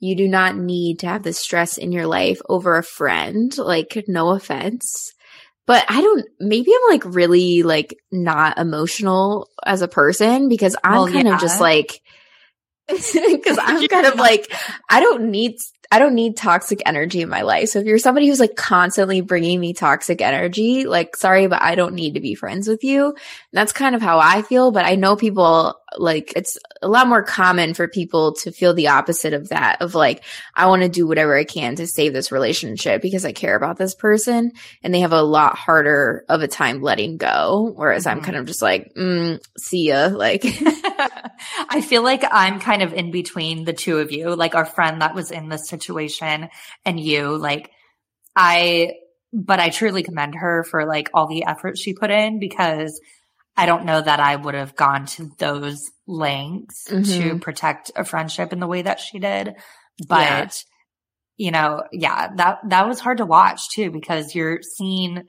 you 0.00 0.14
do 0.16 0.28
not 0.28 0.56
need 0.56 1.00
to 1.00 1.08
have 1.08 1.24
this 1.24 1.40
stress 1.40 1.76
in 1.76 1.90
your 1.90 2.06
life 2.06 2.40
over 2.48 2.76
a 2.76 2.84
friend. 2.84 3.56
Like, 3.58 4.04
no 4.06 4.30
offense. 4.30 5.12
But 5.68 5.84
I 5.86 6.00
don't, 6.00 6.26
maybe 6.40 6.72
I'm 6.72 6.90
like 6.90 7.04
really 7.14 7.62
like 7.62 7.98
not 8.10 8.56
emotional 8.56 9.50
as 9.66 9.82
a 9.82 9.86
person 9.86 10.48
because 10.48 10.74
I'm 10.82 10.92
well, 10.92 11.12
kind 11.12 11.28
yeah. 11.28 11.34
of 11.34 11.40
just 11.42 11.60
like, 11.60 12.00
because 12.88 13.58
I'm 13.60 13.86
kind 13.88 14.06
of 14.06 14.14
like, 14.14 14.50
I 14.88 15.00
don't 15.00 15.30
need 15.30 15.58
I 15.90 15.98
don't 15.98 16.14
need 16.14 16.36
toxic 16.36 16.82
energy 16.84 17.22
in 17.22 17.30
my 17.30 17.42
life. 17.42 17.70
So 17.70 17.78
if 17.78 17.86
you're 17.86 17.98
somebody 17.98 18.28
who's 18.28 18.40
like 18.40 18.56
constantly 18.56 19.22
bringing 19.22 19.58
me 19.58 19.72
toxic 19.72 20.20
energy, 20.20 20.84
like, 20.84 21.16
sorry, 21.16 21.46
but 21.46 21.62
I 21.62 21.76
don't 21.76 21.94
need 21.94 22.14
to 22.14 22.20
be 22.20 22.34
friends 22.34 22.68
with 22.68 22.84
you. 22.84 23.06
And 23.06 23.16
that's 23.52 23.72
kind 23.72 23.94
of 23.94 24.02
how 24.02 24.18
I 24.18 24.42
feel. 24.42 24.70
But 24.70 24.84
I 24.84 24.96
know 24.96 25.16
people 25.16 25.80
like 25.96 26.34
it's 26.36 26.58
a 26.82 26.88
lot 26.88 27.08
more 27.08 27.22
common 27.22 27.72
for 27.72 27.88
people 27.88 28.34
to 28.34 28.52
feel 28.52 28.74
the 28.74 28.88
opposite 28.88 29.32
of 29.32 29.48
that 29.48 29.80
of 29.80 29.94
like, 29.94 30.22
I 30.54 30.66
want 30.66 30.82
to 30.82 30.88
do 30.88 31.06
whatever 31.06 31.34
I 31.36 31.44
can 31.44 31.76
to 31.76 31.86
save 31.86 32.12
this 32.12 32.30
relationship 32.30 33.00
because 33.00 33.24
I 33.24 33.32
care 33.32 33.56
about 33.56 33.78
this 33.78 33.94
person 33.94 34.52
and 34.82 34.92
they 34.92 35.00
have 35.00 35.12
a 35.12 35.22
lot 35.22 35.56
harder 35.56 36.24
of 36.28 36.42
a 36.42 36.48
time 36.48 36.82
letting 36.82 37.16
go. 37.16 37.72
Whereas 37.74 38.04
mm-hmm. 38.04 38.18
I'm 38.18 38.24
kind 38.24 38.36
of 38.36 38.44
just 38.44 38.60
like, 38.60 38.92
mm, 38.94 39.40
see 39.56 39.88
ya. 39.88 40.08
Like, 40.12 40.44
I 41.70 41.80
feel 41.80 42.02
like 42.02 42.24
I'm 42.30 42.60
kind 42.60 42.82
of 42.82 42.92
in 42.92 43.10
between 43.10 43.64
the 43.64 43.72
two 43.72 43.98
of 43.98 44.12
you, 44.12 44.34
like 44.34 44.54
our 44.54 44.66
friend 44.66 45.00
that 45.00 45.14
was 45.14 45.30
in 45.30 45.48
this 45.48 45.68
situation 45.80 46.48
and 46.84 46.98
you, 47.00 47.36
like, 47.36 47.70
I, 48.34 48.94
but 49.32 49.60
I 49.60 49.68
truly 49.68 50.02
commend 50.02 50.34
her 50.36 50.64
for 50.64 50.86
like 50.86 51.10
all 51.12 51.26
the 51.26 51.44
effort 51.44 51.76
she 51.76 51.92
put 51.92 52.10
in 52.10 52.38
because 52.38 53.00
I 53.56 53.66
don't 53.66 53.84
know 53.84 54.00
that 54.00 54.20
I 54.20 54.36
would 54.36 54.54
have 54.54 54.76
gone 54.76 55.06
to 55.06 55.30
those 55.38 55.90
lengths 56.06 56.88
mm-hmm. 56.88 57.02
to 57.02 57.38
protect 57.40 57.90
a 57.96 58.04
friendship 58.04 58.52
in 58.52 58.60
the 58.60 58.68
way 58.68 58.82
that 58.82 59.00
she 59.00 59.18
did. 59.18 59.54
But, 60.06 60.64
yeah. 61.36 61.46
you 61.46 61.50
know, 61.50 61.82
yeah, 61.90 62.28
that, 62.36 62.58
that 62.68 62.86
was 62.86 63.00
hard 63.00 63.18
to 63.18 63.26
watch 63.26 63.70
too, 63.70 63.90
because 63.90 64.34
you're 64.34 64.62
seeing 64.62 65.24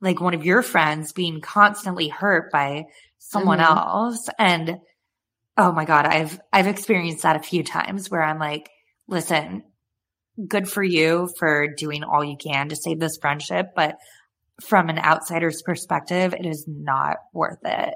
like 0.00 0.20
one 0.20 0.34
of 0.34 0.44
your 0.44 0.62
friends 0.62 1.12
being 1.12 1.40
constantly 1.40 2.08
hurt 2.08 2.50
by 2.50 2.86
someone 3.18 3.58
mm-hmm. 3.58 3.78
else. 3.78 4.28
And 4.38 4.78
oh 5.56 5.72
my 5.72 5.84
God, 5.84 6.04
I've, 6.06 6.38
I've 6.52 6.66
experienced 6.66 7.22
that 7.22 7.36
a 7.36 7.40
few 7.42 7.62
times 7.62 8.10
where 8.10 8.22
I'm 8.22 8.38
like, 8.38 8.68
listen, 9.06 9.62
good 10.46 10.68
for 10.68 10.82
you 10.82 11.28
for 11.38 11.68
doing 11.68 12.04
all 12.04 12.24
you 12.24 12.36
can 12.36 12.68
to 12.68 12.76
save 12.76 13.00
this 13.00 13.18
friendship, 13.20 13.70
but 13.74 13.96
from 14.60 14.88
an 14.88 14.98
outsider's 14.98 15.62
perspective, 15.62 16.34
it 16.34 16.46
is 16.46 16.64
not 16.66 17.16
worth 17.32 17.64
it. 17.64 17.94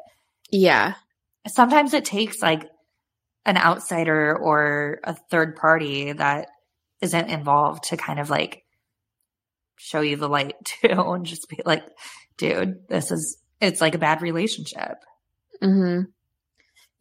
Yeah. 0.50 0.94
Sometimes 1.46 1.94
it 1.94 2.04
takes 2.04 2.40
like 2.40 2.68
an 3.44 3.56
outsider 3.56 4.36
or 4.36 5.00
a 5.04 5.14
third 5.30 5.56
party 5.56 6.12
that 6.12 6.48
isn't 7.00 7.30
involved 7.30 7.84
to 7.84 7.96
kind 7.96 8.20
of 8.20 8.30
like 8.30 8.62
show 9.76 10.00
you 10.00 10.16
the 10.16 10.28
light 10.28 10.54
too 10.64 10.88
and 10.88 11.26
just 11.26 11.48
be 11.48 11.60
like, 11.64 11.84
dude, 12.36 12.88
this 12.88 13.10
is, 13.10 13.38
it's 13.60 13.80
like 13.80 13.94
a 13.94 13.98
bad 13.98 14.22
relationship. 14.22 14.98
hmm 15.60 16.02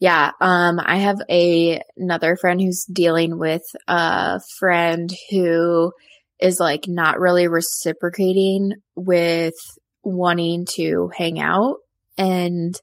Yeah. 0.01 0.31
Um, 0.41 0.81
I 0.83 0.97
have 0.97 1.21
a, 1.29 1.79
another 1.95 2.35
friend 2.35 2.59
who's 2.59 2.85
dealing 2.91 3.37
with 3.37 3.61
a 3.87 4.41
friend 4.57 5.13
who 5.29 5.93
is 6.41 6.59
like 6.59 6.87
not 6.87 7.19
really 7.19 7.47
reciprocating 7.47 8.73
with 8.95 9.53
wanting 10.03 10.65
to 10.71 11.11
hang 11.15 11.39
out. 11.39 11.75
And 12.17 12.73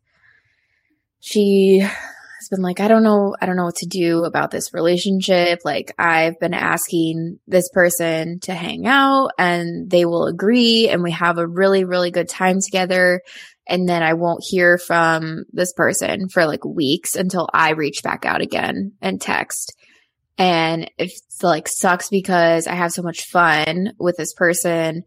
she 1.18 1.78
has 1.80 2.48
been 2.52 2.62
like, 2.62 2.78
I 2.78 2.86
don't 2.86 3.02
know, 3.02 3.34
I 3.40 3.46
don't 3.46 3.56
know 3.56 3.64
what 3.64 3.76
to 3.78 3.86
do 3.86 4.22
about 4.22 4.52
this 4.52 4.72
relationship. 4.72 5.58
Like, 5.64 5.92
I've 5.98 6.38
been 6.38 6.54
asking 6.54 7.40
this 7.48 7.68
person 7.70 8.38
to 8.42 8.54
hang 8.54 8.86
out 8.86 9.30
and 9.40 9.90
they 9.90 10.04
will 10.04 10.26
agree 10.28 10.88
and 10.88 11.02
we 11.02 11.10
have 11.10 11.38
a 11.38 11.48
really, 11.48 11.82
really 11.82 12.12
good 12.12 12.28
time 12.28 12.60
together. 12.64 13.22
And 13.68 13.88
then 13.88 14.02
I 14.02 14.14
won't 14.14 14.42
hear 14.42 14.78
from 14.78 15.44
this 15.52 15.72
person 15.74 16.28
for 16.28 16.46
like 16.46 16.64
weeks 16.64 17.14
until 17.14 17.48
I 17.52 17.70
reach 17.70 18.02
back 18.02 18.24
out 18.24 18.40
again 18.40 18.92
and 19.02 19.20
text 19.20 19.74
and 20.38 20.88
it's 20.96 21.42
like 21.42 21.66
sucks 21.66 22.08
because 22.08 22.68
I 22.68 22.74
have 22.74 22.92
so 22.92 23.02
much 23.02 23.24
fun 23.24 23.94
with 23.98 24.16
this 24.16 24.32
person 24.32 25.04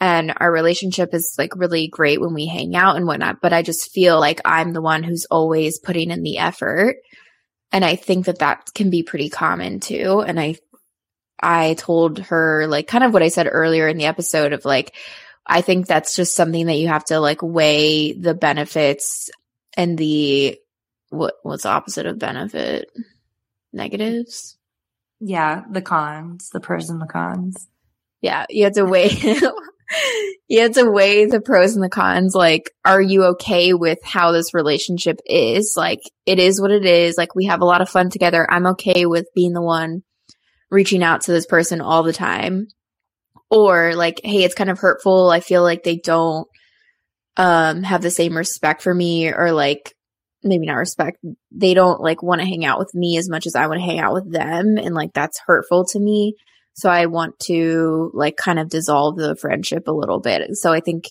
and 0.00 0.32
our 0.38 0.50
relationship 0.50 1.12
is 1.12 1.34
like 1.36 1.54
really 1.54 1.86
great 1.88 2.20
when 2.20 2.32
we 2.32 2.46
hang 2.46 2.74
out 2.74 2.96
and 2.96 3.06
whatnot. 3.06 3.42
But 3.42 3.52
I 3.52 3.60
just 3.60 3.92
feel 3.92 4.18
like 4.18 4.40
I'm 4.46 4.72
the 4.72 4.80
one 4.80 5.02
who's 5.02 5.26
always 5.30 5.78
putting 5.78 6.10
in 6.10 6.22
the 6.22 6.38
effort. 6.38 6.96
And 7.70 7.84
I 7.84 7.96
think 7.96 8.24
that 8.24 8.38
that 8.38 8.70
can 8.74 8.88
be 8.88 9.02
pretty 9.02 9.28
common 9.28 9.80
too. 9.80 10.24
And 10.26 10.40
I, 10.40 10.56
I 11.42 11.74
told 11.74 12.18
her 12.18 12.66
like 12.66 12.86
kind 12.86 13.04
of 13.04 13.12
what 13.12 13.22
I 13.22 13.28
said 13.28 13.48
earlier 13.50 13.86
in 13.86 13.98
the 13.98 14.06
episode 14.06 14.54
of 14.54 14.64
like, 14.64 14.94
I 15.46 15.62
think 15.62 15.86
that's 15.86 16.14
just 16.14 16.34
something 16.34 16.66
that 16.66 16.76
you 16.76 16.88
have 16.88 17.04
to 17.06 17.18
like 17.20 17.42
weigh 17.42 18.12
the 18.12 18.34
benefits 18.34 19.30
and 19.76 19.96
the, 19.96 20.58
what, 21.08 21.34
what's 21.42 21.66
opposite 21.66 22.06
of 22.06 22.18
benefit? 22.18 22.90
Negatives? 23.72 24.56
Yeah, 25.20 25.62
the 25.70 25.82
cons, 25.82 26.50
the 26.50 26.60
pros 26.60 26.90
and 26.90 27.00
the 27.00 27.06
cons. 27.06 27.68
Yeah, 28.20 28.46
you 28.48 28.64
have 28.64 28.74
to 28.74 28.84
weigh 28.84 29.10
you 30.48 30.60
have 30.60 30.72
to 30.72 30.90
weigh 30.90 31.26
the 31.26 31.40
pros 31.40 31.74
and 31.74 31.84
the 31.84 31.88
cons. 31.88 32.34
Like, 32.34 32.70
are 32.84 33.00
you 33.00 33.24
okay 33.24 33.72
with 33.74 33.98
how 34.02 34.32
this 34.32 34.54
relationship 34.54 35.20
is? 35.26 35.74
Like, 35.76 36.00
it 36.26 36.38
is 36.38 36.60
what 36.60 36.70
it 36.70 36.84
is. 36.84 37.16
Like, 37.16 37.34
we 37.34 37.46
have 37.46 37.60
a 37.60 37.66
lot 37.66 37.82
of 37.82 37.88
fun 37.88 38.10
together. 38.10 38.50
I'm 38.50 38.66
okay 38.68 39.06
with 39.06 39.26
being 39.34 39.52
the 39.52 39.62
one 39.62 40.02
reaching 40.70 41.02
out 41.02 41.22
to 41.22 41.32
this 41.32 41.46
person 41.46 41.80
all 41.80 42.02
the 42.02 42.12
time 42.12 42.68
or 43.50 43.94
like, 43.94 44.20
hey, 44.22 44.44
it's 44.44 44.54
kind 44.54 44.70
of 44.70 44.78
hurtful. 44.78 45.30
I 45.30 45.40
feel 45.40 45.62
like 45.62 45.82
they 45.82 45.96
don't 45.96 46.46
um 47.36 47.82
have 47.82 48.02
the 48.02 48.10
same 48.10 48.36
respect 48.36 48.82
for 48.82 48.92
me 48.92 49.32
or 49.32 49.52
like 49.52 49.94
maybe 50.42 50.66
not 50.66 50.74
respect. 50.74 51.18
They 51.50 51.74
don't 51.74 52.00
like 52.00 52.22
want 52.22 52.40
to 52.40 52.46
hang 52.46 52.64
out 52.64 52.78
with 52.78 52.94
me 52.94 53.18
as 53.18 53.28
much 53.28 53.46
as 53.46 53.54
I 53.54 53.66
want 53.66 53.80
to 53.80 53.86
hang 53.86 53.98
out 53.98 54.14
with 54.14 54.32
them 54.32 54.78
and 54.78 54.94
like 54.94 55.12
that's 55.12 55.40
hurtful 55.46 55.84
to 55.86 56.00
me. 56.00 56.34
So 56.74 56.88
I 56.88 57.06
want 57.06 57.38
to 57.40 58.10
like 58.14 58.36
kind 58.36 58.58
of 58.58 58.70
dissolve 58.70 59.16
the 59.16 59.36
friendship 59.36 59.86
a 59.86 59.92
little 59.92 60.20
bit. 60.20 60.42
So 60.54 60.72
I 60.72 60.80
think 60.80 61.10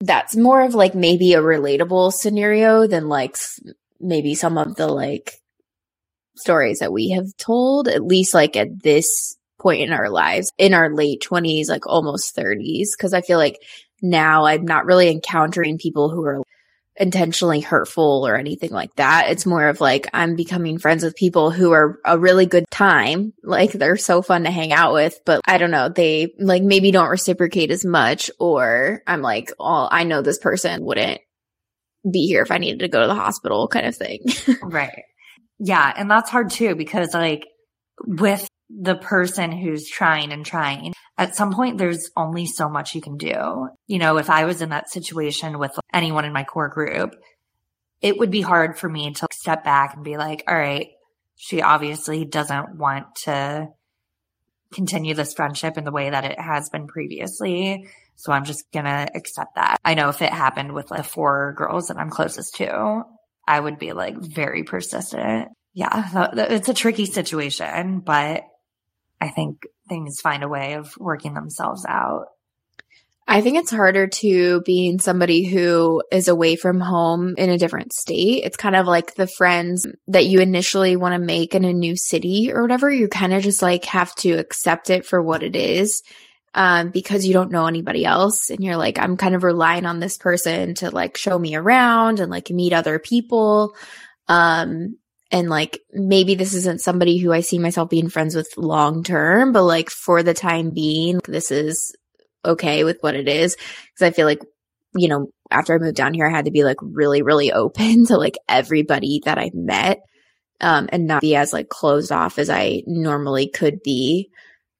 that's 0.00 0.34
more 0.34 0.62
of 0.62 0.74
like 0.74 0.94
maybe 0.94 1.34
a 1.34 1.40
relatable 1.40 2.12
scenario 2.12 2.88
than 2.88 3.08
like 3.08 3.36
maybe 4.00 4.34
some 4.34 4.58
of 4.58 4.74
the 4.74 4.88
like 4.88 5.34
stories 6.36 6.80
that 6.80 6.92
we 6.92 7.10
have 7.10 7.36
told, 7.36 7.86
at 7.86 8.02
least 8.02 8.34
like 8.34 8.56
at 8.56 8.82
this 8.82 9.36
point 9.62 9.82
in 9.82 9.92
our 9.92 10.10
lives, 10.10 10.52
in 10.58 10.74
our 10.74 10.92
late 10.92 11.22
20s, 11.22 11.68
like 11.68 11.86
almost 11.86 12.36
30s. 12.36 12.88
Cause 13.00 13.14
I 13.14 13.20
feel 13.20 13.38
like 13.38 13.58
now 14.02 14.46
I'm 14.46 14.64
not 14.64 14.84
really 14.84 15.10
encountering 15.10 15.78
people 15.78 16.10
who 16.10 16.24
are 16.24 16.42
intentionally 16.96 17.60
hurtful 17.60 18.26
or 18.26 18.36
anything 18.36 18.70
like 18.70 18.94
that. 18.96 19.30
It's 19.30 19.46
more 19.46 19.68
of 19.68 19.80
like 19.80 20.08
I'm 20.12 20.36
becoming 20.36 20.78
friends 20.78 21.02
with 21.02 21.16
people 21.16 21.50
who 21.50 21.72
are 21.72 21.98
a 22.04 22.18
really 22.18 22.46
good 22.46 22.66
time. 22.70 23.32
Like 23.42 23.72
they're 23.72 23.96
so 23.96 24.20
fun 24.20 24.44
to 24.44 24.50
hang 24.50 24.72
out 24.72 24.92
with, 24.92 25.18
but 25.24 25.40
I 25.46 25.58
don't 25.58 25.70
know, 25.70 25.88
they 25.88 26.34
like 26.38 26.62
maybe 26.62 26.90
don't 26.90 27.08
reciprocate 27.08 27.70
as 27.70 27.84
much 27.84 28.30
or 28.38 29.02
I'm 29.06 29.22
like, 29.22 29.52
oh, 29.58 29.88
I 29.90 30.04
know 30.04 30.20
this 30.20 30.38
person 30.38 30.84
wouldn't 30.84 31.20
be 32.10 32.26
here 32.26 32.42
if 32.42 32.50
I 32.50 32.58
needed 32.58 32.80
to 32.80 32.88
go 32.88 33.00
to 33.00 33.06
the 33.06 33.14
hospital 33.14 33.68
kind 33.68 33.86
of 33.86 33.96
thing. 33.96 34.20
right. 34.62 35.04
Yeah. 35.58 35.92
And 35.96 36.10
that's 36.10 36.30
hard 36.30 36.50
too 36.50 36.74
because 36.74 37.14
like 37.14 37.46
with 38.06 38.46
the 38.80 38.94
person 38.94 39.52
who's 39.52 39.88
trying 39.88 40.32
and 40.32 40.46
trying, 40.46 40.94
at 41.18 41.34
some 41.34 41.52
point 41.52 41.78
there's 41.78 42.10
only 42.16 42.46
so 42.46 42.68
much 42.68 42.94
you 42.94 43.00
can 43.00 43.16
do. 43.16 43.68
You 43.86 43.98
know, 43.98 44.16
if 44.16 44.30
I 44.30 44.44
was 44.44 44.62
in 44.62 44.70
that 44.70 44.90
situation 44.90 45.58
with 45.58 45.72
anyone 45.92 46.24
in 46.24 46.32
my 46.32 46.44
core 46.44 46.68
group, 46.68 47.14
it 48.00 48.18
would 48.18 48.30
be 48.30 48.40
hard 48.40 48.78
for 48.78 48.88
me 48.88 49.12
to 49.12 49.26
step 49.32 49.64
back 49.64 49.94
and 49.94 50.04
be 50.04 50.16
like, 50.16 50.44
all 50.48 50.56
right, 50.56 50.88
she 51.36 51.60
obviously 51.62 52.24
doesn't 52.24 52.76
want 52.76 53.06
to 53.24 53.68
continue 54.72 55.14
this 55.14 55.34
friendship 55.34 55.76
in 55.76 55.84
the 55.84 55.92
way 55.92 56.10
that 56.10 56.24
it 56.24 56.40
has 56.40 56.70
been 56.70 56.86
previously. 56.86 57.86
So 58.16 58.32
I'm 58.32 58.44
just 58.44 58.64
going 58.72 58.86
to 58.86 59.08
accept 59.14 59.56
that. 59.56 59.78
I 59.84 59.94
know 59.94 60.08
if 60.08 60.22
it 60.22 60.32
happened 60.32 60.72
with 60.72 60.88
the 60.88 61.02
four 61.02 61.54
girls 61.56 61.88
that 61.88 61.98
I'm 61.98 62.10
closest 62.10 62.56
to, 62.56 63.02
I 63.46 63.60
would 63.60 63.78
be 63.78 63.92
like 63.92 64.16
very 64.16 64.64
persistent. 64.64 65.48
Yeah, 65.74 66.28
it's 66.34 66.68
a 66.68 66.74
tricky 66.74 67.06
situation, 67.06 68.00
but 68.00 68.42
I 69.22 69.28
think 69.28 69.68
things 69.88 70.20
find 70.20 70.42
a 70.42 70.48
way 70.48 70.74
of 70.74 70.94
working 70.98 71.32
themselves 71.32 71.86
out. 71.88 72.26
I 73.28 73.40
think 73.40 73.56
it's 73.56 73.70
harder 73.70 74.08
to 74.08 74.62
being 74.62 74.98
somebody 74.98 75.44
who 75.44 76.02
is 76.10 76.26
away 76.26 76.56
from 76.56 76.80
home 76.80 77.36
in 77.38 77.48
a 77.50 77.56
different 77.56 77.92
state. 77.92 78.42
It's 78.42 78.56
kind 78.56 78.74
of 78.74 78.88
like 78.88 79.14
the 79.14 79.28
friends 79.28 79.86
that 80.08 80.26
you 80.26 80.40
initially 80.40 80.96
want 80.96 81.14
to 81.14 81.20
make 81.20 81.54
in 81.54 81.64
a 81.64 81.72
new 81.72 81.94
city 81.94 82.50
or 82.52 82.62
whatever. 82.62 82.90
You 82.90 83.06
kind 83.06 83.32
of 83.32 83.44
just 83.44 83.62
like 83.62 83.84
have 83.84 84.12
to 84.16 84.32
accept 84.32 84.90
it 84.90 85.06
for 85.06 85.22
what 85.22 85.44
it 85.44 85.54
is. 85.54 86.02
Um, 86.52 86.90
because 86.90 87.24
you 87.24 87.32
don't 87.32 87.52
know 87.52 87.66
anybody 87.66 88.04
else 88.04 88.50
and 88.50 88.62
you're 88.62 88.76
like, 88.76 88.98
I'm 88.98 89.16
kind 89.16 89.36
of 89.36 89.44
relying 89.44 89.86
on 89.86 90.00
this 90.00 90.18
person 90.18 90.74
to 90.74 90.90
like 90.90 91.16
show 91.16 91.38
me 91.38 91.54
around 91.54 92.18
and 92.18 92.30
like 92.30 92.50
meet 92.50 92.72
other 92.72 92.98
people. 92.98 93.74
Um, 94.28 94.96
and 95.32 95.48
like 95.48 95.80
maybe 95.92 96.34
this 96.34 96.54
isn't 96.54 96.82
somebody 96.82 97.16
who 97.16 97.32
I 97.32 97.40
see 97.40 97.58
myself 97.58 97.88
being 97.88 98.10
friends 98.10 98.36
with 98.36 98.52
long 98.58 99.02
term, 99.02 99.52
but 99.52 99.64
like 99.64 99.88
for 99.88 100.22
the 100.22 100.34
time 100.34 100.70
being, 100.70 101.20
this 101.26 101.50
is 101.50 101.96
okay 102.44 102.84
with 102.84 102.98
what 103.00 103.16
it 103.16 103.28
is. 103.28 103.56
Cause 103.98 104.06
I 104.06 104.10
feel 104.10 104.26
like, 104.26 104.42
you 104.94 105.08
know, 105.08 105.28
after 105.50 105.74
I 105.74 105.78
moved 105.78 105.96
down 105.96 106.12
here, 106.12 106.26
I 106.26 106.30
had 106.30 106.44
to 106.44 106.50
be 106.50 106.64
like 106.64 106.76
really, 106.82 107.22
really 107.22 107.50
open 107.50 108.06
to 108.08 108.18
like 108.18 108.36
everybody 108.46 109.22
that 109.24 109.38
I 109.38 109.50
met. 109.54 110.00
Um, 110.60 110.88
and 110.92 111.08
not 111.08 111.22
be 111.22 111.34
as 111.34 111.52
like 111.52 111.68
closed 111.68 112.12
off 112.12 112.38
as 112.38 112.48
I 112.48 112.84
normally 112.86 113.48
could 113.48 113.82
be, 113.82 114.30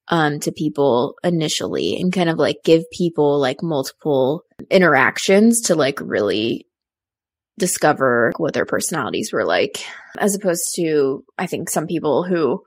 um, 0.07 0.39
to 0.39 0.53
people 0.53 1.17
initially 1.25 2.01
and 2.01 2.13
kind 2.13 2.29
of 2.29 2.39
like 2.39 2.59
give 2.65 2.89
people 2.93 3.41
like 3.41 3.65
multiple 3.65 4.45
interactions 4.71 5.63
to 5.63 5.75
like 5.75 5.99
really 6.01 6.69
discover 7.59 8.33
what 8.37 8.55
their 8.55 8.67
personalities 8.67 9.33
were 9.33 9.45
like, 9.45 9.85
as 10.19 10.35
opposed 10.35 10.75
to, 10.77 11.25
I 11.39 11.47
think 11.47 11.71
some 11.71 11.87
people 11.87 12.25
who 12.25 12.63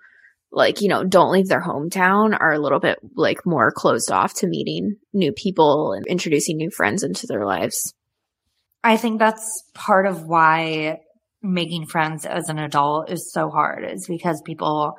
like, 0.51 0.81
you 0.81 0.87
know, 0.87 1.03
don't 1.03 1.31
leave 1.31 1.47
their 1.47 1.61
hometown 1.61 2.35
are 2.39 2.53
a 2.53 2.59
little 2.59 2.79
bit 2.79 2.97
like 3.15 3.45
more 3.45 3.71
closed 3.71 4.09
off 4.09 4.33
to 4.35 4.47
meeting 4.47 4.95
new 5.11 5.33
people 5.33 5.91
and 5.91 6.05
introducing 6.07 6.55
new 6.55 6.71
friends 6.71 7.03
into 7.03 7.27
their 7.27 7.45
lives. 7.45 7.93
I 8.83 8.95
think 8.97 9.19
that's 9.19 9.63
part 9.73 10.05
of 10.05 10.23
why 10.23 10.99
making 11.41 11.87
friends 11.87 12.25
as 12.25 12.47
an 12.49 12.57
adult 12.57 13.11
is 13.11 13.33
so 13.33 13.49
hard 13.49 13.83
is 13.83 14.07
because 14.07 14.41
people 14.43 14.95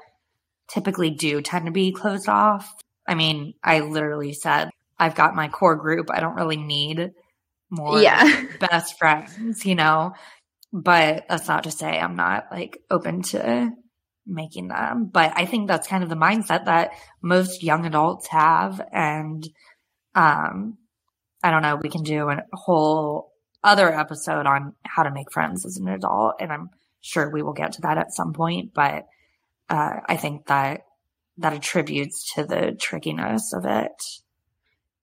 typically 0.69 1.11
do 1.11 1.41
tend 1.41 1.67
to 1.67 1.73
be 1.73 1.93
closed 1.93 2.29
off. 2.29 2.71
I 3.07 3.15
mean, 3.15 3.55
I 3.63 3.81
literally 3.81 4.33
said, 4.33 4.69
I've 4.99 5.15
got 5.15 5.35
my 5.35 5.49
core 5.49 5.77
group. 5.77 6.11
I 6.11 6.21
don't 6.21 6.37
really 6.37 6.57
need 6.57 7.13
more 7.71 8.01
yeah. 8.01 8.47
best 8.61 8.99
friends, 8.99 9.65
you 9.65 9.75
know? 9.75 10.13
But 10.73 11.27
that's 11.29 11.49
not 11.49 11.65
to 11.65 11.71
say 11.71 11.99
I'm 11.99 12.17
not 12.17 12.47
like 12.51 12.79
open 12.91 13.23
to 13.23 13.71
making 14.27 14.69
them. 14.69 15.09
But 15.13 15.33
I 15.37 15.47
think 15.47 15.69
that's 15.69 15.89
kind 15.89 16.03
of 16.03 16.11
the 16.11 16.17
mindset 16.17 16.67
that 16.67 16.93
most 17.23 17.63
young 17.63 17.87
adults 17.87 18.27
have. 18.29 18.81
And, 18.93 19.49
um, 20.15 20.79
I 21.43 21.51
don't 21.51 21.63
know, 21.63 21.79
we 21.81 21.89
can 21.89 22.03
do 22.03 22.29
a 22.29 22.43
whole 22.53 23.33
other 23.63 23.93
episode 23.93 24.47
on 24.47 24.75
how 24.85 25.05
to 25.05 25.13
make 25.13 25.33
friends 25.33 25.65
as 25.65 25.77
an 25.77 25.89
adult. 25.89 26.35
And 26.41 26.53
I'm 26.53 26.71
sure 27.01 27.31
we 27.31 27.43
will 27.43 27.53
get 27.53 27.73
to 27.73 27.83
that 27.83 27.99
at 27.99 28.13
some 28.13 28.33
point. 28.33 28.73
But, 28.75 29.05
uh, 29.69 30.01
I 30.09 30.17
think 30.17 30.47
that 30.47 30.83
that 31.39 31.53
attributes 31.53 32.35
to 32.35 32.45
the 32.45 32.77
trickiness 32.79 33.53
of 33.53 33.65
it. 33.65 33.93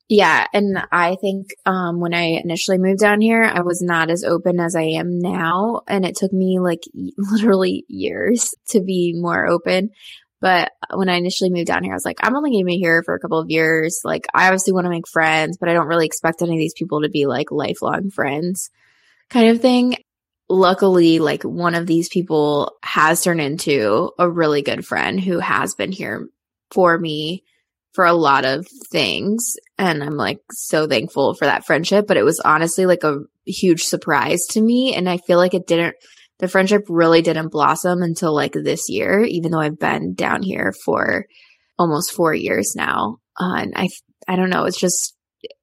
Yeah. 0.10 0.46
And 0.54 0.78
I 0.92 1.16
think, 1.16 1.48
um, 1.66 2.00
when 2.00 2.14
I 2.14 2.42
initially 2.44 2.78
moved 2.78 3.00
down 3.00 3.22
here, 3.22 3.44
I 3.44 3.62
was 3.62 3.82
not 3.82 4.12
as 4.12 4.24
open 4.24 4.60
as 4.60 4.76
I 4.76 4.84
am 4.84 5.20
now. 5.20 5.82
And 5.88 6.06
it 6.06 6.16
took 6.16 6.34
me 6.34 6.60
like 6.60 6.82
literally 7.18 7.86
years 7.88 8.54
to 8.70 8.82
be 8.82 9.14
more 9.16 9.48
open. 9.48 9.90
But 10.42 10.74
when 10.94 11.08
I 11.08 11.16
initially 11.16 11.50
moved 11.50 11.68
down 11.68 11.86
here, 11.86 11.94
I 11.94 11.96
was 11.96 12.04
like, 12.04 12.18
I'm 12.22 12.36
only 12.36 12.52
going 12.52 12.66
to 12.66 12.68
be 12.68 12.78
here 12.78 13.02
for 13.02 13.16
a 13.16 13.20
couple 13.20 13.40
of 13.40 13.50
years. 13.50 14.02
Like, 14.04 14.28
I 14.34 14.48
obviously 14.48 14.74
want 14.74 14.84
to 14.84 14.90
make 14.90 15.08
friends, 15.08 15.58
but 15.58 15.70
I 15.70 15.74
don't 15.74 15.88
really 15.88 16.06
expect 16.06 16.42
any 16.42 16.52
of 16.52 16.60
these 16.60 16.74
people 16.74 17.02
to 17.04 17.10
be 17.10 17.26
like 17.26 17.50
lifelong 17.50 18.10
friends 18.10 18.70
kind 19.30 19.52
of 19.52 19.62
thing. 19.62 19.96
Luckily, 20.50 21.20
like 21.20 21.44
one 21.44 21.76
of 21.76 21.88
these 21.88 22.10
people 22.10 22.74
has 22.84 23.24
turned 23.24 23.40
into 23.40 24.12
a 24.20 24.30
really 24.30 24.62
good 24.62 24.86
friend 24.86 25.18
who 25.18 25.40
has 25.40 25.76
been 25.76 25.94
here 25.94 26.28
for 26.72 26.98
me 26.98 27.46
for 27.94 28.06
a 28.06 28.14
lot 28.14 28.44
of 28.46 28.68
things. 28.92 29.56
And 29.78 30.04
I'm 30.04 30.18
like 30.18 30.40
so 30.52 30.88
thankful 30.88 31.36
for 31.36 31.46
that 31.46 31.66
friendship. 31.66 32.06
But 32.08 32.18
it 32.18 32.24
was 32.24 32.40
honestly 32.40 32.86
like 32.86 33.04
a 33.04 33.20
huge 33.46 33.84
surprise 33.84 34.46
to 34.52 34.62
me. 34.62 34.96
And 34.96 35.10
I 35.10 35.18
feel 35.18 35.38
like 35.38 35.54
it 35.54 35.68
didn't, 35.68 35.96
the 36.40 36.48
friendship 36.48 36.84
really 36.90 37.22
didn't 37.22 37.52
blossom 37.52 38.02
until 38.02 38.34
like 38.34 38.54
this 38.54 38.90
year, 38.90 39.22
even 39.22 39.52
though 39.52 39.60
I've 39.60 39.80
been 39.80 40.14
down 40.16 40.42
here 40.42 40.74
for 40.84 41.26
almost 41.78 42.14
four 42.14 42.34
years 42.34 42.74
now. 42.76 43.18
Uh, 43.40 43.56
and 43.58 43.74
I, 43.76 43.90
I 44.28 44.36
don't 44.36 44.50
know. 44.50 44.66
It's 44.66 44.80
just, 44.80 45.16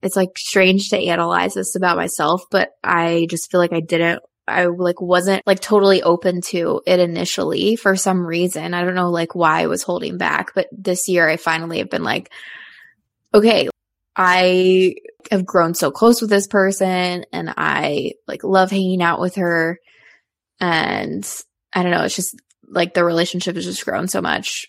it's 0.02 0.16
like 0.16 0.36
strange 0.36 0.90
to 0.90 0.98
analyze 0.98 1.54
this 1.54 1.74
about 1.74 1.96
myself, 1.96 2.42
but 2.50 2.70
I 2.84 3.26
just 3.30 3.50
feel 3.50 3.60
like 3.60 3.72
I 3.72 3.80
didn't 3.80 4.22
I 4.46 4.66
like 4.66 5.00
wasn't 5.00 5.46
like 5.46 5.60
totally 5.60 6.02
open 6.02 6.40
to 6.48 6.82
it 6.86 6.98
initially 6.98 7.76
for 7.76 7.96
some 7.96 8.26
reason. 8.26 8.74
I 8.74 8.84
don't 8.84 8.94
know 8.94 9.10
like 9.10 9.34
why 9.34 9.62
I 9.62 9.66
was 9.66 9.82
holding 9.82 10.18
back, 10.18 10.54
but 10.54 10.68
this 10.72 11.08
year 11.08 11.28
I 11.28 11.36
finally 11.36 11.78
have 11.78 11.90
been 11.90 12.02
like, 12.02 12.30
okay, 13.32 13.68
I 14.16 14.94
have 15.30 15.46
grown 15.46 15.74
so 15.74 15.90
close 15.90 16.20
with 16.20 16.30
this 16.30 16.46
person 16.46 17.24
and 17.32 17.54
I 17.56 18.12
like 18.26 18.42
love 18.42 18.70
hanging 18.70 19.02
out 19.02 19.20
with 19.20 19.36
her. 19.36 19.78
And 20.58 21.26
I 21.72 21.82
don't 21.82 21.92
know, 21.92 22.04
it's 22.04 22.16
just 22.16 22.34
like 22.68 22.94
the 22.94 23.04
relationship 23.04 23.56
has 23.56 23.64
just 23.64 23.84
grown 23.84 24.08
so 24.08 24.20
much. 24.20 24.66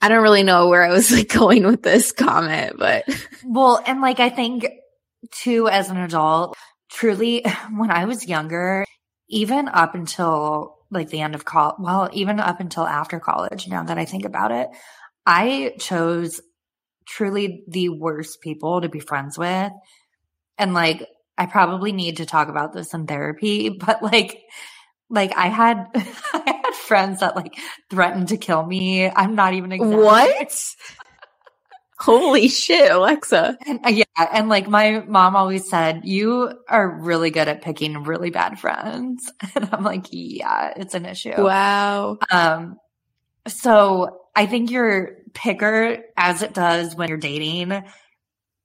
I 0.00 0.08
don't 0.08 0.22
really 0.22 0.42
know 0.42 0.68
where 0.68 0.82
I 0.82 0.92
was 0.92 1.10
like 1.16 1.28
going 1.28 1.64
with 1.64 1.82
this 1.82 2.12
comment, 2.12 2.76
but 2.78 3.04
well, 3.44 3.82
and 3.84 4.00
like 4.00 4.20
I 4.20 4.30
think 4.30 4.66
too 5.30 5.68
as 5.68 5.90
an 5.90 5.98
adult, 5.98 6.56
truly 6.90 7.44
when 7.76 7.90
I 7.90 8.04
was 8.04 8.26
younger, 8.26 8.84
even 9.28 9.68
up 9.68 9.94
until 9.94 10.76
like 10.90 11.10
the 11.10 11.20
end 11.20 11.34
of 11.34 11.44
college, 11.44 11.76
well, 11.80 12.10
even 12.12 12.40
up 12.40 12.60
until 12.60 12.86
after 12.86 13.20
college, 13.20 13.68
now 13.68 13.84
that 13.84 13.98
I 13.98 14.04
think 14.04 14.24
about 14.24 14.52
it, 14.52 14.68
I 15.26 15.74
chose 15.78 16.40
truly 17.06 17.64
the 17.68 17.90
worst 17.90 18.40
people 18.42 18.82
to 18.82 18.88
be 18.88 19.00
friends 19.00 19.38
with. 19.38 19.72
And 20.58 20.74
like, 20.74 21.06
I 21.38 21.46
probably 21.46 21.92
need 21.92 22.18
to 22.18 22.26
talk 22.26 22.48
about 22.48 22.72
this 22.72 22.94
in 22.94 23.06
therapy, 23.06 23.68
but 23.80 24.02
like, 24.02 24.40
like 25.10 25.36
I 25.36 25.48
had, 25.48 25.86
I 25.94 26.60
had 26.64 26.74
friends 26.74 27.20
that 27.20 27.36
like 27.36 27.54
threatened 27.90 28.28
to 28.28 28.38
kill 28.38 28.64
me. 28.64 29.08
I'm 29.10 29.34
not 29.36 29.54
even 29.54 29.72
exaggerating. 29.72 30.02
What? 30.04 30.74
Holy 32.00 32.48
shit, 32.48 32.90
Alexa. 32.90 33.58
And, 33.66 33.80
uh, 33.84 33.88
yeah, 33.88 34.04
and 34.32 34.48
like 34.48 34.68
my 34.68 35.00
mom 35.00 35.34
always 35.34 35.68
said, 35.68 36.02
you 36.04 36.52
are 36.68 36.88
really 36.88 37.30
good 37.30 37.48
at 37.48 37.62
picking 37.62 38.04
really 38.04 38.30
bad 38.30 38.58
friends. 38.58 39.30
And 39.54 39.68
I'm 39.72 39.82
like, 39.82 40.06
yeah, 40.10 40.74
it's 40.76 40.94
an 40.94 41.06
issue. 41.06 41.34
Wow. 41.36 42.18
Um, 42.30 42.78
so 43.48 44.20
I 44.36 44.46
think 44.46 44.70
your 44.70 45.16
picker, 45.34 46.04
as 46.16 46.42
it 46.42 46.54
does 46.54 46.94
when 46.94 47.08
you're 47.08 47.18
dating, 47.18 47.82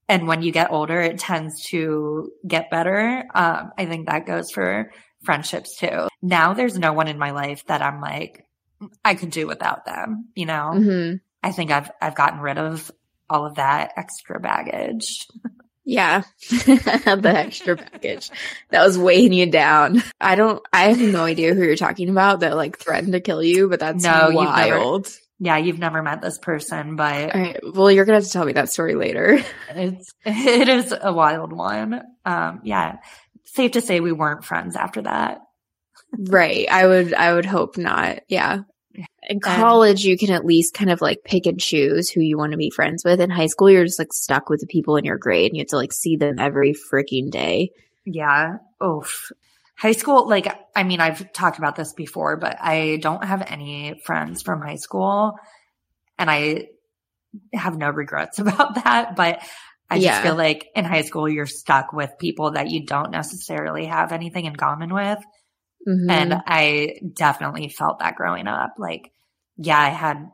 and 0.09 0.27
when 0.27 0.43
you 0.43 0.51
get 0.51 0.71
older, 0.71 1.01
it 1.01 1.17
tends 1.17 1.63
to 1.67 2.31
get 2.45 2.69
better. 2.69 3.23
Um, 3.34 3.71
I 3.77 3.86
think 3.86 4.07
that 4.07 4.27
goes 4.27 4.51
for 4.51 4.91
friendships 5.23 5.77
too. 5.77 6.07
Now 6.21 6.53
there's 6.53 6.77
no 6.77 6.93
one 6.93 7.07
in 7.07 7.17
my 7.17 7.31
life 7.31 7.65
that 7.67 7.81
I'm 7.81 8.01
like, 8.01 8.45
I 9.03 9.15
could 9.15 9.31
do 9.31 9.47
without 9.47 9.86
them, 9.86 10.29
you 10.36 10.45
know? 10.45 10.71
Mm-hmm. 10.75 11.15
I 11.41 11.51
think 11.51 11.71
I've, 11.71 11.89
I've 12.01 12.15
gotten 12.15 12.39
rid 12.39 12.57
of 12.57 12.91
all 13.30 13.45
of 13.45 13.55
that 13.55 13.93
extra 13.97 14.39
baggage. 14.39 15.28
Yeah. 15.86 16.24
the 16.49 17.34
extra 17.36 17.76
package 17.76 18.30
that 18.69 18.86
was 18.86 18.97
weighing 18.97 19.34
you 19.34 19.49
down. 19.51 20.01
I 20.21 20.36
don't, 20.36 20.61
I 20.71 20.84
have 20.93 20.99
no 21.01 21.24
idea 21.26 21.53
who 21.53 21.63
you're 21.63 21.76
talking 21.76 22.09
about 22.09 22.39
that 22.41 22.55
like 22.55 22.78
threatened 22.80 23.13
to 23.13 23.19
kill 23.19 23.43
you, 23.43 23.67
but 23.69 23.80
that's 23.82 24.03
No, 24.03 24.30
you've 24.30 24.55
never- 24.55 24.80
wild. 24.80 25.07
Yeah, 25.39 25.57
you've 25.57 25.80
never 25.80 26.01
met 26.01 26.21
this 26.21 26.38
person, 26.38 26.95
but 26.95 27.36
All 27.36 27.41
right. 27.41 27.59
Well, 27.74 27.91
you're 27.91 28.05
going 28.05 28.13
to 28.13 28.21
have 28.21 28.28
to 28.28 28.32
tell 28.32 28.45
me 28.45 28.53
that 28.53 28.69
story 28.69 28.95
later. 28.95 29.39
it's, 29.71 30.13
it 30.26 30.69
is 30.69 30.93
a 31.01 31.11
wild 31.11 31.51
one. 31.51 32.01
Um, 32.24 32.61
yeah. 32.63 32.99
Safe 33.43 33.71
to 33.71 33.82
say 33.82 33.99
we 33.99 34.13
weren't 34.13 34.45
friends 34.45 34.78
after 34.78 35.01
that. 35.01 35.39
right. 36.17 36.65
I 36.71 36.88
would, 36.88 37.13
I 37.13 37.34
would 37.34 37.45
hope 37.45 37.78
not. 37.78 38.19
Yeah. 38.30 38.59
In 39.30 39.38
um, 39.38 39.39
college, 39.39 40.04
you 40.04 40.18
can 40.18 40.32
at 40.32 40.46
least 40.46 40.74
kind 40.74 40.91
of 40.91 41.02
like 41.02 41.24
pick 41.24 41.46
and 41.46 41.60
choose 41.60 42.10
who 42.10 42.22
you 42.22 42.38
want 42.38 42.52
to 42.52 42.58
be 42.58 42.70
friends 42.70 43.04
with. 43.04 43.20
In 43.22 43.30
high 43.30 43.48
school, 43.48 43.70
you're 43.70 43.86
just 43.86 44.00
like 44.00 44.14
stuck 44.14 44.50
with 44.50 44.60
the 44.60 44.68
people 44.68 44.98
in 44.98 45.06
your 45.06 45.18
grade 45.18 45.52
and 45.52 45.58
you 45.58 45.62
have 45.62 45.70
to 45.70 45.78
like 45.78 45.94
see 45.94 46.16
them 46.18 46.39
every 46.39 46.74
freaking 46.91 47.32
day. 47.32 47.70
Yeah. 48.06 48.58
Oof. 48.84 49.32
High 49.78 49.94
school, 49.94 50.28
like, 50.28 50.48
I 50.76 50.84
mean, 50.84 51.00
I've 51.00 51.32
talked 51.34 51.58
about 51.58 51.76
this 51.76 51.94
before, 51.94 52.38
but 52.38 52.58
I 52.62 52.98
don't 53.02 53.24
have 53.24 53.44
any 53.48 54.00
friends 54.06 54.41
from 54.41 54.62
high 54.62 54.76
school 54.76 55.34
and 56.20 56.30
I 56.30 56.68
have 57.54 57.78
no 57.78 57.89
regrets 57.89 58.39
about 58.39 58.76
that. 58.84 59.16
But 59.16 59.41
I 59.89 59.96
just 59.96 60.06
Yeah. 60.06 60.22
feel 60.22 60.36
like 60.36 60.68
in 60.76 60.86
high 60.86 61.02
school, 61.02 61.28
you're 61.28 61.46
stuck 61.48 61.94
with 61.94 62.12
people 62.20 62.52
that 62.52 62.70
you 62.70 62.86
don't 62.86 63.12
necessarily 63.12 63.86
have 63.86 64.12
anything 64.12 64.46
in 64.46 64.56
common 64.56 64.94
with. 64.94 65.20
Mhm. 65.88 66.09
And 66.09 66.34
I 66.47 66.95
definitely 67.13 67.69
felt 67.69 67.99
that 67.99 68.15
growing 68.15 68.47
up. 68.47 68.73
Like, 68.77 69.11
yeah, 69.57 69.79
I 69.79 69.89
had 69.89 70.29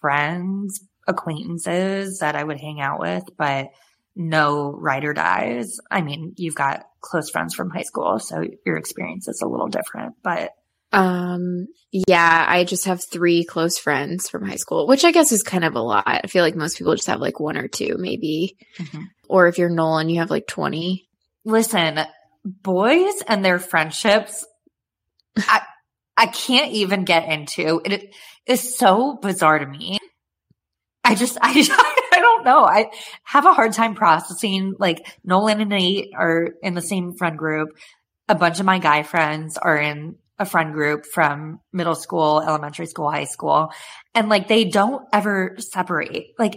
friends, 0.00 0.80
acquaintances 1.06 2.18
that 2.18 2.36
I 2.36 2.42
would 2.44 2.60
hang 2.60 2.80
out 2.80 3.00
with, 3.00 3.24
but 3.36 3.68
no 4.14 4.72
ride 4.72 5.04
or 5.04 5.14
dies. 5.14 5.78
I 5.90 6.02
mean, 6.02 6.34
you've 6.36 6.54
got 6.54 6.84
close 7.00 7.30
friends 7.30 7.54
from 7.54 7.70
high 7.70 7.82
school, 7.82 8.18
so 8.18 8.44
your 8.66 8.76
experience 8.76 9.26
is 9.28 9.40
a 9.42 9.48
little 9.48 9.68
different, 9.68 10.14
but 10.22 10.50
Um, 10.94 11.68
yeah, 11.90 12.44
I 12.46 12.64
just 12.64 12.84
have 12.84 13.00
three 13.02 13.44
close 13.44 13.78
friends 13.78 14.28
from 14.28 14.44
high 14.46 14.56
school, 14.56 14.86
which 14.86 15.06
I 15.06 15.10
guess 15.10 15.32
is 15.32 15.42
kind 15.42 15.64
of 15.64 15.74
a 15.74 15.80
lot. 15.80 16.04
I 16.06 16.26
feel 16.26 16.44
like 16.44 16.54
most 16.54 16.76
people 16.76 16.94
just 16.94 17.06
have 17.06 17.18
like 17.20 17.40
one 17.40 17.56
or 17.56 17.66
two, 17.66 17.96
maybe. 17.98 18.58
Mhm. 18.76 19.04
Or 19.26 19.46
if 19.46 19.56
you're 19.56 19.70
Nolan, 19.70 20.10
you 20.10 20.18
have 20.20 20.30
like 20.30 20.46
20. 20.46 21.08
listen, 21.46 21.98
boys 22.44 23.22
and 23.26 23.44
their 23.44 23.58
friendships, 23.58 24.46
I, 25.36 25.62
I 26.16 26.26
can't 26.26 26.72
even 26.72 27.04
get 27.04 27.28
into. 27.28 27.80
It 27.84 28.14
is 28.46 28.76
so 28.76 29.18
bizarre 29.20 29.58
to 29.58 29.66
me. 29.66 29.98
I 31.04 31.14
just, 31.14 31.38
I, 31.42 31.50
I 32.12 32.18
don't 32.20 32.44
know. 32.44 32.64
I 32.64 32.90
have 33.24 33.46
a 33.46 33.52
hard 33.52 33.72
time 33.72 33.94
processing 33.94 34.74
like 34.78 35.06
Nolan 35.24 35.60
and 35.60 35.70
Nate 35.70 36.10
are 36.14 36.50
in 36.62 36.74
the 36.74 36.82
same 36.82 37.14
friend 37.14 37.38
group. 37.38 37.70
A 38.28 38.34
bunch 38.34 38.60
of 38.60 38.66
my 38.66 38.78
guy 38.78 39.02
friends 39.02 39.58
are 39.58 39.76
in 39.76 40.16
a 40.38 40.44
friend 40.44 40.72
group 40.72 41.06
from 41.06 41.60
middle 41.72 41.94
school, 41.94 42.40
elementary 42.40 42.86
school, 42.86 43.10
high 43.10 43.24
school. 43.24 43.70
And 44.14 44.28
like 44.28 44.48
they 44.48 44.64
don't 44.64 45.06
ever 45.12 45.56
separate. 45.58 46.34
Like 46.38 46.54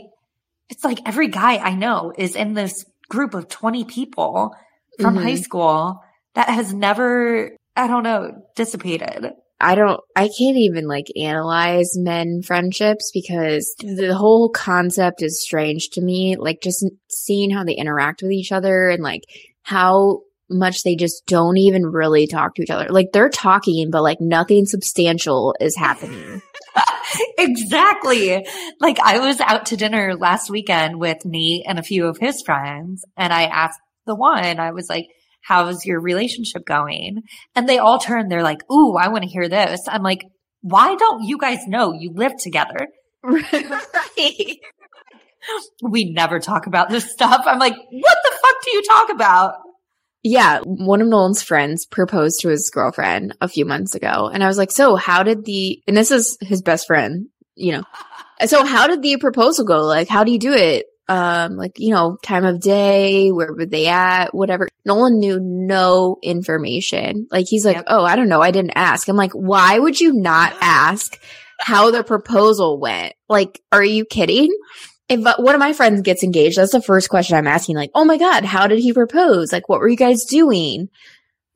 it's 0.69 0.83
like 0.83 0.99
every 1.05 1.27
guy 1.27 1.57
I 1.57 1.75
know 1.75 2.11
is 2.15 2.35
in 2.35 2.53
this 2.53 2.85
group 3.09 3.33
of 3.33 3.47
20 3.47 3.85
people 3.85 4.55
from 4.99 5.15
Mhm. 5.17 5.23
high 5.23 5.35
school 5.35 5.99
that 6.35 6.49
has 6.49 6.73
never, 6.73 7.55
I 7.75 7.87
don't 7.87 8.03
know, 8.03 8.31
dissipated. 8.55 9.31
I 9.59 9.75
don't, 9.75 9.99
I 10.15 10.23
can't 10.37 10.57
even 10.57 10.85
like 10.87 11.05
analyze 11.15 11.91
men 11.97 12.41
friendships 12.41 13.11
because 13.13 13.73
the 13.79 14.13
whole 14.13 14.49
concept 14.49 15.21
is 15.21 15.41
strange 15.41 15.89
to 15.91 16.01
me. 16.01 16.35
Like 16.37 16.61
just 16.61 16.85
seeing 17.09 17.51
how 17.51 17.63
they 17.63 17.73
interact 17.73 18.21
with 18.21 18.31
each 18.31 18.51
other 18.51 18.89
and 18.89 19.01
like 19.01 19.21
how 19.63 20.19
much 20.49 20.83
they 20.83 20.95
just 20.95 21.25
don't 21.25 21.57
even 21.57 21.85
really 21.85 22.27
talk 22.27 22.53
to 22.55 22.61
each 22.61 22.69
other. 22.69 22.87
Like 22.89 23.07
they're 23.13 23.29
talking, 23.29 23.89
but 23.91 24.03
like 24.03 24.19
nothing 24.19 24.65
substantial 24.65 25.55
is 25.61 25.75
happening. 25.77 26.41
exactly. 27.37 28.45
Like 28.79 28.99
I 28.99 29.19
was 29.19 29.39
out 29.39 29.67
to 29.67 29.77
dinner 29.77 30.15
last 30.15 30.49
weekend 30.49 30.99
with 30.99 31.25
Nate 31.25 31.63
and 31.67 31.79
a 31.79 31.83
few 31.83 32.07
of 32.07 32.17
his 32.17 32.41
friends 32.41 33.05
and 33.17 33.31
I 33.31 33.43
asked 33.43 33.79
the 34.05 34.15
one, 34.15 34.59
I 34.59 34.71
was 34.71 34.89
like, 34.89 35.07
how's 35.41 35.85
your 35.85 35.99
relationship 35.99 36.65
going? 36.65 37.21
And 37.55 37.69
they 37.69 37.77
all 37.77 37.99
turned, 37.99 38.31
they're 38.31 38.43
like, 38.43 38.69
ooh, 38.71 38.95
I 38.95 39.09
want 39.09 39.23
to 39.23 39.29
hear 39.29 39.47
this. 39.47 39.81
I'm 39.87 40.03
like, 40.03 40.25
why 40.61 40.95
don't 40.95 41.23
you 41.23 41.37
guys 41.37 41.59
know 41.67 41.93
you 41.93 42.11
live 42.13 42.33
together? 42.37 42.87
right. 43.23 44.57
We 45.83 46.11
never 46.11 46.39
talk 46.39 46.65
about 46.65 46.89
this 46.89 47.11
stuff. 47.11 47.43
I'm 47.45 47.59
like, 47.59 47.75
what 47.75 48.17
the 48.23 48.31
fuck 48.31 48.63
do 48.63 48.71
you 48.71 48.81
talk 48.81 49.11
about? 49.11 49.53
Yeah, 50.23 50.61
one 50.63 51.01
of 51.01 51.07
Nolan's 51.07 51.43
friends 51.43 51.85
proposed 51.85 52.39
to 52.39 52.49
his 52.49 52.71
girlfriend 52.73 53.35
a 53.41 53.47
few 53.47 53.63
months 53.63 53.93
ago. 53.93 54.27
And 54.33 54.43
I 54.43 54.47
was 54.47 54.57
like, 54.57 54.71
so 54.71 54.95
how 54.95 55.21
did 55.21 55.45
the, 55.45 55.83
and 55.87 55.95
this 55.95 56.09
is 56.09 56.35
his 56.41 56.63
best 56.63 56.87
friend, 56.87 57.27
you 57.53 57.73
know. 57.73 57.83
So 58.47 58.65
how 58.65 58.87
did 58.87 59.01
the 59.01 59.15
proposal 59.15 59.63
go? 59.63 59.85
Like, 59.85 60.09
how 60.09 60.25
do 60.25 60.31
you 60.33 60.39
do 60.39 60.51
it? 60.51 60.87
Um, 61.07 61.55
like, 61.55 61.73
you 61.77 61.93
know, 61.93 62.17
time 62.23 62.45
of 62.45 62.59
day, 62.61 63.31
where 63.31 63.53
were 63.53 63.67
they 63.67 63.85
at, 63.87 64.33
whatever. 64.33 64.67
Nolan 64.85 65.19
knew 65.19 65.39
no 65.39 66.17
information. 66.23 67.27
Like, 67.29 67.45
he's 67.47 67.63
like, 67.63 67.75
Yep. 67.75 67.85
oh, 67.87 68.03
I 68.03 68.15
don't 68.15 68.27
know. 68.29 68.41
I 68.41 68.49
didn't 68.51 68.73
ask. 68.75 69.07
I'm 69.07 69.15
like, 69.15 69.33
why 69.33 69.77
would 69.77 69.99
you 69.99 70.13
not 70.13 70.55
ask 70.61 71.19
how 71.59 71.91
the 71.91 72.03
proposal 72.03 72.79
went? 72.79 73.13
Like, 73.29 73.61
are 73.71 73.83
you 73.83 74.03
kidding? 74.05 74.49
If 75.07 75.19
one 75.37 75.53
of 75.53 75.59
my 75.59 75.73
friends 75.73 76.01
gets 76.01 76.23
engaged, 76.23 76.57
that's 76.57 76.71
the 76.71 76.81
first 76.81 77.09
question 77.09 77.37
I'm 77.37 77.45
asking. 77.45 77.75
Like, 77.75 77.91
oh 77.93 78.05
my 78.05 78.17
God, 78.17 78.43
how 78.43 78.65
did 78.65 78.79
he 78.79 78.91
propose? 78.91 79.51
Like, 79.53 79.69
what 79.69 79.79
were 79.79 79.87
you 79.87 79.95
guys 79.97 80.25
doing? 80.25 80.89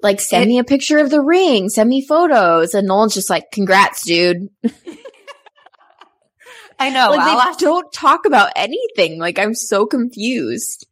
Like, 0.03 0.21
send 0.21 0.43
It- 0.43 0.47
me 0.47 0.59
a 0.59 0.63
picture 0.63 0.99
of 0.99 1.09
the 1.09 1.21
ring, 1.21 1.69
send 1.69 1.89
me 1.89 2.05
photos. 2.05 2.75
And 2.75 2.87
Nolan's 2.87 3.15
just 3.15 3.31
like, 3.31 3.45
congrats, 3.51 4.05
dude. 4.05 4.49
I 6.79 6.89
know. 6.89 7.09
like, 7.11 7.19
I'll 7.19 7.53
they 7.53 7.65
don't 7.65 7.91
talk 7.91 8.25
about 8.25 8.51
anything. 8.55 9.19
Like, 9.19 9.37
I'm 9.37 9.53
so 9.53 9.85
confused. 9.85 10.85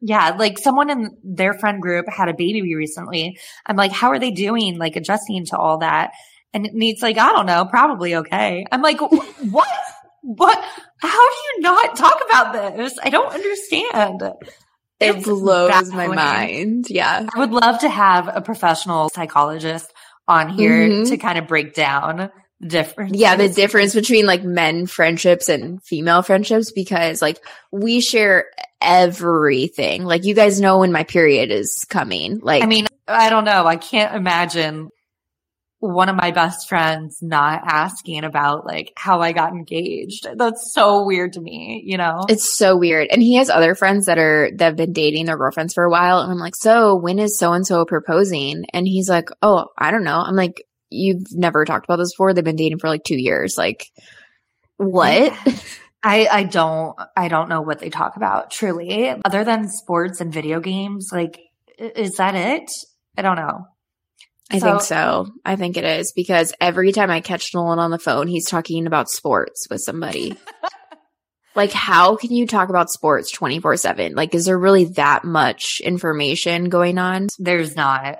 Yeah, 0.00 0.30
like 0.38 0.58
someone 0.58 0.90
in 0.90 1.16
their 1.22 1.54
friend 1.54 1.80
group 1.80 2.06
had 2.08 2.28
a 2.28 2.34
baby 2.34 2.74
recently. 2.74 3.38
I'm 3.64 3.76
like, 3.76 3.92
how 3.92 4.08
are 4.08 4.18
they 4.18 4.30
doing? 4.32 4.76
Like 4.78 4.96
adjusting 4.96 5.46
to 5.46 5.56
all 5.56 5.78
that. 5.78 6.10
And 6.52 6.68
Nate's 6.74 7.00
like, 7.02 7.16
I 7.18 7.32
don't 7.32 7.46
know, 7.46 7.64
probably 7.64 8.14
okay. 8.16 8.66
I'm 8.70 8.82
like, 8.82 9.00
what? 9.00 9.68
What? 10.22 10.64
How 11.00 11.08
do 11.30 11.36
you 11.36 11.60
not 11.60 11.96
talk 11.96 12.20
about 12.26 12.52
this? 12.76 12.98
I 13.02 13.10
don't 13.10 13.32
understand. 13.32 14.22
It 15.00 15.16
It's 15.16 15.24
blows 15.24 15.90
my 15.92 16.06
mind. 16.06 16.86
Yeah. 16.88 17.26
I 17.34 17.38
would 17.38 17.50
love 17.50 17.80
to 17.80 17.88
have 17.88 18.28
a 18.34 18.40
professional 18.40 19.08
psychologist 19.10 19.92
on 20.28 20.48
here 20.50 20.88
Mhm. 20.88 21.08
to 21.08 21.16
kind 21.18 21.38
of 21.38 21.46
break 21.46 21.74
down 21.74 22.30
difference. 22.66 23.16
Yeah, 23.16 23.36
the 23.36 23.48
difference 23.48 23.94
between 23.94 24.26
like 24.26 24.44
men 24.44 24.86
friendships 24.86 25.48
and 25.48 25.82
female 25.82 26.22
friendships 26.22 26.72
because 26.72 27.20
like 27.20 27.38
we 27.70 28.00
share 28.00 28.46
everything. 28.80 30.04
Like 30.04 30.24
you 30.24 30.34
guys 30.34 30.60
know 30.60 30.78
when 30.78 30.92
my 30.92 31.04
period 31.04 31.50
is 31.50 31.84
coming. 31.88 32.40
Like 32.40 32.62
I 32.62 32.66
mean, 32.66 32.86
I 33.06 33.30
don't 33.30 33.44
know. 33.44 33.66
I 33.66 33.76
can't 33.76 34.14
imagine 34.14 34.90
one 35.80 36.08
of 36.08 36.16
my 36.16 36.30
best 36.30 36.66
friends 36.66 37.18
not 37.20 37.60
asking 37.66 38.24
about 38.24 38.64
like 38.64 38.92
how 38.96 39.20
I 39.20 39.32
got 39.32 39.52
engaged. 39.52 40.26
That's 40.36 40.72
so 40.72 41.04
weird 41.04 41.34
to 41.34 41.40
me, 41.40 41.82
you 41.84 41.98
know? 41.98 42.24
it's 42.28 42.56
so 42.56 42.76
weird. 42.76 43.08
And 43.10 43.22
he 43.22 43.34
has 43.34 43.50
other 43.50 43.74
friends 43.74 44.06
that 44.06 44.18
are 44.18 44.50
that 44.56 44.64
have 44.64 44.76
been 44.76 44.94
dating 44.94 45.26
their 45.26 45.36
girlfriends 45.36 45.74
for 45.74 45.84
a 45.84 45.90
while 45.90 46.20
and 46.20 46.32
I'm 46.32 46.38
like, 46.38 46.56
"So, 46.56 46.96
when 46.96 47.18
is 47.18 47.38
so 47.38 47.52
and 47.52 47.66
so 47.66 47.84
proposing?" 47.84 48.64
And 48.72 48.86
he's 48.86 49.10
like, 49.10 49.28
"Oh, 49.42 49.66
I 49.76 49.90
don't 49.90 50.04
know." 50.04 50.16
I'm 50.16 50.36
like, 50.36 50.64
"You've 50.94 51.26
never 51.32 51.64
talked 51.64 51.84
about 51.86 51.96
this 51.96 52.12
before? 52.12 52.32
They've 52.32 52.44
been 52.44 52.56
dating 52.56 52.78
for 52.78 52.88
like 52.88 53.04
2 53.04 53.16
years." 53.16 53.56
Like 53.58 53.86
what? 54.76 55.32
I, 56.02 56.26
I 56.30 56.42
don't, 56.44 56.94
I 57.16 57.28
don't 57.28 57.48
know 57.48 57.62
what 57.62 57.78
they 57.78 57.88
talk 57.88 58.16
about 58.16 58.50
truly 58.50 59.08
other 59.24 59.42
than 59.44 59.68
sports 59.70 60.20
and 60.20 60.32
video 60.32 60.60
games. 60.60 61.08
Like, 61.12 61.40
is 61.78 62.16
that 62.16 62.34
it? 62.34 62.70
I 63.16 63.22
don't 63.22 63.36
know. 63.36 63.66
I 64.50 64.58
So- 64.58 64.66
think 64.66 64.82
so. 64.82 65.26
I 65.46 65.56
think 65.56 65.76
it 65.78 65.84
is 65.84 66.12
because 66.12 66.52
every 66.60 66.92
time 66.92 67.10
I 67.10 67.20
catch 67.22 67.54
Nolan 67.54 67.78
on 67.78 67.90
the 67.90 67.98
phone, 67.98 68.26
he's 68.26 68.46
talking 68.46 68.86
about 68.86 69.08
sports 69.08 69.66
with 69.70 69.80
somebody. 69.80 70.36
like, 71.54 71.72
how 71.72 72.16
can 72.16 72.32
you 72.32 72.46
talk 72.46 72.68
about 72.68 72.90
sports 72.90 73.30
24 73.30 73.76
7? 73.78 74.14
Like, 74.14 74.34
is 74.34 74.44
there 74.44 74.58
really 74.58 74.84
that 74.96 75.24
much 75.24 75.80
information 75.80 76.68
going 76.68 76.98
on? 76.98 77.28
There's 77.38 77.76
not 77.76 78.18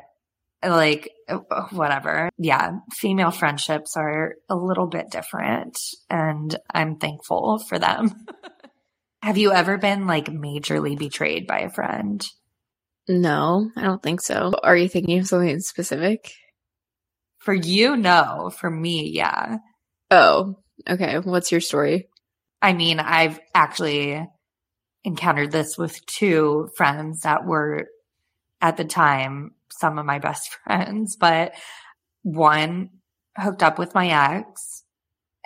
like 0.66 1.10
Uh, 1.28 1.66
whatever. 1.70 2.30
Yeah, 2.38 2.72
female 2.92 3.30
friendships 3.30 3.96
are 3.96 4.34
a 4.48 4.56
little 4.56 4.86
bit 4.86 5.10
different 5.10 5.76
and 6.10 6.56
I'm 6.72 6.96
thankful 6.96 7.58
for 7.58 7.78
them. 7.78 8.26
Have 9.22 9.38
you 9.38 9.52
ever 9.52 9.78
been 9.78 10.06
like 10.06 10.26
majorly 10.26 10.98
betrayed 10.98 11.46
by 11.46 11.60
a 11.60 11.70
friend? 11.70 12.24
No, 13.08 13.70
I 13.76 13.82
don't 13.82 14.02
think 14.02 14.20
so. 14.20 14.52
Are 14.62 14.76
you 14.76 14.88
thinking 14.88 15.18
of 15.18 15.26
something 15.26 15.60
specific? 15.60 16.30
For 17.38 17.54
you, 17.54 17.96
no. 17.96 18.50
For 18.54 18.70
me, 18.70 19.10
yeah. 19.14 19.58
Oh, 20.10 20.56
okay. 20.88 21.18
What's 21.18 21.52
your 21.52 21.60
story? 21.60 22.08
I 22.62 22.72
mean, 22.72 23.00
I've 23.00 23.38
actually 23.54 24.26
encountered 25.04 25.52
this 25.52 25.76
with 25.76 26.04
two 26.06 26.68
friends 26.76 27.20
that 27.20 27.44
were 27.44 27.86
at 28.64 28.78
the 28.78 28.84
time 28.84 29.52
some 29.70 29.98
of 29.98 30.06
my 30.06 30.18
best 30.18 30.56
friends, 30.64 31.16
but 31.16 31.54
one 32.22 32.88
hooked 33.36 33.62
up 33.62 33.78
with 33.78 33.94
my 33.94 34.36
ex 34.38 34.84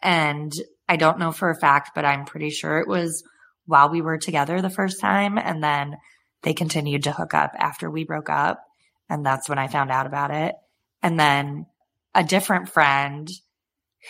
and 0.03 0.53
I 0.89 0.97
don't 0.97 1.19
know 1.19 1.33
for 1.33 1.51
a 1.51 1.59
fact, 1.59 1.91
but 1.95 2.05
I'm 2.05 2.25
pretty 2.25 2.51
sure 2.51 2.79
it 2.79 2.87
was 2.87 3.25
while 3.67 3.91
we 3.91 4.01
were 4.01 4.19
together 4.19 4.63
the 4.63 4.71
first 4.71 5.01
time. 5.01 5.37
And 5.37 5.63
then 5.63 5.97
they 6.43 6.55
continued 6.55 7.03
to 7.03 7.13
hook 7.13 7.35
up 7.35 7.53
after 7.59 7.91
we 7.91 8.05
broke 8.05 8.31
up. 8.31 8.63
And 9.11 9.27
that's 9.27 9.49
when 9.49 9.59
I 9.59 9.67
found 9.67 9.91
out 9.91 10.07
about 10.07 10.31
it. 10.31 10.55
And 11.03 11.19
then 11.19 11.67
a 12.15 12.23
different 12.23 12.69
friend 12.69 13.29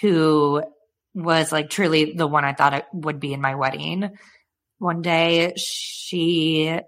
who 0.02 0.62
was 1.14 1.50
like 1.50 1.70
truly 1.70 2.12
the 2.12 2.26
one 2.26 2.44
I 2.44 2.52
thought 2.52 2.74
it 2.74 2.84
would 2.92 3.18
be 3.18 3.32
in 3.32 3.40
my 3.40 3.54
wedding. 3.54 4.10
One 4.78 5.00
day 5.00 5.54
she, 5.56 6.78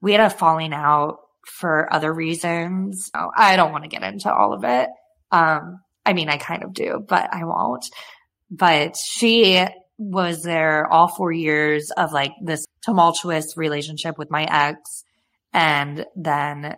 we 0.00 0.12
had 0.12 0.20
a 0.20 0.30
falling 0.30 0.74
out 0.74 1.20
for 1.48 1.92
other 1.92 2.12
reasons. 2.12 3.10
I 3.14 3.56
don't 3.56 3.72
want 3.72 3.84
to 3.84 3.90
get 3.90 4.02
into 4.02 4.32
all 4.32 4.52
of 4.52 4.64
it. 4.64 4.88
Um, 5.30 5.80
I 6.04 6.12
mean, 6.12 6.28
I 6.28 6.36
kind 6.36 6.62
of 6.62 6.72
do, 6.72 7.04
but 7.06 7.32
I 7.32 7.44
won't. 7.44 7.84
But 8.50 8.96
she 8.96 9.66
was 9.98 10.42
there 10.42 10.86
all 10.86 11.08
four 11.08 11.32
years 11.32 11.90
of 11.90 12.12
like 12.12 12.32
this 12.42 12.66
tumultuous 12.84 13.56
relationship 13.56 14.16
with 14.16 14.30
my 14.30 14.44
ex. 14.44 15.04
And 15.52 16.06
then 16.14 16.76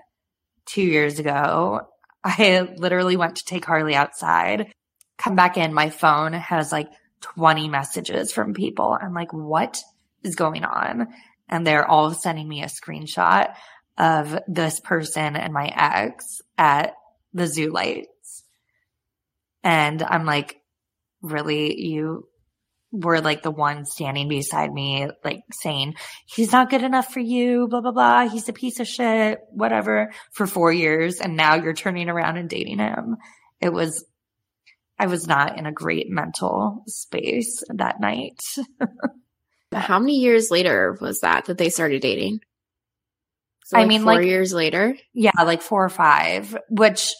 two 0.66 0.82
years 0.82 1.18
ago, 1.18 1.82
I 2.24 2.74
literally 2.76 3.16
went 3.16 3.36
to 3.36 3.44
take 3.44 3.64
Harley 3.64 3.94
outside, 3.94 4.72
come 5.18 5.36
back 5.36 5.56
in. 5.56 5.74
My 5.74 5.90
phone 5.90 6.32
has 6.32 6.72
like 6.72 6.88
20 7.20 7.68
messages 7.68 8.32
from 8.32 8.54
people. 8.54 8.96
I'm 9.00 9.14
like, 9.14 9.32
what 9.32 9.78
is 10.22 10.34
going 10.34 10.64
on? 10.64 11.08
And 11.48 11.66
they're 11.66 11.86
all 11.86 12.14
sending 12.14 12.48
me 12.48 12.62
a 12.62 12.66
screenshot 12.66 13.54
of 14.00 14.38
this 14.48 14.80
person 14.80 15.36
and 15.36 15.52
my 15.52 15.66
ex 15.66 16.40
at 16.56 16.94
the 17.34 17.46
zoo 17.46 17.70
lights. 17.70 18.44
And 19.62 20.02
I'm 20.02 20.24
like, 20.24 20.56
really, 21.20 21.78
you 21.78 22.26
were 22.92 23.20
like 23.20 23.42
the 23.42 23.50
one 23.50 23.84
standing 23.84 24.26
beside 24.26 24.72
me, 24.72 25.10
like 25.22 25.42
saying, 25.52 25.96
he's 26.24 26.50
not 26.50 26.70
good 26.70 26.82
enough 26.82 27.12
for 27.12 27.20
you, 27.20 27.68
blah, 27.68 27.82
blah, 27.82 27.92
blah. 27.92 28.26
He's 28.26 28.48
a 28.48 28.54
piece 28.54 28.80
of 28.80 28.88
shit, 28.88 29.38
whatever, 29.50 30.12
for 30.32 30.46
four 30.46 30.72
years. 30.72 31.20
And 31.20 31.36
now 31.36 31.56
you're 31.56 31.74
turning 31.74 32.08
around 32.08 32.38
and 32.38 32.48
dating 32.48 32.78
him. 32.78 33.18
It 33.60 33.70
was, 33.70 34.02
I 34.98 35.08
was 35.08 35.28
not 35.28 35.58
in 35.58 35.66
a 35.66 35.72
great 35.72 36.08
mental 36.08 36.84
space 36.86 37.62
that 37.68 38.00
night. 38.00 38.40
How 39.72 39.98
many 39.98 40.16
years 40.20 40.50
later 40.50 40.96
was 41.02 41.20
that 41.20 41.44
that 41.44 41.58
they 41.58 41.68
started 41.68 42.00
dating? 42.00 42.40
So, 43.70 43.78
I 43.78 43.84
mean, 43.84 44.02
four 44.02 44.14
like- 44.16 44.26
years 44.26 44.52
later. 44.52 44.96
Yeah, 45.14 45.30
like 45.44 45.62
four 45.62 45.84
or 45.84 45.88
five, 45.88 46.56
which 46.70 47.12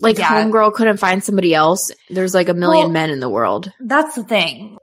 Like 0.00 0.18
Yeah. 0.18 0.26
homegirl 0.28 0.74
couldn't 0.74 0.96
find 0.98 1.22
somebody 1.22 1.54
else. 1.54 1.90
There's 2.10 2.34
like 2.34 2.48
a 2.48 2.54
million 2.54 2.86
Well- 2.86 2.92
men 2.92 3.10
in 3.10 3.20
the 3.20 3.28
world. 3.28 3.70
that's 3.80 4.16
the 4.16 4.24
thing. 4.24 4.76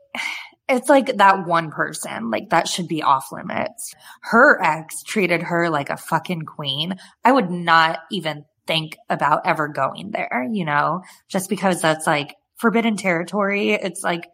It's 0.69 0.87
like 0.87 1.17
that 1.17 1.45
one 1.45 1.69
person, 1.69 2.31
like 2.31 2.49
that 2.51 2.67
should 2.69 2.87
be 2.87 3.03
off 3.03 3.25
limits. 3.31 3.93
Her 4.21 4.59
ex 4.63 5.03
treated 5.03 5.43
her 5.43 5.69
like 5.69 5.89
a 5.89 5.97
fucking 5.97 6.43
queen. 6.43 6.95
I 7.25 7.33
would 7.33 7.51
not 7.51 7.99
even 8.09 8.45
think 8.65 8.95
about 9.09 9.45
ever 9.45 9.67
going 9.67 10.11
there, 10.11 10.47
you 10.49 10.63
know, 10.63 11.01
just 11.27 11.49
because 11.49 11.81
that's 11.81 12.07
like 12.07 12.33
forbidden 12.55 12.95
territory. 12.95 13.71
It's 13.73 14.01
like 14.03 14.29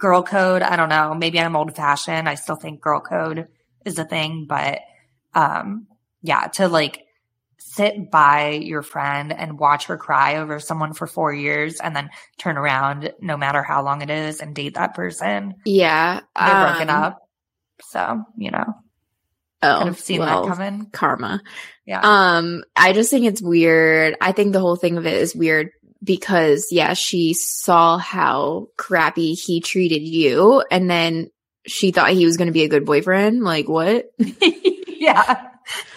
girl 0.00 0.22
code. 0.22 0.62
I 0.62 0.76
don't 0.76 0.88
know. 0.88 1.14
Maybe 1.14 1.38
I'm 1.38 1.54
old 1.56 1.76
fashioned. 1.76 2.26
I 2.26 2.36
still 2.36 2.56
think 2.56 2.80
girl 2.80 3.00
code 3.00 3.48
is 3.84 3.98
a 3.98 4.04
thing, 4.04 4.46
but, 4.48 4.78
um, 5.34 5.86
yeah, 6.22 6.48
to 6.48 6.68
like 6.68 7.04
sit 7.58 8.10
by 8.10 8.50
your 8.50 8.82
friend 8.82 9.32
and 9.32 9.58
watch 9.58 9.86
her 9.86 9.96
cry 9.96 10.36
over 10.36 10.60
someone 10.60 10.92
for 10.92 11.06
four 11.06 11.32
years 11.32 11.80
and 11.80 11.96
then 11.96 12.10
turn 12.38 12.56
around 12.56 13.12
no 13.20 13.36
matter 13.36 13.62
how 13.62 13.82
long 13.82 14.02
it 14.02 14.10
is 14.10 14.40
and 14.40 14.54
date 14.54 14.74
that 14.74 14.94
person. 14.94 15.54
Yeah. 15.64 16.20
They're 16.38 16.66
broken 16.68 16.90
um, 16.90 17.02
up. 17.02 17.18
So, 17.82 18.24
you 18.36 18.50
know, 18.50 18.74
Oh, 19.62 19.78
could 19.78 19.86
have 19.86 20.00
seen 20.00 20.18
well, 20.18 20.44
that 20.44 20.56
coming. 20.56 20.86
Karma. 20.86 21.40
Yeah. 21.86 22.00
Um, 22.02 22.64
I 22.74 22.92
just 22.92 23.10
think 23.10 23.26
it's 23.26 23.40
weird. 23.40 24.16
I 24.20 24.32
think 24.32 24.52
the 24.52 24.60
whole 24.60 24.76
thing 24.76 24.98
of 24.98 25.06
it 25.06 25.14
is 25.14 25.36
weird 25.36 25.70
because 26.02 26.68
yeah, 26.72 26.94
she 26.94 27.32
saw 27.34 27.96
how 27.96 28.68
crappy 28.76 29.34
he 29.34 29.60
treated 29.60 30.02
you 30.02 30.64
and 30.70 30.90
then 30.90 31.30
she 31.64 31.92
thought 31.92 32.10
he 32.10 32.26
was 32.26 32.36
going 32.36 32.48
to 32.48 32.52
be 32.52 32.64
a 32.64 32.68
good 32.68 32.84
boyfriend. 32.84 33.44
Like 33.44 33.68
what? 33.68 34.10
yeah. 34.18 35.48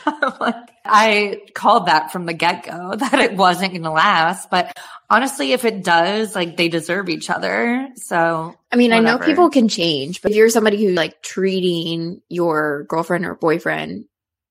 Like, 0.40 0.70
I 0.86 1.42
called 1.56 1.88
that 1.88 2.12
from 2.12 2.28
the 2.28 2.34
get 2.34 2.64
go 2.64 2.96
that 2.96 3.14
it 3.16 3.36
wasn't 3.36 3.72
going 3.72 3.84
to 3.84 3.92
last. 3.92 4.52
But 4.52 4.78
honestly, 5.10 5.52
if 5.54 5.66
it 5.66 5.84
does, 5.84 6.36
like 6.36 6.58
they 6.58 6.70
deserve 6.70 7.10
each 7.10 7.30
other. 7.30 7.90
So 7.96 8.56
I 8.72 8.76
mean, 8.76 8.94
I 8.94 9.00
know 9.00 9.18
people 9.18 9.50
can 9.50 9.68
change, 9.68 10.22
but 10.22 10.32
if 10.32 10.38
you're 10.38 10.50
somebody 10.50 10.86
who 10.86 10.92
like 10.92 11.22
treating 11.22 12.22
your 12.30 12.84
girlfriend 12.84 13.26
or 13.26 13.36
boyfriend 13.36 14.06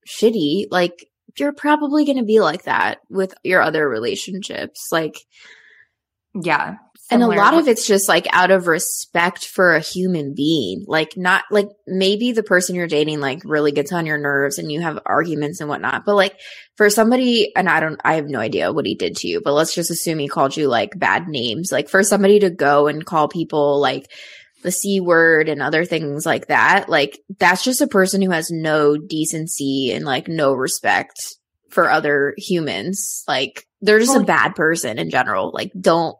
shitty, 0.07 0.65
like 0.71 1.07
you're 1.37 1.53
probably 1.53 2.05
going 2.05 2.17
to 2.17 2.23
be 2.23 2.39
like 2.39 2.63
that 2.63 2.99
with 3.09 3.33
your 3.43 3.61
other 3.61 3.87
relationships. 3.87 4.89
Like, 4.91 5.17
yeah. 6.33 6.75
And 7.11 7.21
a 7.21 7.27
lot 7.27 7.53
of 7.53 7.67
it's 7.67 7.85
just 7.85 8.09
like 8.09 8.27
out 8.31 8.51
of 8.51 8.67
respect 8.67 9.45
for 9.45 9.75
a 9.75 9.79
human 9.79 10.33
being. 10.33 10.85
Like, 10.87 11.15
not 11.15 11.43
like 11.51 11.69
maybe 11.85 12.31
the 12.31 12.43
person 12.43 12.75
you're 12.75 12.87
dating 12.87 13.19
like 13.19 13.41
really 13.45 13.71
gets 13.71 13.91
on 13.91 14.05
your 14.05 14.17
nerves 14.17 14.57
and 14.57 14.71
you 14.71 14.81
have 14.81 14.99
arguments 15.05 15.59
and 15.59 15.69
whatnot. 15.69 16.03
But 16.05 16.15
like 16.15 16.39
for 16.75 16.89
somebody, 16.89 17.55
and 17.55 17.69
I 17.69 17.79
don't, 17.79 17.99
I 18.03 18.15
have 18.15 18.27
no 18.27 18.39
idea 18.39 18.73
what 18.73 18.85
he 18.85 18.95
did 18.95 19.17
to 19.17 19.27
you, 19.27 19.41
but 19.43 19.53
let's 19.53 19.75
just 19.75 19.91
assume 19.91 20.19
he 20.19 20.27
called 20.27 20.57
you 20.57 20.67
like 20.67 20.97
bad 20.97 21.27
names. 21.27 21.71
Like 21.71 21.89
for 21.89 22.01
somebody 22.01 22.39
to 22.39 22.49
go 22.49 22.87
and 22.87 23.05
call 23.05 23.27
people 23.27 23.79
like, 23.79 24.11
the 24.63 24.71
C 24.71 24.99
word 24.99 25.47
and 25.47 25.61
other 25.61 25.85
things 25.85 26.25
like 26.25 26.47
that. 26.47 26.89
Like 26.89 27.19
that's 27.37 27.63
just 27.63 27.81
a 27.81 27.87
person 27.87 28.19
who 28.19 28.31
has 28.31 28.49
no 28.49 28.97
decency 28.97 29.91
and 29.91 30.03
like 30.03 30.27
no 30.27 30.53
respect 30.53 31.35
for 31.69 31.87
other 31.87 32.33
humans. 32.35 33.23
Like 33.27 33.67
they're 33.81 33.99
just 33.99 34.17
a 34.17 34.23
bad 34.23 34.55
person 34.55 34.97
in 34.97 35.11
general. 35.11 35.51
Like 35.53 35.71
don't, 35.79 36.17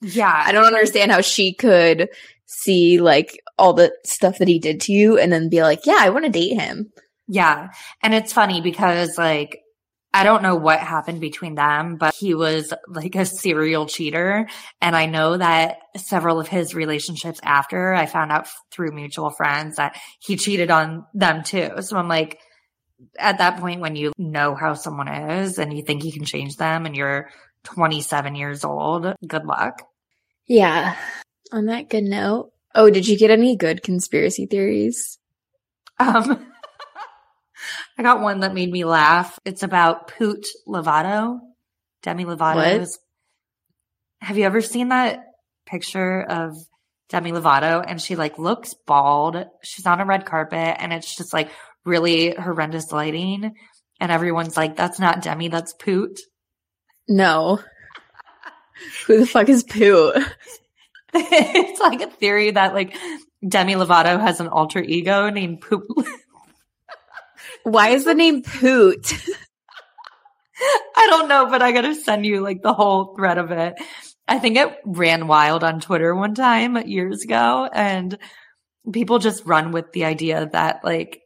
yeah. 0.00 0.42
I 0.44 0.52
don't 0.52 0.66
understand 0.66 1.12
how 1.12 1.20
she 1.20 1.54
could 1.54 2.08
see 2.46 2.98
like 2.98 3.40
all 3.58 3.72
the 3.72 3.92
stuff 4.04 4.38
that 4.38 4.48
he 4.48 4.58
did 4.58 4.80
to 4.82 4.92
you 4.92 5.18
and 5.18 5.32
then 5.32 5.48
be 5.48 5.62
like, 5.62 5.80
yeah, 5.84 5.98
I 5.98 6.10
want 6.10 6.24
to 6.24 6.30
date 6.30 6.58
him. 6.58 6.92
Yeah. 7.28 7.68
And 8.02 8.14
it's 8.14 8.32
funny 8.32 8.60
because 8.60 9.18
like, 9.18 9.60
I 10.14 10.24
don't 10.24 10.42
know 10.42 10.54
what 10.54 10.80
happened 10.80 11.20
between 11.20 11.56
them, 11.56 11.96
but 11.96 12.14
he 12.14 12.34
was 12.34 12.72
like 12.88 13.14
a 13.16 13.26
serial 13.26 13.84
cheater. 13.84 14.48
And 14.80 14.96
I 14.96 15.04
know 15.06 15.36
that 15.36 15.76
several 15.96 16.40
of 16.40 16.48
his 16.48 16.74
relationships 16.74 17.38
after 17.42 17.92
I 17.92 18.06
found 18.06 18.32
out 18.32 18.48
through 18.72 18.92
mutual 18.92 19.30
friends 19.30 19.76
that 19.76 19.98
he 20.20 20.36
cheated 20.36 20.70
on 20.70 21.04
them 21.12 21.42
too. 21.42 21.70
So 21.80 21.98
I'm 21.98 22.08
like, 22.08 22.38
at 23.18 23.38
that 23.38 23.60
point, 23.60 23.82
when 23.82 23.94
you 23.94 24.12
know 24.16 24.54
how 24.54 24.72
someone 24.72 25.08
is 25.08 25.58
and 25.58 25.76
you 25.76 25.82
think 25.84 26.02
you 26.02 26.12
can 26.12 26.24
change 26.24 26.56
them 26.56 26.86
and 26.86 26.96
you're 26.96 27.28
27 27.66 28.34
years 28.34 28.64
old, 28.64 29.14
good 29.26 29.44
luck. 29.44 29.82
Yeah. 30.46 30.96
On 31.52 31.66
that 31.66 31.88
good 31.88 32.04
note. 32.04 32.52
Oh, 32.74 32.90
did 32.90 33.06
you 33.08 33.18
get 33.18 33.30
any 33.30 33.56
good 33.56 33.82
conspiracy 33.82 34.46
theories? 34.46 35.18
Um, 35.98 36.46
I 37.98 38.02
got 38.02 38.20
one 38.20 38.40
that 38.40 38.54
made 38.54 38.70
me 38.70 38.84
laugh. 38.84 39.38
It's 39.44 39.62
about 39.62 40.08
Poot 40.08 40.46
Lovato, 40.68 41.40
Demi 42.02 42.24
Lovato's. 42.24 42.98
Have 44.20 44.38
you 44.38 44.44
ever 44.44 44.60
seen 44.60 44.90
that 44.90 45.24
picture 45.66 46.22
of 46.22 46.56
Demi 47.08 47.32
Lovato? 47.32 47.84
And 47.86 48.00
she 48.00 48.14
like 48.14 48.38
looks 48.38 48.74
bald. 48.86 49.44
She's 49.62 49.86
on 49.86 50.00
a 50.00 50.06
red 50.06 50.26
carpet 50.26 50.76
and 50.78 50.92
it's 50.92 51.16
just 51.16 51.32
like 51.32 51.50
really 51.84 52.34
horrendous 52.34 52.92
lighting. 52.92 53.54
And 54.00 54.12
everyone's 54.12 54.56
like, 54.56 54.76
that's 54.76 54.98
not 54.98 55.22
Demi, 55.22 55.48
that's 55.48 55.72
Poot. 55.72 56.20
No. 57.08 57.60
Who 59.06 59.18
the 59.18 59.26
fuck 59.26 59.48
is 59.48 59.64
Poot? 59.64 60.16
it's 61.14 61.80
like 61.80 62.02
a 62.02 62.10
theory 62.10 62.50
that 62.50 62.74
like 62.74 62.96
Demi 63.46 63.74
Lovato 63.74 64.20
has 64.20 64.40
an 64.40 64.48
alter 64.48 64.80
ego 64.80 65.30
named 65.30 65.60
Poop. 65.60 65.86
Why 67.62 67.90
is 67.90 68.04
the 68.04 68.14
name 68.14 68.42
Poot? 68.42 69.12
I 70.96 71.06
don't 71.08 71.28
know, 71.28 71.46
but 71.46 71.62
I 71.62 71.72
gotta 71.72 71.94
send 71.94 72.24
you 72.24 72.40
like 72.40 72.62
the 72.62 72.72
whole 72.72 73.14
thread 73.14 73.38
of 73.38 73.50
it. 73.50 73.74
I 74.28 74.38
think 74.38 74.56
it 74.56 74.76
ran 74.84 75.28
wild 75.28 75.62
on 75.62 75.80
Twitter 75.80 76.14
one 76.14 76.34
time 76.34 76.76
years 76.88 77.22
ago 77.22 77.68
and 77.72 78.18
people 78.92 79.18
just 79.18 79.44
run 79.44 79.72
with 79.72 79.92
the 79.92 80.04
idea 80.04 80.48
that 80.52 80.84
like 80.84 81.20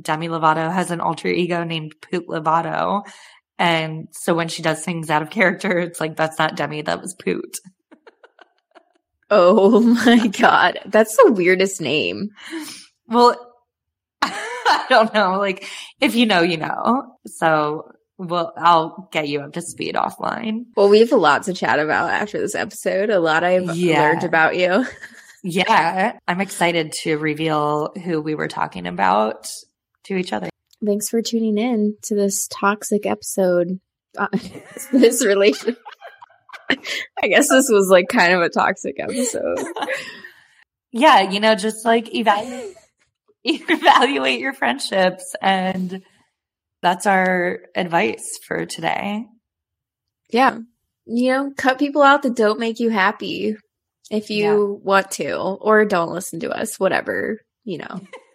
Demi 0.00 0.28
Lovato 0.28 0.72
has 0.72 0.90
an 0.90 1.00
alter 1.00 1.28
ego 1.28 1.64
named 1.64 1.94
Poot 2.00 2.26
Lovato. 2.28 3.02
And 3.60 4.08
so 4.12 4.34
when 4.34 4.48
she 4.48 4.62
does 4.62 4.82
things 4.82 5.10
out 5.10 5.20
of 5.20 5.28
character, 5.28 5.78
it's 5.78 6.00
like, 6.00 6.16
that's 6.16 6.38
not 6.38 6.56
Demi, 6.56 6.80
that 6.82 7.02
was 7.02 7.14
Poot. 7.14 7.58
Oh 9.28 9.80
my 10.06 10.28
God. 10.28 10.80
That's 10.86 11.14
the 11.16 11.30
weirdest 11.30 11.78
name. 11.80 12.30
Well, 13.06 13.36
I 14.22 14.86
don't 14.88 15.12
know. 15.12 15.38
Like, 15.38 15.68
if 16.00 16.14
you 16.14 16.24
know, 16.24 16.40
you 16.40 16.56
know. 16.56 17.16
So 17.26 17.92
well, 18.16 18.52
I'll 18.56 19.08
get 19.12 19.28
you 19.28 19.40
up 19.40 19.52
to 19.52 19.62
speed 19.62 19.94
offline. 19.94 20.64
Well, 20.74 20.88
we 20.88 21.00
have 21.00 21.12
a 21.12 21.16
lot 21.16 21.44
to 21.44 21.54
chat 21.54 21.78
about 21.78 22.10
after 22.10 22.38
this 22.38 22.54
episode. 22.54 23.08
A 23.08 23.20
lot 23.20 23.44
I've 23.44 23.76
yeah. 23.76 24.00
learned 24.00 24.24
about 24.24 24.56
you. 24.56 24.86
yeah. 25.42 26.18
I'm 26.26 26.40
excited 26.40 26.92
to 27.02 27.16
reveal 27.16 27.92
who 28.04 28.20
we 28.20 28.34
were 28.34 28.48
talking 28.48 28.86
about 28.86 29.48
to 30.04 30.16
each 30.16 30.32
other. 30.32 30.50
Thanks 30.84 31.08
for 31.08 31.22
tuning 31.22 31.58
in 31.58 31.96
to 32.04 32.14
this 32.14 32.48
toxic 32.48 33.06
episode. 33.06 33.80
Uh, 34.16 34.28
this 34.92 35.24
relation. 35.24 35.76
I 37.22 37.28
guess 37.28 37.48
this 37.48 37.68
was 37.68 37.88
like 37.90 38.08
kind 38.08 38.32
of 38.32 38.42
a 38.42 38.48
toxic 38.48 38.96
episode. 38.98 39.58
yeah, 40.92 41.30
you 41.30 41.40
know, 41.40 41.54
just 41.54 41.84
like 41.84 42.14
evaluate 42.14 42.76
evaluate 43.44 44.40
your 44.40 44.52
friendships 44.52 45.34
and 45.40 46.02
that's 46.82 47.06
our 47.06 47.60
advice 47.74 48.38
for 48.46 48.66
today. 48.66 49.26
Yeah. 50.30 50.58
You 51.06 51.32
know, 51.32 51.52
cut 51.56 51.78
people 51.78 52.02
out 52.02 52.22
that 52.22 52.36
don't 52.36 52.60
make 52.60 52.80
you 52.80 52.90
happy 52.90 53.56
if 54.10 54.30
you 54.30 54.44
yeah. 54.44 54.56
want 54.82 55.10
to, 55.12 55.36
or 55.36 55.84
don't 55.84 56.12
listen 56.12 56.40
to 56.40 56.50
us, 56.50 56.78
whatever, 56.78 57.38
you 57.64 57.78
know. 57.78 58.00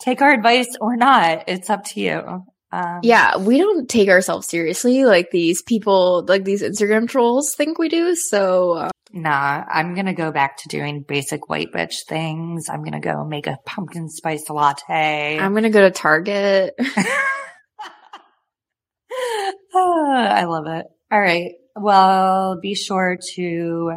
take 0.00 0.22
our 0.22 0.32
advice 0.32 0.68
or 0.80 0.96
not. 0.96 1.44
It's 1.48 1.70
up 1.70 1.84
to 1.86 2.00
you. 2.00 2.44
Um, 2.74 3.00
yeah, 3.04 3.36
we 3.36 3.58
don't 3.58 3.88
take 3.88 4.08
ourselves 4.08 4.48
seriously 4.48 5.04
like 5.04 5.30
these 5.30 5.62
people, 5.62 6.24
like 6.26 6.44
these 6.44 6.60
Instagram 6.60 7.08
trolls 7.08 7.54
think 7.54 7.78
we 7.78 7.88
do. 7.88 8.16
So, 8.16 8.72
uh, 8.72 8.90
nah, 9.12 9.64
I'm 9.70 9.94
going 9.94 10.06
to 10.06 10.12
go 10.12 10.32
back 10.32 10.56
to 10.58 10.68
doing 10.68 11.04
basic 11.06 11.48
white 11.48 11.70
bitch 11.72 12.04
things. 12.08 12.68
I'm 12.68 12.80
going 12.80 12.94
to 12.94 13.00
go 13.00 13.24
make 13.24 13.46
a 13.46 13.58
pumpkin 13.64 14.08
spice 14.08 14.50
latte. 14.50 15.38
I'm 15.38 15.52
going 15.52 15.62
to 15.62 15.70
go 15.70 15.82
to 15.82 15.92
Target. 15.92 16.74
oh, 19.72 20.12
I 20.16 20.44
love 20.44 20.66
it. 20.66 20.86
All 21.12 21.20
right. 21.20 21.52
Well, 21.76 22.58
be 22.60 22.74
sure 22.74 23.18
to 23.34 23.92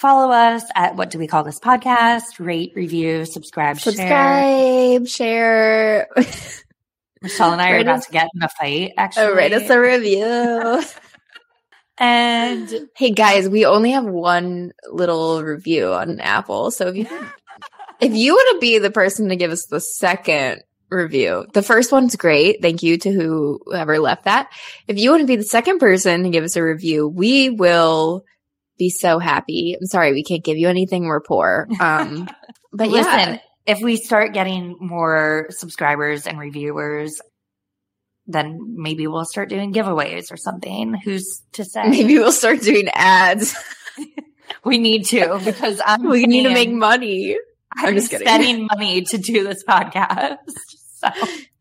follow 0.00 0.32
us 0.32 0.64
at 0.74 0.96
what 0.96 1.10
do 1.10 1.18
we 1.18 1.26
call 1.26 1.44
this 1.44 1.60
podcast? 1.60 2.38
Rate, 2.38 2.72
review, 2.74 3.26
subscribe, 3.26 3.78
subscribe, 3.78 5.06
share. 5.06 6.08
share. 6.16 6.24
Michelle 7.22 7.52
and 7.52 7.60
I 7.60 7.72
are 7.72 7.80
about 7.80 8.02
to 8.04 8.10
get 8.10 8.30
in 8.34 8.42
a 8.42 8.48
fight. 8.48 8.92
Oh, 8.92 9.02
actually, 9.02 9.24
oh, 9.24 9.34
write 9.34 9.52
us 9.52 9.68
a 9.68 9.78
review. 9.78 10.82
and 11.98 12.88
hey, 12.96 13.10
guys, 13.10 13.46
we 13.46 13.66
only 13.66 13.90
have 13.90 14.06
one 14.06 14.72
little 14.90 15.42
review 15.42 15.92
on 15.92 16.18
Apple, 16.18 16.70
so 16.70 16.88
if 16.88 16.96
you 16.96 17.06
if 18.00 18.14
you 18.14 18.32
want 18.32 18.56
to 18.56 18.60
be 18.60 18.78
the 18.78 18.90
person 18.90 19.28
to 19.28 19.36
give 19.36 19.50
us 19.50 19.66
the 19.66 19.80
second 19.80 20.62
review. 20.88 21.44
The 21.52 21.62
first 21.62 21.92
one's 21.92 22.16
great. 22.16 22.62
Thank 22.62 22.82
you 22.82 22.96
to 22.96 23.12
whoever 23.12 23.98
left 23.98 24.24
that. 24.24 24.50
If 24.88 24.98
you 24.98 25.10
want 25.10 25.20
to 25.20 25.26
be 25.26 25.36
the 25.36 25.42
second 25.42 25.78
person 25.78 26.22
to 26.22 26.30
give 26.30 26.42
us 26.42 26.56
a 26.56 26.64
review, 26.64 27.06
we 27.06 27.50
will 27.50 28.24
be 28.80 28.90
so 28.90 29.18
happy. 29.18 29.76
I'm 29.78 29.86
sorry, 29.86 30.12
we 30.12 30.24
can't 30.24 30.42
give 30.42 30.56
you 30.56 30.68
anything. 30.68 31.04
We're 31.04 31.20
poor. 31.20 31.68
Um, 31.78 32.28
but 32.72 32.88
listen, 32.88 33.12
yeah. 33.12 33.38
if 33.66 33.80
we 33.80 33.96
start 33.96 34.32
getting 34.32 34.76
more 34.80 35.46
subscribers 35.50 36.26
and 36.26 36.38
reviewers, 36.38 37.20
then 38.26 38.74
maybe 38.76 39.06
we'll 39.06 39.26
start 39.26 39.50
doing 39.50 39.72
giveaways 39.72 40.32
or 40.32 40.36
something. 40.36 40.94
Who's 40.94 41.42
to 41.52 41.64
say? 41.64 41.88
Maybe 41.88 42.14
we'll 42.18 42.32
start 42.32 42.62
doing 42.62 42.88
ads. 42.94 43.54
we 44.64 44.78
need 44.78 45.04
to 45.06 45.40
because 45.44 45.80
I'm 45.84 46.08
we 46.08 46.26
need 46.26 46.44
to 46.44 46.54
make 46.54 46.72
money. 46.72 47.36
I'm, 47.76 47.88
I'm 47.88 47.94
just 47.94 48.10
spending 48.10 48.66
money 48.66 49.02
to 49.02 49.18
do 49.18 49.44
this 49.44 49.62
podcast. 49.62 50.38
So. 51.00 51.08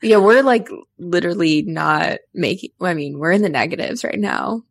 Yeah, 0.01 0.17
we're 0.17 0.43
like 0.43 0.67
literally 0.97 1.61
not 1.61 2.17
making, 2.34 2.72
I 2.82 2.93
mean, 2.93 3.17
we're 3.17 3.32
in 3.32 3.41
the 3.41 3.47
negatives 3.47 4.03
right 4.03 4.20
now. 4.20 4.63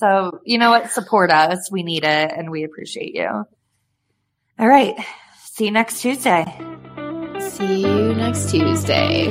So, 0.00 0.40
you 0.44 0.56
know 0.56 0.70
what? 0.70 0.90
Support 0.90 1.30
us. 1.30 1.70
We 1.70 1.82
need 1.82 2.04
it 2.04 2.32
and 2.34 2.50
we 2.50 2.64
appreciate 2.64 3.14
you. 3.14 3.28
All 4.58 4.68
right. 4.68 4.94
See 5.44 5.66
you 5.66 5.70
next 5.70 6.00
Tuesday. 6.00 6.46
See 7.38 7.82
you 7.82 8.14
next 8.14 8.50
Tuesday. 8.50 9.26